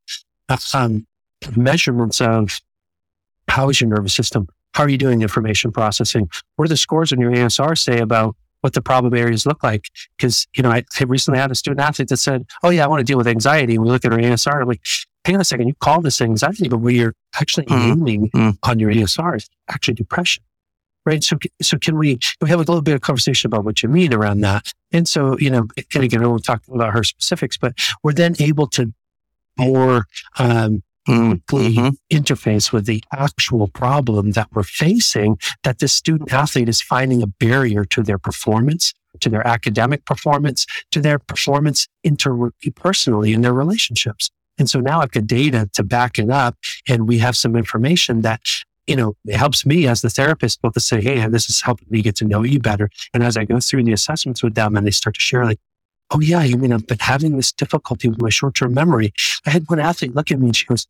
uh, 0.47 0.57
um, 0.73 1.05
measurements 1.57 2.21
of 2.21 2.61
how 3.49 3.69
is 3.69 3.81
your 3.81 3.89
nervous 3.89 4.13
system? 4.13 4.47
How 4.73 4.83
are 4.83 4.89
you 4.89 4.97
doing 4.97 5.21
information 5.21 5.71
processing? 5.71 6.29
What 6.55 6.65
do 6.65 6.69
the 6.69 6.77
scores 6.77 7.11
on 7.11 7.19
your 7.19 7.31
ASR 7.31 7.77
say 7.77 7.99
about 7.99 8.35
what 8.65 8.73
the 8.73 8.81
problem 8.81 9.13
areas 9.13 9.45
look 9.45 9.61
like. 9.61 9.91
Because, 10.17 10.47
you 10.57 10.63
know, 10.63 10.71
I, 10.71 10.83
recently 11.05 11.39
had 11.39 11.51
a 11.51 11.55
student 11.55 11.81
athlete 11.81 12.07
that 12.07 12.17
said, 12.17 12.47
Oh, 12.63 12.71
yeah, 12.71 12.83
I 12.83 12.87
want 12.87 12.99
to 12.99 13.03
deal 13.03 13.17
with 13.19 13.27
anxiety. 13.27 13.75
And 13.75 13.83
we 13.83 13.91
look 13.91 14.03
at 14.03 14.11
her 14.11 14.17
ASR. 14.17 14.59
I'm 14.59 14.67
like, 14.67 14.81
hang 15.23 15.35
on 15.35 15.41
a 15.41 15.45
second, 15.45 15.67
you 15.67 15.75
call 15.75 16.01
this 16.01 16.19
anxiety, 16.19 16.67
but 16.67 16.77
where 16.77 16.93
you're 16.93 17.13
actually 17.39 17.67
mm-hmm. 17.67 17.91
aiming 17.91 18.29
mm-hmm. 18.31 18.49
on 18.63 18.79
your 18.79 18.91
ASR 18.91 19.37
is 19.37 19.47
actually 19.69 19.93
depression. 19.93 20.43
Right. 21.05 21.23
So, 21.23 21.37
so 21.61 21.77
can 21.77 21.95
we, 21.99 22.15
can 22.15 22.37
we 22.41 22.49
have 22.49 22.57
a 22.57 22.63
little 22.63 22.81
bit 22.81 22.95
of 22.95 23.01
conversation 23.01 23.47
about 23.47 23.65
what 23.65 23.83
you 23.83 23.89
mean 23.89 24.11
around 24.11 24.41
that? 24.41 24.73
And 24.91 25.07
so, 25.07 25.37
you 25.37 25.51
know, 25.51 25.67
and 25.93 26.03
again, 26.03 26.23
I 26.23 26.27
won't 26.27 26.43
talk 26.43 26.63
about 26.67 26.93
her 26.93 27.03
specifics, 27.03 27.55
but 27.55 27.73
we're 28.01 28.13
then 28.13 28.33
able 28.39 28.65
to 28.69 28.91
more 29.59 30.07
um, 30.39 30.81
mm-hmm. 31.07 31.89
interface 32.11 32.71
with 32.71 32.85
the 32.85 33.03
actual 33.13 33.67
problem 33.67 34.31
that 34.31 34.47
we're 34.53 34.63
facing 34.63 35.37
that 35.63 35.79
this 35.79 35.93
student 35.93 36.33
athlete 36.33 36.69
is 36.69 36.81
finding 36.81 37.21
a 37.21 37.27
barrier 37.27 37.85
to 37.85 38.03
their 38.03 38.17
performance, 38.17 38.93
to 39.19 39.29
their 39.29 39.45
academic 39.47 40.05
performance, 40.05 40.65
to 40.91 40.99
their 40.99 41.19
performance 41.19 41.87
interpersonally 42.05 43.33
in 43.33 43.41
their 43.41 43.53
relationships. 43.53 44.29
And 44.57 44.69
so 44.69 44.79
now 44.79 45.01
I've 45.01 45.11
got 45.11 45.27
data 45.27 45.69
to 45.73 45.83
back 45.83 46.17
it 46.17 46.29
up 46.29 46.55
and 46.87 47.07
we 47.07 47.19
have 47.19 47.35
some 47.35 47.55
information 47.55 48.21
that 48.21 48.41
you 48.87 48.95
know, 48.95 49.15
it 49.25 49.35
helps 49.35 49.65
me 49.65 49.87
as 49.87 50.01
the 50.01 50.11
therapist 50.11 50.61
both 50.61 50.73
to 50.73 50.79
say, 50.79 51.01
Hey, 51.01 51.27
this 51.27 51.49
is 51.49 51.61
helping 51.61 51.87
me 51.89 52.01
get 52.01 52.15
to 52.17 52.25
know 52.25 52.43
you 52.43 52.59
better. 52.59 52.89
And 53.13 53.23
as 53.23 53.35
I 53.35 53.43
go 53.43 53.59
through 53.59 53.83
the 53.83 53.93
assessments 53.93 54.43
with 54.43 54.53
them 54.53 54.75
and 54.75 54.85
they 54.85 54.91
start 54.91 55.15
to 55.15 55.21
share 55.21 55.43
like, 55.43 55.59
Oh 56.11 56.19
yeah, 56.19 56.43
you 56.43 56.57
mean 56.57 56.71
I've 56.71 56.85
been 56.85 56.99
having 56.99 57.35
this 57.35 57.51
difficulty 57.51 58.09
with 58.09 58.21
my 58.21 58.29
short-term 58.29 58.73
memory. 58.75 59.11
I 59.45 59.49
had 59.49 59.67
one 59.67 59.79
athlete 59.79 60.13
look 60.13 60.29
at 60.31 60.39
me 60.39 60.47
and 60.47 60.55
she 60.55 60.67
goes, 60.67 60.85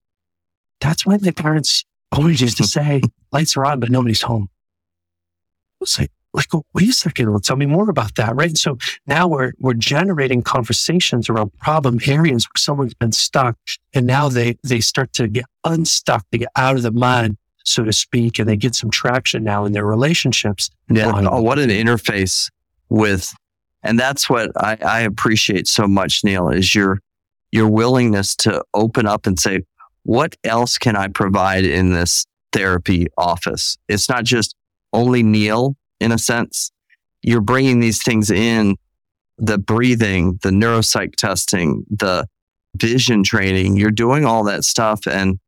that's 0.80 1.06
why 1.06 1.18
my 1.22 1.32
parents 1.32 1.84
always 2.12 2.42
used 2.42 2.58
to 2.58 2.64
say, 2.68 3.02
lights 3.32 3.58
are 3.58 3.66
on, 3.66 3.80
but 3.80 3.90
nobody's 3.90 4.22
home. 4.22 4.50
I 4.50 5.78
was 5.82 6.00
like, 6.00 6.12
like, 6.34 6.48
wait 6.74 6.90
a 6.90 6.94
second, 6.94 7.32
well, 7.32 7.40
tell 7.40 7.56
me 7.56 7.66
more 7.66 7.90
about 7.90 8.16
that, 8.16 8.36
right? 8.36 8.58
So 8.58 8.78
now 9.08 9.28
we're 9.28 9.54
we're 9.58 9.74
generating 9.74 10.42
conversations 10.42 11.30
around 11.30 11.58
problem 11.60 11.98
areas 12.06 12.46
where 12.46 12.58
someone's 12.58 12.94
been 12.94 13.14
stuck, 13.14 13.58
and 13.94 14.06
now 14.06 14.28
they 14.28 14.58
they 14.62 14.82
start 14.82 15.14
to 15.14 15.30
get 15.30 15.46
unstuck, 15.64 16.26
they 16.32 16.40
get 16.40 16.50
out 16.58 16.76
of 16.76 16.82
the 16.82 16.92
mud, 16.92 17.38
so 17.64 17.86
to 17.86 17.94
speak, 17.94 18.38
and 18.38 18.50
they 18.50 18.58
get 18.58 18.76
some 18.76 18.90
traction 18.90 19.46
now 19.46 19.64
in 19.64 19.72
their 19.72 19.86
relationships. 19.86 20.70
Yeah, 20.90 21.12
oh, 21.16 21.42
what 21.42 21.58
an 21.58 21.70
interface 21.70 22.52
with 22.90 23.34
and 23.86 24.00
that's 24.00 24.30
what 24.30 24.52
I, 24.58 24.78
I 24.84 25.00
appreciate 25.02 25.68
so 25.68 25.88
much, 25.88 26.24
Neil, 26.24 26.50
is 26.50 26.74
your 26.74 27.00
your 27.52 27.70
willingness 27.70 28.36
to 28.38 28.62
open 28.74 29.06
up 29.06 29.28
and 29.28 29.40
say, 29.40 29.62
what 30.06 30.36
else 30.44 30.78
can 30.78 30.96
I 30.96 31.08
provide 31.08 31.66
in 31.66 31.92
this 31.92 32.28
therapy 32.54 33.08
office? 33.18 33.78
It's 33.90 34.08
not 34.08 34.24
just 34.24 34.56
only 34.94 35.24
Neil 35.24 35.76
in 36.00 36.12
a 36.12 36.20
sense. 36.20 36.72
You're 37.24 37.42
bringing 37.42 37.80
these 37.80 38.04
things 38.04 38.30
in 38.30 38.76
the 39.40 39.58
breathing, 39.58 40.40
the 40.44 40.52
neuropsych 40.52 41.16
testing, 41.16 41.86
the 41.90 42.28
vision 42.78 43.24
training. 43.24 43.78
You're 43.78 43.90
doing 43.90 44.26
all 44.26 44.44
that 44.44 44.64
stuff 44.64 45.08
and 45.08 45.40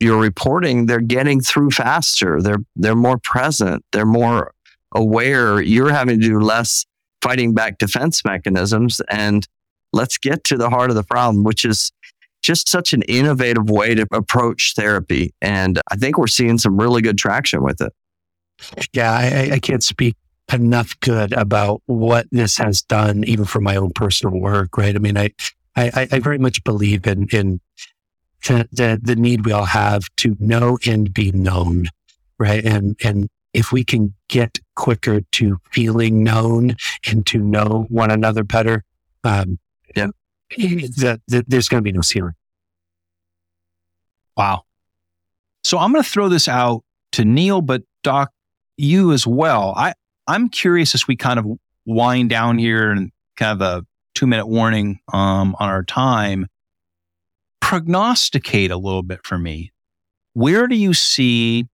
you're 0.00 0.20
reporting 0.20 0.84
they're 0.84 1.00
getting 1.00 1.40
through 1.40 1.70
faster. 1.70 2.42
They're, 2.42 2.62
they're 2.76 2.94
more 2.94 3.18
present. 3.18 3.84
They're 3.92 4.04
more 4.04 4.52
aware. 4.94 5.62
You're 5.62 5.92
having 5.92 6.20
to 6.20 6.26
do 6.26 6.40
less 6.40 6.84
fighting 7.22 7.54
back 7.54 7.78
defense 7.78 8.22
mechanisms. 8.22 9.00
And 9.08 9.48
let's 9.94 10.18
get 10.18 10.44
to 10.44 10.58
the 10.58 10.68
heart 10.68 10.90
of 10.90 10.96
the 10.96 11.02
problem, 11.04 11.42
which 11.42 11.64
is 11.64 11.90
just 12.48 12.66
such 12.66 12.94
an 12.94 13.02
innovative 13.02 13.68
way 13.68 13.94
to 13.94 14.06
approach 14.10 14.72
therapy. 14.74 15.34
And 15.42 15.78
I 15.90 15.96
think 15.96 16.16
we're 16.16 16.28
seeing 16.28 16.56
some 16.56 16.80
really 16.80 17.02
good 17.02 17.18
traction 17.18 17.62
with 17.62 17.82
it. 17.82 17.92
Yeah, 18.94 19.12
I, 19.12 19.50
I 19.56 19.58
can't 19.58 19.84
speak 19.84 20.16
enough 20.50 20.98
good 21.00 21.34
about 21.34 21.82
what 21.84 22.26
this 22.32 22.56
has 22.56 22.80
done, 22.80 23.22
even 23.24 23.44
for 23.44 23.60
my 23.60 23.76
own 23.76 23.90
personal 23.90 24.40
work, 24.40 24.78
right? 24.78 24.96
I 24.96 24.98
mean, 24.98 25.18
I, 25.18 25.28
I, 25.76 26.08
I 26.10 26.18
very 26.20 26.38
much 26.38 26.64
believe 26.64 27.06
in, 27.06 27.28
in 27.32 27.60
the, 28.46 28.66
the, 28.72 28.98
the 29.02 29.16
need 29.16 29.44
we 29.44 29.52
all 29.52 29.66
have 29.66 30.04
to 30.16 30.34
know 30.40 30.78
and 30.86 31.12
be 31.12 31.32
known, 31.32 31.88
right? 32.38 32.64
And, 32.64 32.96
and 33.04 33.28
if 33.52 33.72
we 33.72 33.84
can 33.84 34.14
get 34.28 34.58
quicker 34.74 35.20
to 35.20 35.58
feeling 35.70 36.24
known 36.24 36.76
and 37.06 37.26
to 37.26 37.40
know 37.40 37.84
one 37.90 38.10
another 38.10 38.42
better, 38.42 38.84
um, 39.22 39.58
yeah, 39.94 40.08
that, 40.56 41.20
there's 41.46 41.68
going 41.68 41.82
to 41.82 41.84
be 41.84 41.92
no 41.92 42.00
ceiling. 42.00 42.34
Wow. 44.36 44.62
So 45.64 45.78
I'm 45.78 45.92
going 45.92 46.02
to 46.02 46.08
throw 46.08 46.28
this 46.28 46.48
out 46.48 46.84
to 47.12 47.24
Neil, 47.24 47.60
but 47.60 47.82
Doc, 48.02 48.30
you 48.76 49.12
as 49.12 49.26
well. 49.26 49.74
I, 49.76 49.94
I'm 50.26 50.48
curious 50.48 50.94
as 50.94 51.08
we 51.08 51.16
kind 51.16 51.38
of 51.38 51.46
wind 51.84 52.30
down 52.30 52.58
here 52.58 52.90
and 52.90 53.10
kind 53.36 53.60
of 53.60 53.82
a 53.82 53.86
two 54.14 54.26
minute 54.26 54.46
warning 54.46 55.00
um, 55.12 55.56
on 55.58 55.68
our 55.68 55.82
time, 55.82 56.46
prognosticate 57.60 58.70
a 58.70 58.76
little 58.76 59.02
bit 59.02 59.20
for 59.24 59.38
me. 59.38 59.72
Where 60.34 60.66
do 60.66 60.76
you 60.76 60.94
see 60.94 61.66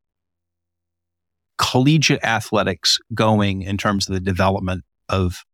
collegiate 1.59 2.25
athletics 2.25 2.99
going 3.15 3.63
in 3.63 3.77
terms 3.77 4.09
of 4.09 4.15
the 4.15 4.21
development 4.21 4.85
of 5.09 5.45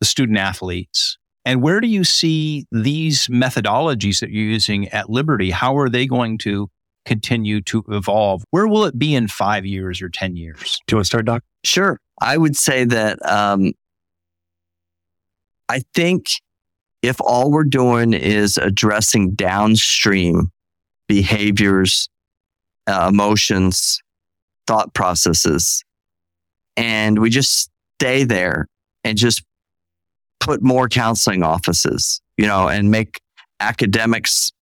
the 0.00 0.06
student 0.06 0.38
athletes? 0.38 1.18
And 1.44 1.62
where 1.62 1.80
do 1.80 1.86
you 1.86 2.04
see 2.04 2.66
these 2.72 3.28
methodologies 3.28 4.20
that 4.20 4.30
you're 4.30 4.44
using 4.44 4.88
at 4.88 5.10
Liberty? 5.10 5.50
How 5.50 5.76
are 5.76 5.88
they 5.88 6.06
going 6.06 6.38
to 6.38 6.68
continue 7.04 7.60
to 7.62 7.84
evolve? 7.88 8.44
Where 8.50 8.66
will 8.66 8.84
it 8.84 8.98
be 8.98 9.14
in 9.14 9.28
five 9.28 9.66
years 9.66 10.00
or 10.00 10.08
10 10.08 10.36
years? 10.36 10.80
Do 10.86 10.94
you 10.94 10.96
want 10.96 11.04
to 11.04 11.08
start, 11.08 11.26
Doc? 11.26 11.42
Sure. 11.62 12.00
I 12.20 12.38
would 12.38 12.56
say 12.56 12.84
that 12.84 13.24
um, 13.30 13.72
I 15.68 15.82
think 15.94 16.28
if 17.02 17.20
all 17.20 17.50
we're 17.50 17.64
doing 17.64 18.14
is 18.14 18.56
addressing 18.56 19.34
downstream 19.34 20.50
behaviors, 21.06 22.08
uh, 22.86 23.10
emotions, 23.12 24.00
thought 24.66 24.94
processes, 24.94 25.84
and 26.76 27.18
we 27.18 27.28
just 27.28 27.70
stay 27.98 28.24
there 28.24 28.66
and 29.04 29.18
just 29.18 29.42
put 30.44 30.62
more 30.62 30.88
counseling 30.88 31.42
offices, 31.42 32.20
you 32.36 32.46
know, 32.46 32.68
and 32.68 32.90
make 32.90 33.20
academics 33.60 34.52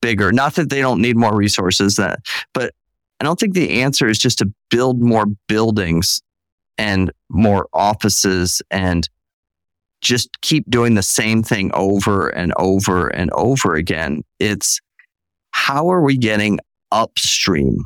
bigger. 0.00 0.32
Not 0.32 0.54
that 0.54 0.70
they 0.70 0.80
don't 0.80 1.02
need 1.02 1.16
more 1.16 1.36
resources, 1.36 1.96
that, 1.96 2.20
but 2.54 2.74
I 3.20 3.24
don't 3.24 3.38
think 3.38 3.54
the 3.54 3.82
answer 3.82 4.08
is 4.08 4.18
just 4.18 4.38
to 4.38 4.50
build 4.70 5.00
more 5.00 5.26
buildings 5.48 6.22
and 6.78 7.12
more 7.28 7.68
offices 7.72 8.62
and 8.70 9.08
just 10.00 10.40
keep 10.40 10.68
doing 10.70 10.94
the 10.94 11.02
same 11.02 11.42
thing 11.42 11.70
over 11.74 12.28
and 12.28 12.52
over 12.56 13.08
and 13.08 13.30
over 13.32 13.74
again. 13.74 14.22
It's 14.38 14.80
how 15.50 15.90
are 15.90 16.02
we 16.02 16.16
getting 16.16 16.58
upstream? 16.90 17.84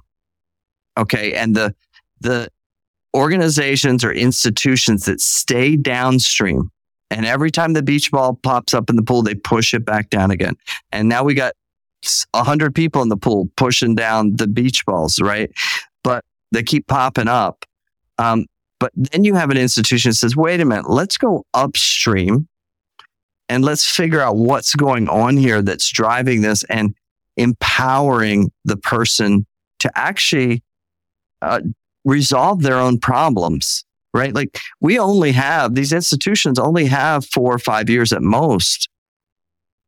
Okay. 0.97 1.35
And 1.35 1.57
the, 1.57 1.75
the 2.21 2.49
organizations 3.17 4.05
or 4.05 4.13
institutions 4.13 5.07
that 5.07 5.21
stay 5.21 5.77
downstream 5.77 6.71
and 7.11 7.27
every 7.27 7.51
time 7.51 7.73
the 7.73 7.83
beach 7.83 8.11
ball 8.11 8.35
pops 8.35 8.73
up 8.73 8.89
in 8.89 8.97
the 8.97 9.03
pool, 9.03 9.23
they 9.23 9.35
push 9.35 9.75
it 9.75 9.85
back 9.85 10.11
down 10.11 10.31
again. 10.31 10.55
And 10.93 11.09
now 11.09 11.25
we 11.25 11.35
got 11.35 11.55
a 12.33 12.45
hundred 12.45 12.75
people 12.75 13.03
in 13.03 13.09
the 13.09 13.17
pool 13.17 13.49
pushing 13.57 13.95
down 13.95 14.37
the 14.37 14.47
beach 14.47 14.87
balls, 14.87 15.21
right? 15.21 15.51
But 16.03 16.25
they 16.53 16.63
keep 16.63 16.87
popping 16.87 17.29
up. 17.29 17.65
Um, 18.19 18.47
but 18.79 18.93
then 18.95 19.25
you 19.25 19.35
have 19.35 19.51
an 19.51 19.57
institution 19.57 20.11
that 20.11 20.17
says, 20.17 20.37
wait 20.37 20.61
a 20.61 20.65
minute, 20.65 20.89
let's 20.89 21.19
go 21.19 21.45
upstream 21.53 22.49
and 23.49 23.65
let's 23.65 23.85
figure 23.85 24.21
out 24.21 24.37
what's 24.37 24.75
going 24.75 25.09
on 25.09 25.37
here 25.37 25.61
that's 25.61 25.91
driving 25.91 26.41
this 26.41 26.65
and 26.65 26.95
empowering 27.37 28.51
the 28.65 28.77
person 28.77 29.47
to 29.81 29.91
actually 29.95 30.63
uh, 31.43 31.61
resolve 32.05 32.63
their 32.63 32.77
own 32.77 32.99
problems, 32.99 33.85
right? 34.13 34.35
Like 34.35 34.59
we 34.81 34.99
only 34.99 35.33
have 35.33 35.75
these 35.75 35.93
institutions 35.93 36.59
only 36.59 36.87
have 36.87 37.25
four 37.27 37.55
or 37.55 37.59
five 37.59 37.89
years 37.89 38.13
at 38.13 38.23
most, 38.23 38.89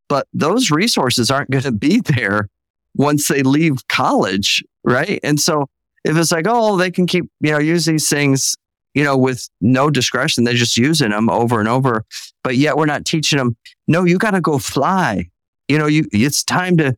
but 0.08 0.26
those 0.32 0.70
resources 0.70 1.30
aren't 1.30 1.50
going 1.50 1.64
to 1.64 1.72
be 1.72 2.00
there 2.16 2.48
once 2.94 3.28
they 3.28 3.42
leave 3.42 3.86
college, 3.88 4.62
right? 4.84 5.18
And 5.22 5.40
so 5.40 5.68
if 6.04 6.16
it's 6.16 6.32
like, 6.32 6.46
oh, 6.48 6.76
they 6.76 6.90
can 6.90 7.06
keep, 7.06 7.30
you 7.40 7.52
know, 7.52 7.58
use 7.58 7.84
these 7.84 8.08
things 8.08 8.56
you 8.94 9.04
know, 9.04 9.16
with 9.16 9.48
no 9.60 9.90
discretion. 9.90 10.44
They're 10.44 10.54
just 10.54 10.76
using 10.76 11.10
them 11.10 11.30
over 11.30 11.58
and 11.60 11.68
over. 11.68 12.04
But 12.44 12.56
yet 12.56 12.76
we're 12.76 12.86
not 12.86 13.04
teaching 13.04 13.38
them, 13.38 13.56
no, 13.88 14.04
you 14.04 14.18
got 14.18 14.32
to 14.32 14.40
go 14.40 14.58
fly. 14.58 15.26
You 15.68 15.78
know, 15.78 15.86
you, 15.86 16.06
it's 16.12 16.44
time 16.44 16.76
to, 16.78 16.96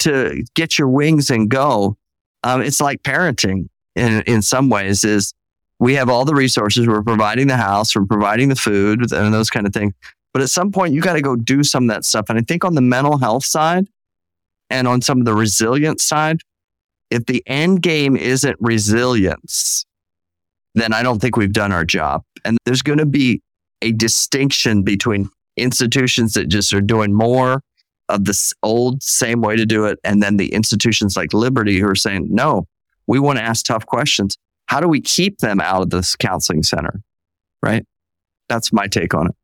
to 0.00 0.44
get 0.54 0.78
your 0.78 0.88
wings 0.88 1.30
and 1.30 1.50
go. 1.50 1.96
Um, 2.42 2.62
it's 2.62 2.80
like 2.80 3.02
parenting 3.02 3.68
in, 3.94 4.22
in 4.22 4.42
some 4.42 4.70
ways 4.70 5.04
is 5.04 5.32
we 5.78 5.94
have 5.94 6.08
all 6.08 6.24
the 6.24 6.34
resources. 6.34 6.86
We're 6.86 7.02
providing 7.02 7.46
the 7.46 7.56
house, 7.56 7.94
we're 7.94 8.06
providing 8.06 8.48
the 8.48 8.56
food 8.56 9.12
and 9.12 9.34
those 9.34 9.50
kind 9.50 9.66
of 9.66 9.72
things. 9.72 9.94
But 10.32 10.42
at 10.42 10.50
some 10.50 10.72
point 10.72 10.94
you 10.94 11.00
got 11.00 11.14
to 11.14 11.22
go 11.22 11.36
do 11.36 11.62
some 11.62 11.84
of 11.84 11.94
that 11.94 12.04
stuff. 12.04 12.26
And 12.28 12.38
I 12.38 12.42
think 12.42 12.64
on 12.64 12.74
the 12.74 12.80
mental 12.80 13.18
health 13.18 13.44
side 13.44 13.86
and 14.70 14.88
on 14.88 15.00
some 15.00 15.18
of 15.18 15.24
the 15.24 15.34
resilience 15.34 16.04
side, 16.04 16.40
if 17.10 17.26
the 17.26 17.42
end 17.46 17.82
game 17.82 18.16
isn't 18.16 18.56
resilience, 18.60 19.84
then 20.74 20.92
I 20.92 21.02
don't 21.02 21.20
think 21.20 21.36
we've 21.36 21.52
done 21.52 21.70
our 21.70 21.84
job. 21.84 22.24
And 22.44 22.58
there's 22.64 22.82
going 22.82 22.98
to 22.98 23.06
be 23.06 23.42
a 23.82 23.92
distinction 23.92 24.82
between 24.82 25.30
institutions 25.56 26.34
that 26.34 26.48
just 26.48 26.72
are 26.72 26.80
doing 26.80 27.12
more 27.12 27.62
of 28.08 28.24
this 28.24 28.52
old 28.62 29.02
same 29.02 29.40
way 29.40 29.56
to 29.56 29.64
do 29.64 29.84
it. 29.84 29.98
And 30.02 30.22
then 30.22 30.36
the 30.36 30.52
institutions 30.52 31.16
like 31.16 31.32
Liberty 31.32 31.78
who 31.78 31.88
are 31.88 31.94
saying, 31.94 32.26
no, 32.30 32.66
we 33.06 33.18
want 33.18 33.38
to 33.38 33.44
ask 33.44 33.64
tough 33.64 33.86
questions. 33.86 34.36
How 34.66 34.80
do 34.80 34.88
we 34.88 35.00
keep 35.00 35.38
them 35.38 35.60
out 35.60 35.82
of 35.82 35.90
this 35.90 36.16
counseling 36.16 36.62
center? 36.62 37.02
Right. 37.62 37.86
That's 38.48 38.72
my 38.72 38.86
take 38.86 39.14
on 39.14 39.28
it. 39.28 39.36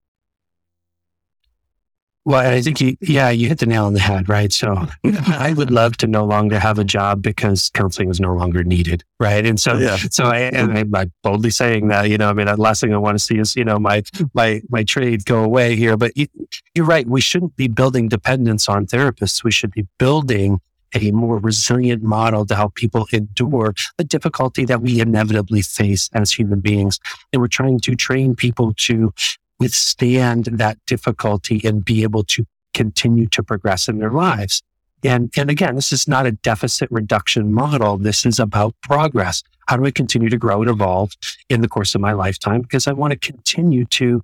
Well, 2.27 2.47
I 2.47 2.61
think 2.61 2.83
you, 2.83 2.97
yeah, 3.01 3.31
you 3.31 3.49
hit 3.49 3.61
the 3.61 3.67
nail 3.67 3.87
on 3.87 3.95
the 3.95 4.01
head, 4.01 4.29
right? 4.29 4.53
So 4.53 4.87
I 5.05 5.55
would 5.57 5.71
love 5.71 5.97
to 5.99 6.07
no 6.07 6.25
longer 6.27 6.59
have 6.59 6.79
a 6.79 6.85
job 6.85 7.23
because 7.23 7.71
counseling 7.71 8.11
is 8.11 8.21
no 8.21 8.35
longer 8.35 8.63
needed, 8.63 9.03
right? 9.19 9.45
And 9.47 9.59
so, 9.59 9.79
yeah. 9.79 9.97
so 9.97 10.25
I, 10.25 10.41
and 10.41 10.77
I'm 10.77 10.91
like 10.91 11.09
boldly 11.23 11.49
saying 11.49 11.89
that, 11.89 12.11
you 12.11 12.19
know, 12.19 12.29
I 12.29 12.35
mean, 12.35 12.47
the 12.47 12.57
last 12.59 12.83
thing 12.83 12.93
I 12.93 12.99
want 12.99 13.15
to 13.15 13.25
see 13.25 13.39
is, 13.39 13.57
you 13.57 13.65
know, 13.65 13.79
my, 13.79 14.03
my, 14.35 14.61
my 14.69 14.85
trade 14.85 15.25
go 15.25 15.43
away 15.43 15.77
here, 15.77 15.97
but 15.97 16.15
you, 16.15 16.27
you're 16.75 16.85
right. 16.85 17.07
We 17.07 17.23
shouldn't 17.23 17.57
be 17.57 17.69
building 17.69 18.09
dependence 18.09 18.69
on 18.69 18.87
therapists. 18.87 19.43
We 19.43 19.51
should 19.51 19.73
be 19.73 19.87
building 19.99 20.61
a 20.95 21.11
more 21.11 21.39
resilient 21.39 22.03
model 22.03 22.45
to 22.47 22.55
help 22.55 22.75
people 22.75 23.07
endure 23.13 23.75
the 23.97 24.05
difficulty 24.05 24.65
that 24.65 24.83
we 24.83 25.01
inevitably 25.01 25.63
face 25.63 26.09
as 26.13 26.33
human 26.33 26.61
beings. 26.61 26.99
And 27.33 27.41
we're 27.41 27.49
trying 27.49 27.81
to 27.81 27.95
train 27.95 28.35
people 28.35 28.75
to 28.79 29.13
withstand 29.59 30.47
that 30.47 30.79
difficulty 30.87 31.61
and 31.65 31.85
be 31.85 32.03
able 32.03 32.25
to 32.25 32.45
continue 32.75 33.27
to 33.29 33.43
progress 33.43 33.89
in 33.89 33.99
their 33.99 34.11
lives. 34.11 34.63
And, 35.03 35.33
and 35.37 35.51
again, 35.51 35.77
this 35.77 35.93
is 35.93 36.07
not 36.07 36.27
a 36.27 36.33
deficit 36.33 36.91
reduction 36.91 37.53
model. 37.53 37.99
This 37.99 38.27
is 38.27 38.39
about 38.39 38.75
progress. 38.83 39.43
How 39.67 39.77
do 39.77 39.85
I 39.87 39.91
continue 39.91 40.29
to 40.29 40.37
grow 40.37 40.61
and 40.61 40.71
evolve 40.71 41.13
in 41.49 41.61
the 41.61 41.69
course 41.69 41.95
of 41.95 42.01
my 42.01 42.13
lifetime? 42.13 42.63
Because 42.63 42.87
I 42.87 42.93
want 42.93 43.13
to 43.13 43.19
continue 43.19 43.85
to 43.87 44.23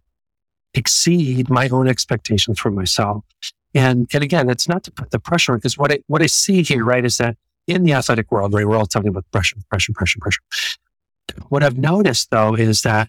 exceed 0.74 1.48
my 1.48 1.68
own 1.68 1.88
expectations 1.88 2.58
for 2.58 2.70
myself. 2.70 3.24
And, 3.74 4.08
and 4.12 4.24
again, 4.24 4.48
it's 4.48 4.68
not 4.68 4.84
to 4.84 4.90
put 4.90 5.10
the 5.10 5.18
pressure 5.18 5.52
on 5.52 5.58
because 5.58 5.76
what 5.76 5.92
I, 5.92 5.98
what 6.06 6.22
I 6.22 6.26
see 6.26 6.62
here, 6.62 6.84
right, 6.84 7.04
is 7.04 7.18
that 7.18 7.36
in 7.66 7.82
the 7.84 7.92
athletic 7.92 8.30
world, 8.30 8.54
right, 8.54 8.66
we're 8.66 8.76
all 8.76 8.86
talking 8.86 9.08
about 9.08 9.30
pressure, 9.32 9.56
pressure, 9.68 9.92
pressure, 9.92 10.18
pressure. 10.20 10.40
What 11.48 11.62
I've 11.62 11.76
noticed 11.76 12.30
though 12.30 12.54
is 12.54 12.82
that 12.82 13.08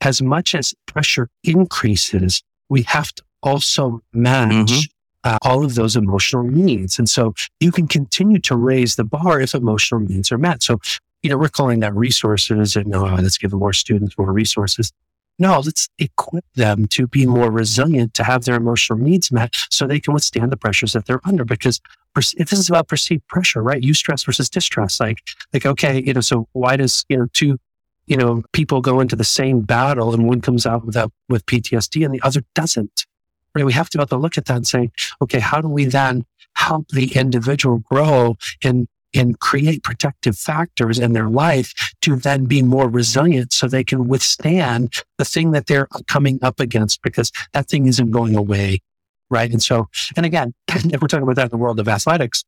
as 0.00 0.22
much 0.22 0.54
as 0.54 0.74
pressure 0.86 1.28
increases, 1.42 2.42
we 2.68 2.82
have 2.82 3.12
to 3.12 3.22
also 3.42 4.00
manage 4.12 4.72
mm-hmm. 4.72 5.28
uh, 5.28 5.38
all 5.42 5.64
of 5.64 5.74
those 5.74 5.96
emotional 5.96 6.44
needs. 6.44 6.98
And 6.98 7.08
so 7.08 7.34
you 7.60 7.72
can 7.72 7.86
continue 7.86 8.38
to 8.40 8.56
raise 8.56 8.96
the 8.96 9.04
bar 9.04 9.40
if 9.40 9.54
emotional 9.54 10.00
needs 10.00 10.30
are 10.32 10.38
met. 10.38 10.62
So, 10.62 10.78
you 11.22 11.30
know, 11.30 11.38
we're 11.38 11.48
calling 11.48 11.80
that 11.80 11.94
resources 11.94 12.76
and 12.76 12.94
oh, 12.94 13.04
let's 13.04 13.38
give 13.38 13.52
more 13.52 13.72
students 13.72 14.16
more 14.18 14.32
resources. 14.32 14.92
No, 15.38 15.60
let's 15.60 15.88
equip 15.98 16.44
them 16.54 16.86
to 16.88 17.06
be 17.06 17.26
more 17.26 17.50
resilient, 17.50 18.14
to 18.14 18.24
have 18.24 18.44
their 18.44 18.54
emotional 18.54 18.98
needs 18.98 19.30
met 19.30 19.54
so 19.70 19.86
they 19.86 20.00
can 20.00 20.14
withstand 20.14 20.50
the 20.50 20.56
pressures 20.56 20.94
that 20.94 21.06
they're 21.06 21.20
under. 21.24 21.44
Because 21.44 21.80
if 22.16 22.48
this 22.48 22.58
is 22.58 22.70
about 22.70 22.88
perceived 22.88 23.26
pressure, 23.28 23.62
right? 23.62 23.82
Eustress 23.82 24.24
versus 24.24 24.48
distress. 24.48 24.98
Like, 24.98 25.18
like, 25.52 25.66
okay, 25.66 26.02
you 26.02 26.14
know, 26.14 26.22
so 26.22 26.48
why 26.52 26.76
does, 26.76 27.04
you 27.10 27.18
know, 27.18 27.26
two 27.34 27.58
you 28.06 28.16
know, 28.16 28.42
people 28.52 28.80
go 28.80 29.00
into 29.00 29.16
the 29.16 29.24
same 29.24 29.60
battle 29.60 30.14
and 30.14 30.26
one 30.26 30.40
comes 30.40 30.64
out 30.64 30.84
with, 30.84 30.96
with 31.28 31.44
PTSD 31.46 32.04
and 32.04 32.14
the 32.14 32.20
other 32.22 32.42
doesn't. 32.54 33.06
Right? 33.54 33.64
We 33.64 33.72
have 33.72 33.90
to, 33.90 33.98
have 33.98 34.10
to 34.10 34.16
look 34.16 34.38
at 34.38 34.44
that 34.46 34.56
and 34.56 34.66
say, 34.66 34.90
okay, 35.20 35.40
how 35.40 35.60
do 35.60 35.68
we 35.68 35.86
then 35.86 36.24
help 36.54 36.88
the 36.88 37.16
individual 37.16 37.78
grow 37.78 38.36
and 38.62 38.86
and 39.16 39.38
create 39.40 39.82
protective 39.82 40.36
factors 40.38 40.98
in 40.98 41.12
their 41.12 41.28
life 41.28 41.72
to 42.02 42.16
then 42.16 42.44
be 42.44 42.62
more 42.62 42.88
resilient 42.88 43.52
so 43.52 43.66
they 43.66 43.84
can 43.84 44.08
withstand 44.08 45.02
the 45.18 45.24
thing 45.24 45.52
that 45.52 45.66
they're 45.66 45.88
coming 46.06 46.38
up 46.42 46.60
against 46.60 47.02
because 47.02 47.32
that 47.52 47.68
thing 47.68 47.86
isn't 47.86 48.10
going 48.10 48.36
away. 48.36 48.80
Right. 49.28 49.50
And 49.50 49.62
so, 49.62 49.88
and 50.16 50.24
again, 50.24 50.54
if 50.68 51.00
we're 51.00 51.08
talking 51.08 51.24
about 51.24 51.36
that 51.36 51.46
in 51.46 51.50
the 51.50 51.56
world 51.56 51.80
of 51.80 51.88
athletics, 51.88 52.44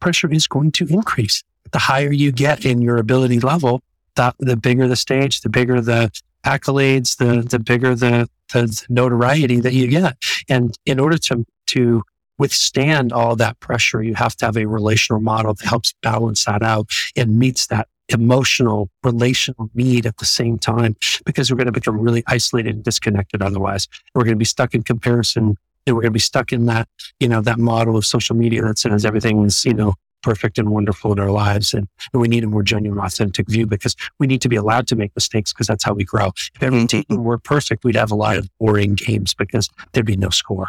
pressure 0.00 0.32
is 0.32 0.46
going 0.46 0.72
to 0.72 0.86
increase. 0.86 1.44
The 1.72 1.78
higher 1.78 2.12
you 2.12 2.32
get 2.32 2.64
in 2.64 2.80
your 2.80 2.96
ability 2.96 3.40
level, 3.40 3.82
the, 4.14 4.34
the 4.38 4.56
bigger 4.56 4.88
the 4.88 4.96
stage, 4.96 5.42
the 5.42 5.50
bigger 5.50 5.80
the 5.80 6.10
accolades, 6.44 7.18
the, 7.18 7.42
the 7.42 7.58
bigger 7.58 7.94
the, 7.94 8.28
the 8.52 8.86
notoriety 8.88 9.60
that 9.60 9.74
you 9.74 9.88
get. 9.88 10.16
And 10.48 10.76
in 10.86 10.98
order 10.98 11.18
to, 11.18 11.44
to 11.68 12.02
withstand 12.40 13.12
all 13.12 13.36
that 13.36 13.60
pressure, 13.60 14.02
you 14.02 14.14
have 14.14 14.34
to 14.34 14.46
have 14.46 14.56
a 14.56 14.66
relational 14.66 15.20
model 15.20 15.52
that 15.52 15.66
helps 15.66 15.92
balance 16.02 16.46
that 16.46 16.62
out 16.62 16.88
and 17.14 17.38
meets 17.38 17.66
that 17.66 17.86
emotional, 18.08 18.88
relational 19.04 19.70
need 19.74 20.06
at 20.06 20.16
the 20.16 20.24
same 20.24 20.58
time, 20.58 20.96
because 21.26 21.50
we're 21.50 21.56
going 21.56 21.66
to 21.66 21.72
become 21.72 22.00
really 22.00 22.24
isolated 22.26 22.74
and 22.74 22.82
disconnected 22.82 23.42
otherwise. 23.42 23.86
We're 24.14 24.24
going 24.24 24.34
to 24.34 24.38
be 24.38 24.46
stuck 24.46 24.74
in 24.74 24.82
comparison 24.82 25.54
and 25.86 25.94
we're 25.94 26.02
going 26.02 26.12
to 26.12 26.16
be 26.16 26.18
stuck 26.18 26.50
in 26.50 26.64
that, 26.64 26.88
you 27.20 27.28
know, 27.28 27.42
that 27.42 27.58
model 27.58 27.96
of 27.96 28.06
social 28.06 28.34
media 28.34 28.62
that 28.62 28.78
says 28.78 29.04
everything 29.04 29.44
is, 29.44 29.64
you 29.66 29.74
know, 29.74 29.94
perfect 30.22 30.58
and 30.58 30.70
wonderful 30.70 31.12
in 31.12 31.18
our 31.18 31.30
lives. 31.30 31.74
And, 31.74 31.88
and 32.12 32.22
we 32.22 32.28
need 32.28 32.44
a 32.44 32.46
more 32.46 32.62
genuine, 32.62 32.98
authentic 32.98 33.48
view 33.48 33.66
because 33.66 33.96
we 34.18 34.26
need 34.26 34.40
to 34.40 34.48
be 34.48 34.56
allowed 34.56 34.86
to 34.88 34.96
make 34.96 35.12
mistakes 35.14 35.52
because 35.52 35.66
that's 35.66 35.84
how 35.84 35.92
we 35.92 36.04
grow. 36.04 36.28
If 36.54 36.62
everything 36.62 37.04
mm-hmm. 37.04 37.22
were 37.22 37.38
perfect, 37.38 37.84
we'd 37.84 37.96
have 37.96 38.10
a 38.10 38.16
lot 38.16 38.38
of 38.38 38.48
boring 38.58 38.94
games 38.94 39.34
because 39.34 39.68
there'd 39.92 40.06
be 40.06 40.16
no 40.16 40.30
score. 40.30 40.68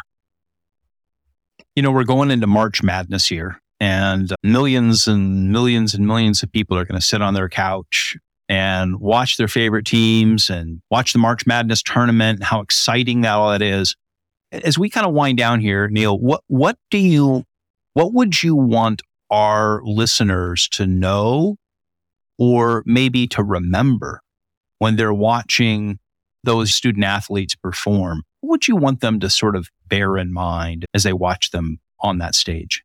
You 1.74 1.82
know, 1.82 1.90
we're 1.90 2.04
going 2.04 2.30
into 2.30 2.46
March 2.46 2.82
Madness 2.82 3.26
here. 3.26 3.60
and 3.80 4.32
millions 4.44 5.08
and 5.08 5.50
millions 5.50 5.92
and 5.92 6.06
millions 6.06 6.42
of 6.44 6.52
people 6.52 6.78
are 6.78 6.84
going 6.84 7.00
to 7.00 7.04
sit 7.04 7.20
on 7.20 7.34
their 7.34 7.48
couch 7.48 8.16
and 8.48 9.00
watch 9.00 9.38
their 9.38 9.48
favorite 9.48 9.84
teams 9.86 10.48
and 10.50 10.80
watch 10.88 11.12
the 11.12 11.18
March 11.18 11.46
Madness 11.46 11.82
tournament 11.82 12.44
how 12.44 12.60
exciting 12.60 13.22
that 13.22 13.32
all 13.32 13.50
that 13.50 13.60
is. 13.62 13.96
As 14.52 14.78
we 14.78 14.88
kind 14.88 15.04
of 15.06 15.14
wind 15.14 15.36
down 15.38 15.58
here, 15.60 15.88
Neil, 15.88 16.16
what 16.16 16.42
what 16.46 16.76
do 16.90 16.98
you 16.98 17.44
what 17.94 18.12
would 18.12 18.42
you 18.42 18.54
want 18.54 19.02
our 19.30 19.80
listeners 19.84 20.68
to 20.68 20.86
know 20.86 21.56
or 22.38 22.82
maybe 22.86 23.26
to 23.28 23.42
remember 23.42 24.20
when 24.78 24.94
they're 24.96 25.12
watching 25.12 25.98
those 26.44 26.72
student 26.72 27.04
athletes 27.04 27.56
perform? 27.56 28.22
What 28.42 28.50
would 28.50 28.68
you 28.68 28.74
want 28.74 29.00
them 29.00 29.20
to 29.20 29.30
sort 29.30 29.54
of 29.54 29.70
bear 29.86 30.18
in 30.18 30.32
mind 30.32 30.84
as 30.94 31.04
they 31.04 31.12
watch 31.12 31.52
them 31.52 31.78
on 32.00 32.18
that 32.18 32.34
stage? 32.34 32.84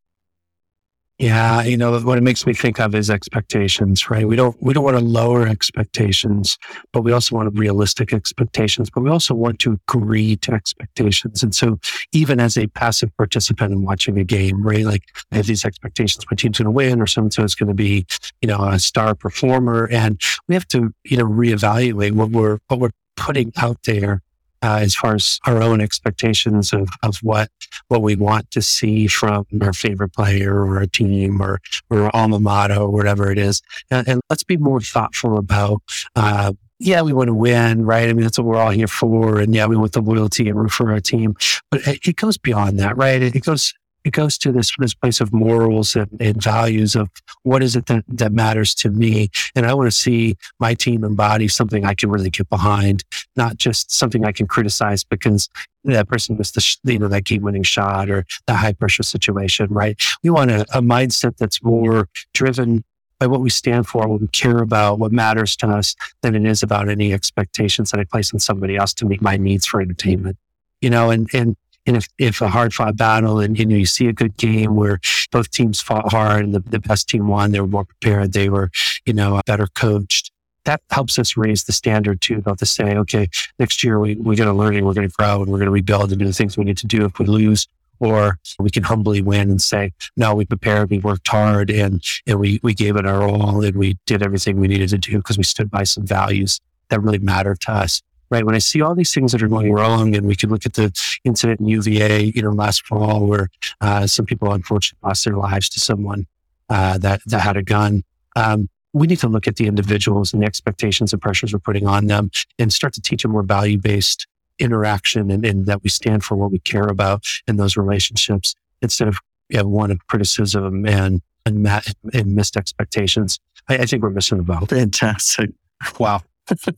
Yeah, 1.18 1.64
you 1.64 1.78
know 1.78 2.00
what 2.00 2.20
it 2.20 2.22
makes 2.22 2.46
me 2.46 2.54
think 2.54 2.80
of 2.80 2.94
is 2.94 3.10
expectations, 3.10 4.08
right? 4.08 4.28
We 4.28 4.36
don't 4.36 4.56
we 4.62 4.72
don't 4.76 4.84
want 4.84 5.00
to 5.00 5.04
lower 5.04 5.48
expectations, 5.48 6.60
but 6.94 7.02
we 7.02 7.12
also 7.12 7.36
want 7.36 7.58
realistic 7.58 8.14
expectations, 8.14 8.92
but 8.92 9.02
we 9.02 9.10
also 9.10 9.34
want 9.34 9.58
to 9.62 9.80
agree 9.90 10.36
to 10.36 10.54
expectations. 10.54 11.42
And 11.42 11.56
so 11.56 11.80
even 12.12 12.40
as 12.40 12.56
a 12.56 12.68
passive 12.68 13.10
participant 13.18 13.74
in 13.74 13.82
watching 13.82 14.20
a 14.20 14.24
game, 14.24 14.62
right? 14.62 14.86
Like 14.86 15.06
I 15.32 15.38
have 15.38 15.48
these 15.48 15.66
expectations 15.66 16.24
my 16.30 16.36
team's 16.36 16.60
gonna 16.60 16.70
win 16.70 17.02
or 17.02 17.08
so 17.08 17.24
and 17.24 17.34
so 17.34 17.44
is 17.44 17.56
gonna 17.56 17.74
be, 17.74 18.06
you 18.44 18.48
know, 18.48 18.64
a 18.64 18.78
star 18.78 19.16
performer. 19.16 19.88
And 19.92 20.22
we 20.48 20.54
have 20.54 20.68
to, 20.68 20.94
you 21.04 21.18
know, 21.18 21.26
reevaluate 21.26 22.12
what 22.12 22.30
we're 22.30 22.60
what 22.68 22.80
we're 22.80 22.92
putting 23.16 23.52
out 23.58 23.80
there 23.86 24.22
uh, 24.62 24.80
as 24.82 24.96
far 24.96 25.16
as 25.16 25.40
our 25.46 25.62
own 25.62 25.82
expectations 25.82 26.74
of, 26.74 26.90
of 27.04 27.18
what 27.18 27.50
what 27.88 28.02
we 28.02 28.16
want 28.16 28.50
to 28.52 28.62
see 28.62 29.08
from 29.08 29.46
our 29.62 29.74
favorite 29.74 30.14
player 30.14 30.62
or 30.62 30.80
a 30.82 30.88
team 30.88 31.42
or 31.42 31.60
or 31.90 32.16
alma 32.16 32.40
mater 32.40 32.76
or 32.76 32.90
whatever 32.90 33.32
it 33.32 33.38
is, 33.38 33.62
and, 33.92 34.08
and 34.08 34.22
let's 34.30 34.44
be 34.44 34.58
more 34.58 34.82
thoughtful 34.82 35.38
about. 35.38 35.82
Uh, 36.16 36.54
yeah, 36.80 37.02
we 37.02 37.12
want 37.12 37.28
to 37.28 37.34
win, 37.34 37.86
right? 37.86 38.08
I 38.08 38.14
mean, 38.14 38.22
that's 38.22 38.38
what 38.38 38.46
we're 38.46 38.58
all 38.58 38.70
here 38.70 38.88
for. 38.88 39.40
And 39.40 39.56
yeah, 39.56 39.66
we 39.66 39.76
want 39.76 39.94
the 39.94 40.02
loyalty 40.02 40.48
and 40.48 40.60
root 40.60 40.70
for 40.70 40.92
our 40.92 41.00
team. 41.00 41.36
But 41.72 41.88
it, 41.88 42.08
it 42.08 42.16
goes 42.18 42.38
beyond 42.38 42.80
that, 42.80 42.96
right? 42.96 43.20
It, 43.20 43.36
it 43.36 43.44
goes 43.44 43.74
it 44.04 44.12
goes 44.12 44.38
to 44.38 44.52
this 44.52 44.72
this 44.78 44.94
place 44.94 45.20
of 45.20 45.34
morals 45.34 45.96
and, 45.96 46.10
and, 46.20 46.42
values 46.42 46.96
of 46.96 47.10
what 47.44 47.62
is 47.62 47.76
it 47.76 47.88
that, 47.88 48.04
that 48.08 48.32
matters 48.32 48.74
to 48.74 48.90
me 48.90 49.30
and 49.56 49.66
i 49.66 49.74
want 49.74 49.88
to 49.88 49.96
see 49.96 50.36
my 50.60 50.74
team 50.74 51.04
embody 51.04 51.48
something 51.48 51.86
i 51.86 51.94
can 51.94 52.10
really 52.10 52.30
get 52.30 52.50
behind 52.50 53.04
not 53.36 53.58
just 53.58 53.92
something 53.92 54.26
i 54.26 54.32
can 54.32 54.48
criticize 54.48 55.04
because 55.04 55.50
that 55.84 56.08
person 56.08 56.38
missed 56.38 56.56
the 56.56 56.92
you 56.92 57.00
know 57.00 57.08
that 57.08 57.24
game 57.24 57.42
winning 57.42 57.64
shot 57.64 58.10
or 58.10 58.26
the 58.46 58.54
high 58.54 58.74
pressure 58.74 59.04
situation 59.04 59.68
right 59.70 60.02
we 60.24 60.30
want 60.30 60.52
a, 60.52 60.62
a 60.74 60.82
mindset 60.82 61.38
that's 61.38 61.64
more 61.64 62.08
driven 62.34 62.84
by 63.20 63.28
what 63.28 63.42
we 63.42 63.50
stand 63.50 63.88
for, 63.88 64.08
what 64.08 64.22
we 64.22 64.28
care 64.28 64.60
about, 64.60 65.00
what 65.00 65.12
matters 65.12 65.56
to 65.58 65.68
us, 65.68 65.96
than 66.22 66.36
it 66.36 66.46
is 66.46 66.62
about 66.62 66.88
any 66.88 67.14
expectations 67.14 67.92
that 67.92 68.00
I 68.00 68.04
place 68.04 68.34
on 68.34 68.40
somebody 68.40 68.76
else 68.76 68.94
to 68.96 69.06
meet 69.06 69.22
my 69.22 69.38
needs 69.38 69.66
for 69.66 69.82
entertainment. 69.82 70.38
You 70.82 70.92
know, 70.92 71.10
and 71.10 71.28
and 71.34 71.58
and 71.88 71.96
if, 71.96 72.08
if 72.20 72.42
a 72.42 72.50
hard 72.50 72.74
fought 72.74 72.98
battle 72.98 73.40
and 73.40 73.58
you 73.58 73.66
know 73.66 73.76
you 73.76 73.86
see 73.86 74.08
a 74.08 74.14
good 74.14 74.36
game 74.38 74.76
where 74.76 75.00
both 75.32 75.50
teams 75.50 75.80
fought 75.82 76.12
hard 76.12 76.44
and 76.44 76.54
the, 76.54 76.60
the 76.60 76.80
best 76.80 77.08
team 77.08 77.28
won, 77.28 77.52
they 77.52 77.62
were 77.62 77.68
more 77.68 77.86
prepared, 77.86 78.34
they 78.34 78.50
were, 78.50 78.70
you 79.06 79.14
know, 79.14 79.38
uh, 79.38 79.42
better 79.46 79.68
coached. 79.74 80.32
That 80.66 80.82
helps 80.92 81.18
us 81.18 81.38
raise 81.38 81.64
the 81.64 81.72
standard 81.72 82.20
too, 82.20 82.40
about 82.40 82.60
to 82.60 82.66
say, 82.66 82.98
okay, 82.98 83.30
next 83.58 83.84
year 83.84 84.00
we, 84.00 84.16
we're 84.16 84.36
going 84.36 84.50
to 84.50 84.54
learn 84.54 84.76
and 84.76 84.86
we're 84.86 84.94
going 84.94 85.08
to 85.08 85.16
grow 85.18 85.42
and 85.42 85.50
we're 85.50 85.60
going 85.60 85.68
to 85.68 85.72
rebuild 85.72 86.12
and 86.12 86.20
do 86.20 86.26
the 86.26 86.34
things 86.34 86.58
we 86.58 86.66
need 86.66 86.78
to 86.78 86.88
do 86.88 87.06
if 87.06 87.18
we 87.20 87.26
lose 87.26 87.68
or 88.00 88.38
we 88.60 88.70
can 88.70 88.84
humbly 88.84 89.22
win 89.22 89.50
and 89.50 89.62
say, 89.62 89.94
no, 90.18 90.36
we 90.36 90.46
prepared, 90.46 90.90
we 90.90 91.00
worked 91.00 91.28
hard 91.28 91.72
and, 91.72 92.04
and 92.28 92.40
we, 92.40 92.60
we 92.62 92.74
gave 92.74 92.98
it 92.98 93.08
our 93.08 93.24
all 93.24 93.64
and 93.64 93.78
we 93.78 93.98
did 94.06 94.22
everything 94.22 94.60
we 94.60 94.68
needed 94.68 94.90
to 94.90 94.98
do 94.98 95.18
because 95.18 95.38
we 95.38 95.44
stood 95.44 95.72
by 95.72 95.84
some 95.84 96.06
values 96.06 96.60
that 96.90 97.02
really 97.02 97.20
matter 97.20 97.56
to 97.56 97.72
us 97.72 98.02
right? 98.30 98.46
When 98.46 98.56
I 98.56 98.60
see 98.60 98.82
all 98.82 98.96
these 98.96 99.14
things 99.14 99.32
that 99.32 99.42
are 99.42 99.48
going 99.48 99.72
wrong, 99.72 100.16
and 100.16 100.28
we 100.28 100.36
could 100.36 100.52
look 100.52 100.66
at 100.66 100.74
the 100.74 100.92
incident 101.24 101.60
in 101.60 101.68
UVA, 101.68 102.32
you 102.36 102.42
know, 102.42 102.52
last 102.52 102.86
fall 102.86 103.26
where 103.26 103.50
uh, 103.82 104.08
some 104.08 104.26
people 104.26 104.52
unfortunately 104.52 105.08
lost 105.08 105.26
their 105.26 105.36
lives 105.36 105.70
to 105.70 105.80
someone 105.80 106.28
uh, 106.70 106.98
that 106.98 107.22
that 107.26 107.42
had 107.42 107.58
a 107.58 107.64
gun. 107.64 108.04
Um, 108.36 108.70
we 108.94 109.08
need 109.08 109.20
to 109.20 109.28
look 109.28 109.48
at 109.48 109.58
the 109.58 109.68
individuals 109.68 110.34
and 110.34 110.42
the 110.42 110.48
expectations 110.48 111.14
and 111.14 111.22
pressures 111.22 111.54
we're 111.54 111.60
putting 111.60 111.88
on 111.88 112.08
them, 112.08 112.32
and 112.60 112.72
start 112.72 112.94
to 112.94 113.02
teach 113.02 113.24
a 113.26 113.28
more 113.28 113.44
value 113.44 113.78
based 113.78 114.28
interaction, 114.60 115.30
and, 115.30 115.46
and, 115.46 115.68
that 115.68 115.84
we 115.84 115.90
stand 115.90 116.24
for 116.24 116.36
what 116.36 116.52
we 116.52 116.58
care 116.60 116.88
about 116.88 117.26
in 117.48 117.58
those 117.58 117.78
relationships 117.78 118.56
instead 118.82 119.08
of 119.08 119.20
you 119.50 119.60
know, 119.60 119.68
one 119.68 119.92
of 119.92 120.06
criticism 120.08 120.86
and 120.86 121.22
and, 121.46 121.68
and 122.14 122.36
missed 122.36 122.58
expectations. 122.58 123.40
I, 123.70 123.78
I 123.80 123.86
think 123.86 124.04
we're 124.04 124.10
missing 124.10 124.38
the 124.38 124.44
boat. 124.44 124.70
Fantastic. 124.70 125.52
Wow. 126.00 126.24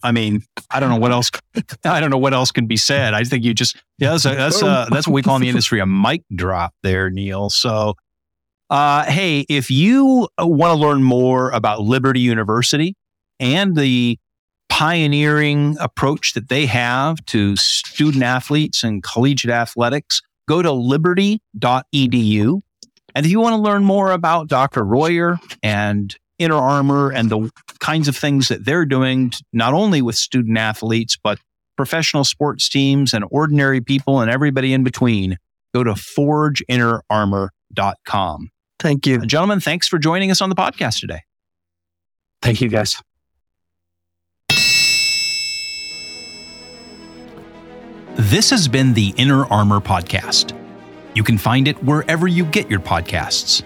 I 0.04 0.12
mean, 0.12 0.44
I 0.72 0.80
don't 0.80 0.90
know 0.90 0.98
what 0.98 1.12
else. 1.12 1.32
I 1.84 2.00
don't 2.00 2.10
know 2.10 2.18
what 2.18 2.34
else 2.34 2.52
can 2.52 2.68
be 2.68 2.78
said. 2.78 3.14
I 3.14 3.24
think 3.24 3.44
you 3.44 3.54
just 3.54 3.76
yeah, 3.98 4.12
that's 4.12 4.26
a, 4.26 4.36
that's 4.36 4.62
a, 4.62 4.88
that's 4.92 5.08
what 5.08 5.14
we 5.14 5.22
call 5.22 5.36
in 5.36 5.42
the 5.42 5.50
industry 5.50 5.80
a 5.80 5.86
mic 5.86 6.24
drop 6.36 6.74
there, 6.84 7.10
Neil. 7.10 7.50
So, 7.50 7.96
uh, 8.70 9.06
hey, 9.06 9.46
if 9.50 9.70
you 9.72 10.28
want 10.40 10.72
to 10.72 10.80
learn 10.80 11.04
more 11.04 11.52
about 11.52 11.82
Liberty 11.82 12.22
University 12.22 12.96
and 13.40 13.76
the 13.76 14.18
pioneering 14.70 15.76
approach 15.80 16.34
that 16.34 16.50
they 16.50 16.66
have 16.66 17.24
to 17.26 17.56
student 17.58 18.24
athletes 18.24 18.84
and 18.84 19.04
collegiate 19.04 19.52
athletics, 19.52 20.22
go 20.48 20.62
to 20.62 20.72
liberty.edu. 20.72 22.62
And 23.16 23.26
if 23.26 23.32
you 23.32 23.40
want 23.40 23.54
to 23.54 23.62
learn 23.62 23.84
more 23.84 24.12
about 24.12 24.48
Dr. 24.48 24.86
Royer 24.86 25.38
and 25.62 26.16
Inner 26.40 26.56
Armor 26.56 27.12
and 27.12 27.30
the 27.30 27.52
kinds 27.80 28.08
of 28.08 28.18
things 28.18 28.48
that 28.48 28.66
they're 28.66 28.86
doing, 28.86 29.32
not 29.54 29.74
only 29.74 30.02
with 30.02 30.16
student 30.16 30.58
athletes, 30.58 31.18
but 31.22 31.38
professional 31.78 32.24
sports 32.24 32.68
teams 32.68 33.14
and 33.14 33.24
ordinary 33.30 33.82
people 33.82 34.22
and 34.22 34.32
everybody 34.32 34.74
in 34.74 34.84
between, 34.84 35.38
go 35.74 35.84
to 35.84 35.92
forgeinnerarmor.com. 35.92 38.50
Thank 38.80 39.06
you. 39.06 39.24
Gentlemen, 39.26 39.60
thanks 39.60 39.88
for 39.88 40.00
joining 40.00 40.32
us 40.32 40.42
on 40.42 40.50
the 40.50 40.56
podcast 40.56 41.02
today. 41.02 41.22
Thank 42.42 42.62
you, 42.62 42.70
guys. 42.70 43.02
This 48.16 48.50
has 48.50 48.68
been 48.68 48.94
the 48.94 49.14
Inner 49.18 49.46
Armor 49.46 49.80
Podcast. 49.80 50.56
You 51.16 51.24
can 51.24 51.38
find 51.38 51.68
it 51.68 51.82
wherever 51.84 52.28
you 52.28 52.46
get 52.46 52.70
your 52.70 52.80
podcasts 52.80 53.64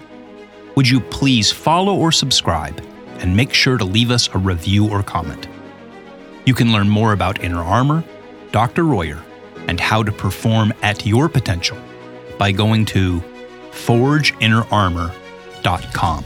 would 0.74 0.88
you 0.88 1.00
please 1.00 1.52
follow 1.52 1.94
or 1.94 2.10
subscribe 2.12 2.82
and 3.18 3.36
make 3.36 3.54
sure 3.54 3.78
to 3.78 3.84
leave 3.84 4.10
us 4.10 4.28
a 4.34 4.38
review 4.38 4.90
or 4.90 5.02
comment? 5.02 5.46
You 6.44 6.54
can 6.54 6.72
learn 6.72 6.88
more 6.88 7.12
about 7.12 7.42
Inner 7.42 7.62
Armor, 7.62 8.04
Dr. 8.52 8.84
Royer, 8.84 9.22
and 9.68 9.80
how 9.80 10.02
to 10.02 10.12
perform 10.12 10.74
at 10.82 11.06
your 11.06 11.28
potential 11.28 11.78
by 12.38 12.52
going 12.52 12.84
to 12.86 13.22
forgeinnerarmor.com. 13.70 16.24